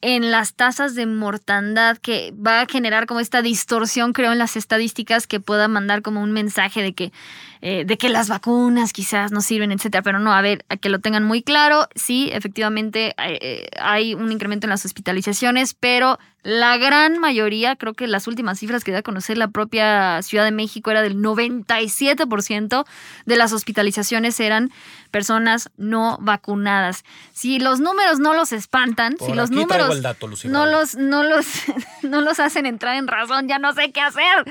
en 0.01 0.29
las 0.29 0.53
tasas 0.53 0.93
de 0.95 1.05
mortandad 1.05 1.97
que 1.97 2.33
va 2.33 2.61
a 2.61 2.65
generar 2.67 3.07
como 3.07 3.19
esta 3.19 3.41
distorsión, 3.41 4.13
creo, 4.13 4.31
en 4.31 4.37
las 4.37 4.55
estadísticas 4.55 5.25
que 5.25 5.39
pueda 5.39 5.67
mandar 5.67 6.01
como 6.01 6.21
un 6.21 6.31
mensaje 6.31 6.81
de 6.81 6.93
que, 6.93 7.11
eh, 7.61 7.85
de 7.85 7.97
que 7.97 8.09
las 8.09 8.29
vacunas 8.29 8.93
quizás 8.93 9.31
no 9.31 9.41
sirven, 9.41 9.71
etcétera. 9.71 10.01
Pero 10.01 10.19
no, 10.19 10.33
a 10.33 10.41
ver, 10.41 10.65
a 10.69 10.77
que 10.77 10.89
lo 10.89 10.99
tengan 10.99 11.23
muy 11.23 11.41
claro, 11.41 11.87
sí, 11.95 12.29
efectivamente 12.33 13.15
eh, 13.17 13.67
hay 13.79 14.13
un 14.13 14.31
incremento 14.31 14.67
en 14.67 14.71
las 14.71 14.85
hospitalizaciones, 14.85 15.73
pero 15.73 16.19
la 16.47 16.77
gran 16.77 17.17
mayoría, 17.19 17.75
creo 17.75 17.93
que 17.93 18.07
las 18.07 18.25
últimas 18.25 18.59
cifras 18.59 18.85
que 18.85 18.93
da 18.93 18.99
a 18.99 19.01
conocer 19.01 19.37
la 19.37 19.49
propia 19.49 20.21
Ciudad 20.21 20.45
de 20.45 20.51
México 20.51 20.89
era 20.89 21.01
del 21.01 21.17
97% 21.17 22.85
de 23.25 23.35
las 23.35 23.51
hospitalizaciones 23.51 24.39
eran 24.39 24.71
personas 25.11 25.69
no 25.75 26.17
vacunadas. 26.21 27.03
Si 27.33 27.59
los 27.59 27.81
números 27.81 28.19
no 28.19 28.33
los 28.33 28.53
espantan, 28.53 29.17
si 29.19 29.33
los 29.33 29.51
números 29.51 29.99
no, 30.45 30.65
los, 30.65 30.95
no, 30.95 31.23
los, 31.23 31.45
no 32.03 32.21
los 32.21 32.39
hacen 32.39 32.65
entrar 32.65 32.95
en 32.95 33.07
razón, 33.07 33.49
ya 33.49 33.59
no 33.59 33.73
sé 33.73 33.91
qué 33.91 33.99
hacer. 33.99 34.45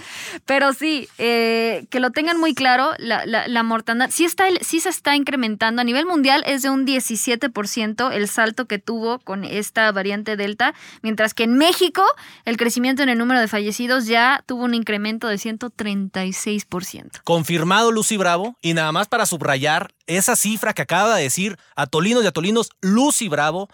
Pero 0.45 0.75
sí, 0.75 1.09
eh, 1.17 1.87
que 1.89 2.01
lo 2.01 2.11
tengan 2.11 2.39
muy 2.39 2.55
claro, 2.55 2.93
la, 2.99 3.25
la, 3.27 3.63
mortandad 3.63 4.11
sí, 4.11 4.25
está, 4.25 4.47
se 4.61 4.89
está 4.89 5.17
incrementando. 5.17 5.83
A 5.83 5.85
nivel 5.85 6.07
mundial 6.07 6.43
es 6.47 6.63
de 6.63 6.71
un 6.71 6.87
17% 6.87 8.13
el 8.13 8.29
salto 8.29 8.67
que 8.67 8.79
tuvo 8.79 9.19
con 9.21 9.45
esta 9.45 9.91
variante 9.93 10.37
Delta, 10.37 10.75
mientras 11.03 11.35
que 11.35 11.45
en 11.45 11.57
México 11.57 12.03
el 12.45 12.57
crecimiento 12.57 13.03
en 13.03 13.09
el 13.09 13.19
número 13.19 13.41
de 13.41 13.49
fallecidos 13.49 14.07
ya 14.07 14.43
tuvo 14.47 14.65
un 14.65 14.75
incremento 14.75 15.29
de 15.29 15.37
136%. 15.37 17.23
Confirmado 17.25 17.93
Lucy 17.93 18.17
Bravo, 18.17 18.57
y 18.61 18.75
nada 18.75 18.93
más 18.93 19.09
para 19.09 19.27
subrayar 19.27 19.93
esa 20.07 20.37
cifra 20.37 20.73
que 20.73 20.83
acaba 20.83 21.17
de 21.17 21.23
decir 21.23 21.59
Atolinos 21.75 22.25
y 22.25 22.27
Atolinos, 22.27 22.71
Lucy 22.81 23.29
Bravo, 23.29 23.69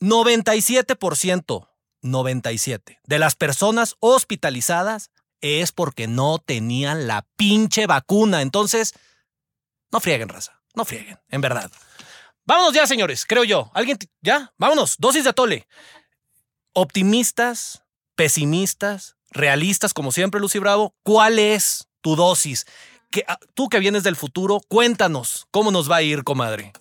97%, 0.00 1.68
97% 2.02 2.98
de 3.06 3.18
las 3.18 3.34
personas 3.34 3.96
hospitalizadas 4.00 5.10
es 5.62 5.72
porque 5.72 6.06
no 6.06 6.38
tenían 6.38 7.06
la 7.06 7.26
pinche 7.36 7.86
vacuna. 7.86 8.42
Entonces, 8.42 8.94
no 9.90 10.00
frieguen, 10.00 10.28
raza, 10.28 10.60
no 10.74 10.84
frieguen, 10.84 11.18
en 11.28 11.40
verdad. 11.40 11.70
Vámonos 12.44 12.74
ya, 12.74 12.86
señores, 12.86 13.26
creo 13.26 13.44
yo. 13.44 13.70
¿Alguien? 13.74 13.98
¿Ya? 14.22 14.52
Vámonos. 14.56 14.96
Dosis 14.98 15.24
de 15.24 15.30
atole 15.30 15.66
optimistas, 16.76 17.82
pesimistas, 18.16 19.16
realistas, 19.30 19.94
como 19.94 20.12
siempre, 20.12 20.40
Lucy 20.40 20.58
Bravo, 20.58 20.94
¿cuál 21.02 21.38
es 21.38 21.88
tu 22.02 22.16
dosis? 22.16 22.66
Que, 23.10 23.24
ah, 23.26 23.38
tú 23.54 23.70
que 23.70 23.80
vienes 23.80 24.02
del 24.02 24.14
futuro, 24.14 24.60
cuéntanos, 24.68 25.46
¿cómo 25.50 25.70
nos 25.70 25.90
va 25.90 25.96
a 25.96 26.02
ir, 26.02 26.22
comadre? 26.22 26.74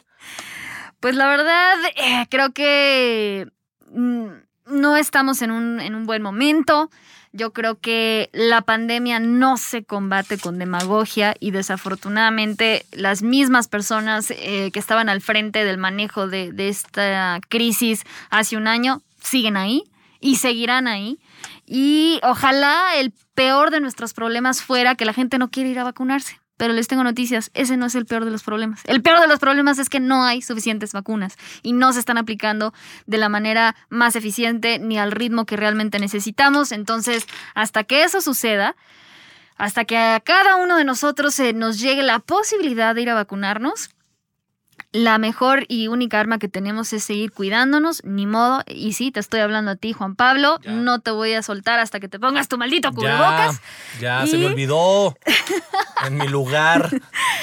Pues 1.00 1.16
la 1.16 1.30
verdad, 1.30 1.78
eh, 1.96 2.26
creo 2.30 2.52
que 2.52 3.48
mm, 3.90 4.28
no 4.66 4.98
estamos 4.98 5.42
en 5.42 5.52
un, 5.52 5.80
en 5.80 5.96
un 5.96 6.06
buen 6.06 6.22
momento. 6.22 6.90
Yo 7.36 7.52
creo 7.52 7.78
que 7.78 8.30
la 8.32 8.62
pandemia 8.62 9.20
no 9.20 9.58
se 9.58 9.84
combate 9.84 10.38
con 10.38 10.58
demagogia 10.58 11.36
y 11.38 11.52
desafortunadamente 11.52 12.86
las 12.94 13.24
mismas 13.24 13.68
personas 13.68 14.32
eh, 14.32 14.72
que 14.72 14.80
estaban 14.80 15.10
al 15.10 15.20
frente 15.20 15.66
del 15.66 15.78
manejo 15.78 16.30
de, 16.30 16.54
de 16.54 16.70
esta 16.70 17.42
crisis 17.50 18.04
hace 18.30 18.56
un 18.56 18.68
año 18.68 19.02
siguen 19.22 19.58
ahí 19.58 19.84
y 20.22 20.38
seguirán 20.38 20.88
ahí. 20.88 21.20
Y 21.66 22.22
ojalá 22.24 22.96
el 22.96 23.12
peor 23.34 23.70
de 23.70 23.82
nuestros 23.82 24.14
problemas 24.14 24.62
fuera 24.62 24.96
que 24.96 25.04
la 25.04 25.12
gente 25.12 25.38
no 25.38 25.50
quiere 25.52 25.72
ir 25.72 25.80
a 25.80 25.84
vacunarse. 25.84 26.40
Pero 26.58 26.74
les 26.74 26.88
tengo 26.88 27.04
noticias, 27.04 27.52
ese 27.54 27.76
no 27.76 27.86
es 27.86 27.96
el 27.96 28.06
peor 28.06 28.24
de 28.24 28.32
los 28.32 28.44
problemas. 28.44 28.82
El 28.86 29.02
peor 29.02 29.20
de 29.20 29.28
los 29.28 29.40
problemas 29.40 29.78
es 29.78 29.90
que 29.90 30.00
no 30.00 30.24
hay 30.24 30.42
suficientes 30.42 30.94
vacunas 30.94 31.36
y 31.64 31.74
no 31.74 31.92
se 31.92 32.00
están 32.00 32.18
aplicando 32.18 32.74
de 33.06 33.18
la 33.18 33.28
manera 33.28 33.76
más 33.90 34.16
eficiente 34.16 34.80
ni 34.80 34.98
al 34.98 35.12
ritmo 35.12 35.46
que 35.46 35.58
realmente 35.58 36.00
necesitamos. 36.00 36.72
Entonces, 36.72 37.28
hasta 37.56 37.84
que 37.84 38.04
eso 38.04 38.22
suceda, 38.22 38.76
hasta 39.58 39.86
que 39.86 39.98
a 39.98 40.20
cada 40.20 40.56
uno 40.56 40.78
de 40.78 40.86
nosotros 40.86 41.34
se 41.34 41.54
nos 41.54 41.80
llegue 41.80 42.04
la 42.04 42.20
posibilidad 42.20 42.96
de 42.96 43.02
ir 43.02 43.10
a 43.10 43.16
vacunarnos, 43.16 43.90
la 44.96 45.18
mejor 45.18 45.66
y 45.68 45.90
única 45.90 46.22
arma 46.22 46.40
que 46.40 46.48
tenemos 46.48 46.94
es 46.94 47.04
seguir 47.04 47.34
cuidándonos, 47.34 48.02
ni 48.06 48.26
modo. 48.26 48.64
Y 48.66 48.94
sí, 48.94 49.12
te 49.12 49.20
estoy 49.20 49.42
hablando 49.42 49.72
a 49.72 49.76
ti, 49.76 49.92
Juan 49.92 50.16
Pablo. 50.16 50.60
No 50.66 51.02
te 51.02 51.12
voy 51.12 51.34
a 51.34 51.44
soltar 51.44 51.80
hasta 51.80 52.00
que 52.00 52.08
te 52.08 52.18
pongas 52.18 52.48
tu 52.48 52.58
maldito 52.58 52.94
cubrebocas. 52.94 53.60
Ya, 54.00 54.26
se 54.26 54.38
me 54.38 54.46
olvidó 54.46 55.18
en 56.08 56.18
mi 56.18 56.30
lugar 56.30 56.90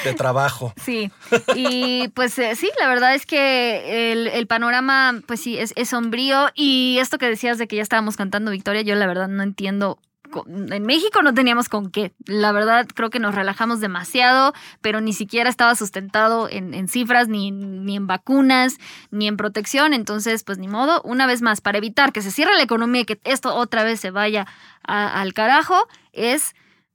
de 0.03 0.13
trabajo. 0.15 0.73
Sí, 0.83 1.11
y 1.53 2.07
pues 2.15 2.39
eh, 2.39 2.55
sí, 2.55 2.71
la 2.79 2.87
verdad 2.87 3.13
es 3.13 3.27
que 3.27 4.11
el, 4.11 4.47
panorama, 4.47 5.21
pues 5.27 5.39
sí, 5.39 5.59
es, 5.59 5.73
es 5.75 5.89
sombrío. 5.89 6.49
Y 6.55 6.97
esto 6.99 7.19
que 7.19 7.29
decías 7.29 7.59
de 7.59 7.67
que 7.67 7.75
ya 7.75 7.83
estábamos 7.83 8.17
cantando 8.17 8.49
Victoria, 8.49 8.81
yo 8.81 8.95
la 8.95 9.05
verdad 9.05 9.27
no 9.27 9.43
entiendo 9.43 9.99
en 10.47 10.83
México 10.83 11.21
no 11.21 11.33
teníamos 11.33 11.69
con 11.69 11.91
qué. 11.91 12.13
La 12.25 12.51
verdad, 12.51 12.87
creo 12.93 13.09
que 13.09 13.19
nos 13.19 13.35
relajamos 13.35 13.79
demasiado, 13.79 14.53
pero 14.81 15.01
ni 15.01 15.13
siquiera 15.13 15.49
estaba 15.49 15.75
sustentado 15.75 16.47
en, 16.49 16.87
cifras, 16.87 17.27
ni, 17.27 17.51
ni, 17.51 17.95
en 17.95 18.07
vacunas, 18.07 18.77
ni 19.11 19.27
en 19.27 19.37
protección. 19.37 19.93
Entonces, 19.93 20.43
pues 20.43 20.57
ni 20.57 20.67
modo. 20.67 21.01
Una 21.03 21.27
vez 21.27 21.41
más, 21.41 21.61
para 21.61 21.77
evitar 21.77 22.11
que 22.11 22.21
se 22.21 22.31
cierre 22.31 22.55
la 22.55 22.63
economía 22.63 23.01
y 23.01 23.05
que 23.05 23.19
esto 23.23 23.53
otra 23.55 23.83
vez 23.83 23.99
se 23.99 24.11
vaya 24.11 24.47
al 24.83 25.33
carajo, 25.33 25.87
es 26.11 26.53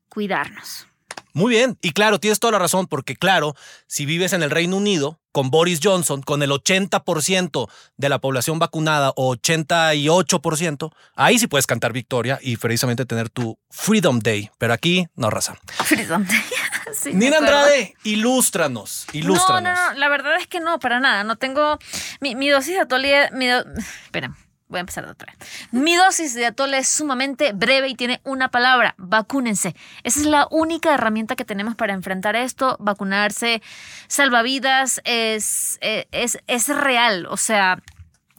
cuidarnos. 0.08 0.86
Muy 1.32 1.50
bien, 1.54 1.78
y 1.82 1.92
claro, 1.92 2.18
tienes 2.18 2.40
toda 2.40 2.52
la 2.52 2.58
razón, 2.58 2.86
porque 2.86 3.14
claro, 3.14 3.54
si 3.86 4.06
vives 4.06 4.32
en 4.32 4.42
el 4.42 4.50
Reino 4.50 4.76
Unido, 4.76 5.20
con 5.38 5.52
Boris 5.52 5.78
Johnson, 5.80 6.20
con 6.20 6.42
el 6.42 6.50
80% 6.50 7.70
de 7.96 8.08
la 8.08 8.18
población 8.18 8.58
vacunada 8.58 9.12
o 9.14 9.36
88%, 9.36 10.92
ahí 11.14 11.38
sí 11.38 11.46
puedes 11.46 11.64
cantar 11.64 11.92
victoria 11.92 12.40
y 12.42 12.56
precisamente 12.56 13.06
tener 13.06 13.30
tu 13.30 13.56
Freedom 13.70 14.18
Day. 14.18 14.50
Pero 14.58 14.72
aquí, 14.72 15.06
no, 15.14 15.30
raza. 15.30 15.54
Freedom 15.84 16.26
Day. 16.26 16.40
Nina 17.14 17.38
Andrade, 17.38 17.94
ilústranos, 18.02 19.06
ilústranos. 19.12 19.62
No, 19.62 19.86
no, 19.86 19.92
no, 19.92 19.98
la 20.00 20.08
verdad 20.08 20.34
es 20.40 20.48
que 20.48 20.58
no, 20.58 20.80
para 20.80 20.98
nada. 20.98 21.22
No 21.22 21.36
tengo. 21.36 21.78
Mi, 22.20 22.48
dosis 22.48 22.74
de 22.74 22.80
atole. 22.80 23.30
Mi 23.30 23.46
Espera 23.46 24.34
voy 24.68 24.78
a 24.78 24.80
empezar 24.80 25.04
de 25.04 25.12
otra 25.12 25.32
vez. 25.32 25.48
Mi 25.72 25.96
dosis 25.96 26.34
de 26.34 26.46
atole 26.46 26.78
es 26.78 26.88
sumamente 26.88 27.52
breve 27.52 27.88
y 27.88 27.94
tiene 27.94 28.20
una 28.24 28.48
palabra, 28.48 28.94
vacúnense. 28.98 29.74
Esa 30.04 30.20
es 30.20 30.26
la 30.26 30.46
única 30.50 30.94
herramienta 30.94 31.36
que 31.36 31.44
tenemos 31.44 31.74
para 31.74 31.92
enfrentar 31.92 32.36
esto, 32.36 32.76
vacunarse, 32.80 33.62
salvavidas, 34.06 35.00
es, 35.04 35.78
eh, 35.80 36.06
es, 36.12 36.38
es 36.46 36.68
real, 36.68 37.26
o 37.30 37.36
sea, 37.36 37.82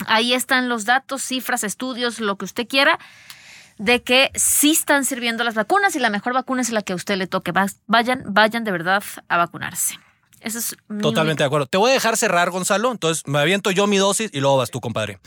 ahí 0.07 0.33
están 0.33 0.69
los 0.69 0.85
datos, 0.85 1.23
cifras, 1.23 1.63
estudios, 1.63 2.19
lo 2.19 2.37
que 2.37 2.45
usted 2.45 2.67
quiera 2.67 2.99
de 3.79 4.03
que 4.03 4.29
sí 4.35 4.71
están 4.71 5.05
sirviendo 5.05 5.43
las 5.43 5.55
vacunas 5.55 5.95
y 5.95 5.99
la 5.99 6.09
mejor 6.09 6.33
vacuna 6.33 6.61
es 6.61 6.69
la 6.69 6.81
que 6.81 6.93
a 6.93 6.95
usted 6.97 7.15
le 7.15 7.27
toque. 7.27 7.53
Vayan, 7.87 8.23
vayan 8.27 8.63
de 8.65 8.71
verdad 8.71 9.01
a 9.29 9.37
vacunarse. 9.37 9.97
Eso 10.41 10.59
es 10.59 10.75
Totalmente 11.01 11.43
de 11.43 11.47
acuerdo. 11.47 11.65
Te 11.65 11.77
voy 11.77 11.91
a 11.91 11.93
dejar 11.93 12.17
cerrar, 12.17 12.49
Gonzalo. 12.51 12.91
Entonces 12.91 13.25
me 13.25 13.39
aviento 13.39 13.71
yo 13.71 13.87
mi 13.87 13.97
dosis 13.97 14.29
y 14.33 14.41
luego 14.41 14.57
vas 14.57 14.69
tú, 14.69 14.79
compadre. 14.79 15.19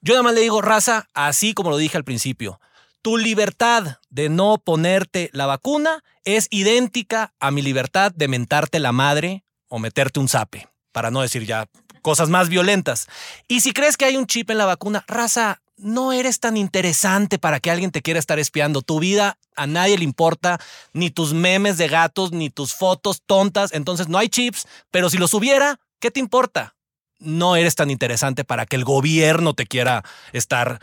Yo 0.00 0.14
nada 0.14 0.22
más 0.22 0.34
le 0.34 0.42
digo, 0.42 0.62
raza, 0.62 1.08
así 1.12 1.54
como 1.54 1.70
lo 1.70 1.76
dije 1.76 1.96
al 1.96 2.04
principio, 2.04 2.60
tu 3.02 3.16
libertad 3.16 3.98
de 4.10 4.28
no 4.28 4.58
ponerte 4.58 5.30
la 5.32 5.46
vacuna 5.46 6.04
es 6.24 6.46
idéntica 6.50 7.34
a 7.40 7.50
mi 7.50 7.62
libertad 7.62 8.12
de 8.14 8.28
mentarte 8.28 8.78
la 8.78 8.92
madre 8.92 9.44
o 9.68 9.78
meterte 9.78 10.20
un 10.20 10.28
zape, 10.28 10.68
para 10.92 11.10
no 11.10 11.20
decir 11.20 11.44
ya 11.46 11.68
cosas 12.02 12.28
más 12.28 12.48
violentas. 12.48 13.08
Y 13.48 13.60
si 13.60 13.72
crees 13.72 13.96
que 13.96 14.04
hay 14.04 14.16
un 14.16 14.26
chip 14.26 14.50
en 14.50 14.58
la 14.58 14.66
vacuna, 14.66 15.04
raza, 15.08 15.60
no 15.76 16.12
eres 16.12 16.40
tan 16.40 16.56
interesante 16.56 17.38
para 17.38 17.60
que 17.60 17.70
alguien 17.70 17.90
te 17.90 18.02
quiera 18.02 18.20
estar 18.20 18.38
espiando. 18.38 18.82
Tu 18.82 18.98
vida 18.98 19.38
a 19.56 19.66
nadie 19.66 19.98
le 19.98 20.04
importa, 20.04 20.60
ni 20.92 21.10
tus 21.10 21.34
memes 21.34 21.76
de 21.76 21.88
gatos, 21.88 22.32
ni 22.32 22.50
tus 22.50 22.74
fotos 22.74 23.22
tontas. 23.26 23.72
Entonces 23.72 24.08
no 24.08 24.18
hay 24.18 24.28
chips, 24.28 24.66
pero 24.90 25.10
si 25.10 25.18
los 25.18 25.34
hubiera, 25.34 25.80
¿qué 26.00 26.10
te 26.10 26.20
importa? 26.20 26.74
No 27.18 27.56
eres 27.56 27.74
tan 27.74 27.90
interesante 27.90 28.44
para 28.44 28.66
que 28.66 28.76
el 28.76 28.84
gobierno 28.84 29.54
te 29.54 29.66
quiera 29.66 30.04
estar 30.32 30.80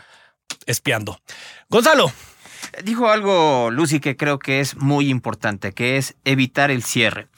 espiando. 0.66 1.18
Gonzalo, 1.68 2.12
Dijo 2.84 3.08
algo 3.08 3.70
Lucy 3.70 4.00
que 4.00 4.16
creo 4.16 4.38
que 4.38 4.60
es 4.60 4.76
muy 4.76 5.08
importante, 5.08 5.72
que 5.72 5.96
es 5.96 6.14
evitar 6.24 6.70
el 6.70 6.82
cierre. 6.82 7.28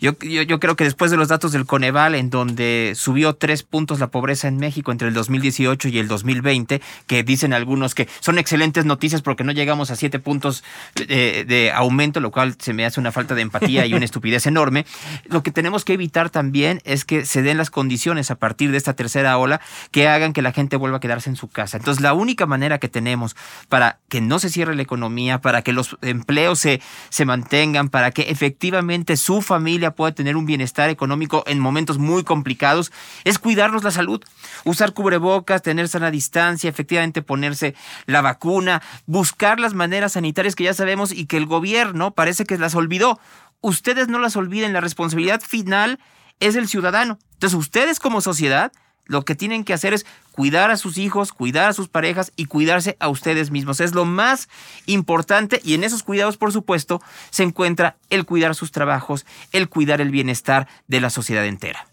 Yo, 0.00 0.18
yo, 0.18 0.60
creo 0.60 0.76
que 0.76 0.84
después 0.84 1.10
de 1.10 1.16
los 1.16 1.28
datos 1.28 1.52
del 1.52 1.66
Coneval, 1.66 2.14
en 2.14 2.30
donde 2.30 2.92
subió 2.94 3.34
tres 3.34 3.62
puntos 3.62 4.00
la 4.00 4.08
pobreza 4.08 4.48
en 4.48 4.56
México 4.56 4.92
entre 4.92 5.08
el 5.08 5.14
2018 5.14 5.88
y 5.88 5.98
el 5.98 6.08
2020, 6.08 6.80
que 7.06 7.22
dicen 7.22 7.52
algunos 7.52 7.94
que 7.94 8.08
son 8.20 8.38
excelentes 8.38 8.84
noticias 8.84 9.22
porque 9.22 9.44
no 9.44 9.52
llegamos 9.52 9.90
a 9.90 9.96
siete 9.96 10.18
puntos 10.18 10.64
de, 10.94 11.44
de 11.44 11.72
aumento, 11.72 12.20
lo 12.20 12.30
cual 12.30 12.56
se 12.58 12.72
me 12.72 12.84
hace 12.84 13.00
una 13.00 13.12
falta 13.12 13.34
de 13.34 13.42
empatía 13.42 13.86
y 13.86 13.94
una 13.94 14.04
estupidez 14.04 14.46
enorme. 14.46 14.86
Lo 15.26 15.42
que 15.42 15.50
tenemos 15.50 15.84
que 15.84 15.94
evitar 15.94 16.30
también 16.30 16.80
es 16.84 17.04
que 17.04 17.24
se 17.24 17.42
den 17.42 17.58
las 17.58 17.70
condiciones 17.70 18.30
a 18.30 18.36
partir 18.36 18.70
de 18.70 18.78
esta 18.78 18.94
tercera 18.94 19.38
ola 19.38 19.60
que 19.90 20.08
hagan 20.08 20.32
que 20.32 20.42
la 20.42 20.52
gente 20.52 20.76
vuelva 20.76 20.98
a 20.98 21.00
quedarse 21.00 21.30
en 21.30 21.36
su 21.36 21.48
casa. 21.48 21.76
Entonces, 21.76 22.02
la 22.02 22.12
única 22.14 22.46
manera 22.46 22.78
que 22.78 22.88
tenemos 22.88 23.36
para 23.68 23.98
que 24.08 24.20
no 24.20 24.38
se 24.38 24.48
cierre 24.48 24.74
economía, 24.88 25.40
para 25.40 25.62
que 25.62 25.72
los 25.72 25.96
empleos 26.00 26.58
se, 26.58 26.80
se 27.10 27.24
mantengan, 27.26 27.90
para 27.90 28.10
que 28.10 28.22
efectivamente 28.22 29.16
su 29.16 29.42
familia 29.42 29.94
pueda 29.94 30.12
tener 30.12 30.36
un 30.36 30.46
bienestar 30.46 30.88
económico 30.88 31.44
en 31.46 31.60
momentos 31.60 31.98
muy 31.98 32.24
complicados, 32.24 32.90
es 33.24 33.38
cuidarnos 33.38 33.84
la 33.84 33.90
salud, 33.90 34.24
usar 34.64 34.94
cubrebocas, 34.94 35.62
tener 35.62 35.88
sana 35.88 36.10
distancia, 36.10 36.70
efectivamente 36.70 37.20
ponerse 37.20 37.74
la 38.06 38.22
vacuna, 38.22 38.82
buscar 39.06 39.60
las 39.60 39.74
maneras 39.74 40.12
sanitarias 40.12 40.56
que 40.56 40.64
ya 40.64 40.74
sabemos 40.74 41.12
y 41.12 41.26
que 41.26 41.36
el 41.36 41.46
gobierno 41.46 42.12
parece 42.12 42.46
que 42.46 42.56
las 42.56 42.74
olvidó. 42.74 43.20
Ustedes 43.60 44.08
no 44.08 44.18
las 44.18 44.36
olviden, 44.36 44.72
la 44.72 44.80
responsabilidad 44.80 45.42
final 45.42 45.98
es 46.40 46.56
el 46.56 46.68
ciudadano. 46.68 47.18
Entonces 47.34 47.58
ustedes 47.58 48.00
como 48.00 48.20
sociedad 48.20 48.72
lo 49.08 49.24
que 49.24 49.34
tienen 49.34 49.64
que 49.64 49.72
hacer 49.72 49.94
es 49.94 50.06
cuidar 50.38 50.70
a 50.70 50.76
sus 50.76 50.98
hijos, 50.98 51.32
cuidar 51.32 51.68
a 51.68 51.72
sus 51.72 51.88
parejas 51.88 52.30
y 52.36 52.44
cuidarse 52.44 52.96
a 53.00 53.08
ustedes 53.08 53.50
mismos. 53.50 53.80
Es 53.80 53.92
lo 53.92 54.04
más 54.04 54.48
importante 54.86 55.60
y 55.64 55.74
en 55.74 55.82
esos 55.82 56.04
cuidados, 56.04 56.36
por 56.36 56.52
supuesto, 56.52 57.02
se 57.30 57.42
encuentra 57.42 57.96
el 58.08 58.24
cuidar 58.24 58.54
sus 58.54 58.70
trabajos, 58.70 59.26
el 59.50 59.68
cuidar 59.68 60.00
el 60.00 60.12
bienestar 60.12 60.68
de 60.86 61.00
la 61.00 61.10
sociedad 61.10 61.44
entera. 61.44 61.88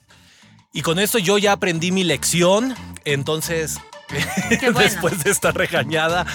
Y 0.72 0.84
con 0.84 1.00
esto 1.00 1.18
yo 1.18 1.40
ya 1.40 1.54
aprendí 1.54 1.92
mi 1.92 2.04
lección, 2.04 2.76
entonces, 3.04 3.80
después 4.78 5.24
de 5.24 5.32
esta 5.32 5.52
regañada, 5.52 6.28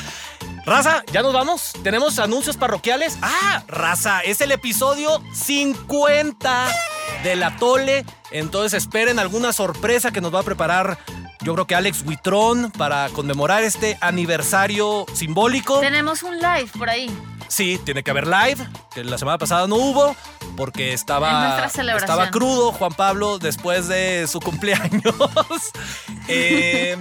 Raza, 0.66 1.04
ya 1.12 1.22
nos 1.22 1.32
vamos. 1.32 1.74
Tenemos 1.84 2.18
anuncios 2.18 2.56
parroquiales. 2.56 3.18
Ah, 3.22 3.62
Raza, 3.68 4.22
es 4.22 4.40
el 4.40 4.50
episodio 4.50 5.22
50 5.32 6.68
de 7.22 7.36
la 7.36 7.56
Tole. 7.56 8.04
Entonces 8.32 8.82
esperen 8.82 9.20
alguna 9.20 9.52
sorpresa 9.52 10.10
que 10.10 10.20
nos 10.20 10.34
va 10.34 10.40
a 10.40 10.44
preparar. 10.44 10.98
Yo 11.42 11.54
creo 11.54 11.66
que 11.66 11.74
Alex 11.74 12.02
Huitrón 12.06 12.70
para 12.70 13.08
conmemorar 13.10 13.64
este 13.64 13.96
aniversario 14.00 15.06
simbólico. 15.14 15.80
Tenemos 15.80 16.22
un 16.22 16.36
live 16.36 16.70
por 16.78 16.90
ahí. 16.90 17.10
Sí, 17.48 17.80
tiene 17.84 18.02
que 18.02 18.10
haber 18.10 18.26
live, 18.26 18.68
que 18.94 19.02
la 19.02 19.18
semana 19.18 19.38
pasada 19.38 19.66
no 19.66 19.74
hubo 19.76 20.14
porque 20.56 20.92
estaba, 20.92 21.66
estaba 21.66 22.30
crudo 22.30 22.72
Juan 22.72 22.92
Pablo 22.92 23.38
después 23.38 23.88
de 23.88 24.26
su 24.28 24.38
cumpleaños. 24.40 25.14
eh, 26.28 26.96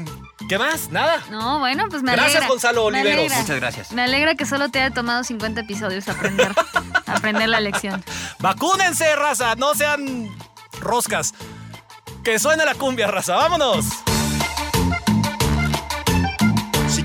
¿Qué 0.48 0.58
más? 0.58 0.90
Nada. 0.90 1.22
No, 1.30 1.60
bueno, 1.60 1.86
pues 1.90 2.02
me 2.02 2.12
alegra. 2.12 2.32
Gracias, 2.32 2.50
Gonzalo 2.50 2.86
Oliveros. 2.86 3.32
Muchas 3.32 3.58
gracias. 3.58 3.92
Me 3.92 4.02
alegra 4.02 4.34
que 4.36 4.46
solo 4.46 4.70
te 4.70 4.80
haya 4.80 4.94
tomado 4.94 5.24
50 5.24 5.62
episodios 5.62 6.08
aprender, 6.08 6.52
aprender 7.06 7.50
la 7.50 7.60
lección. 7.60 8.04
Vacúnense, 8.40 9.16
raza. 9.16 9.56
No 9.56 9.76
sean 9.76 10.30
roscas. 10.80 11.36
Que 12.24 12.40
suene 12.40 12.66
la 12.66 12.74
cumbia, 12.74 13.08
raza. 13.08 13.36
Vámonos. 13.36 13.86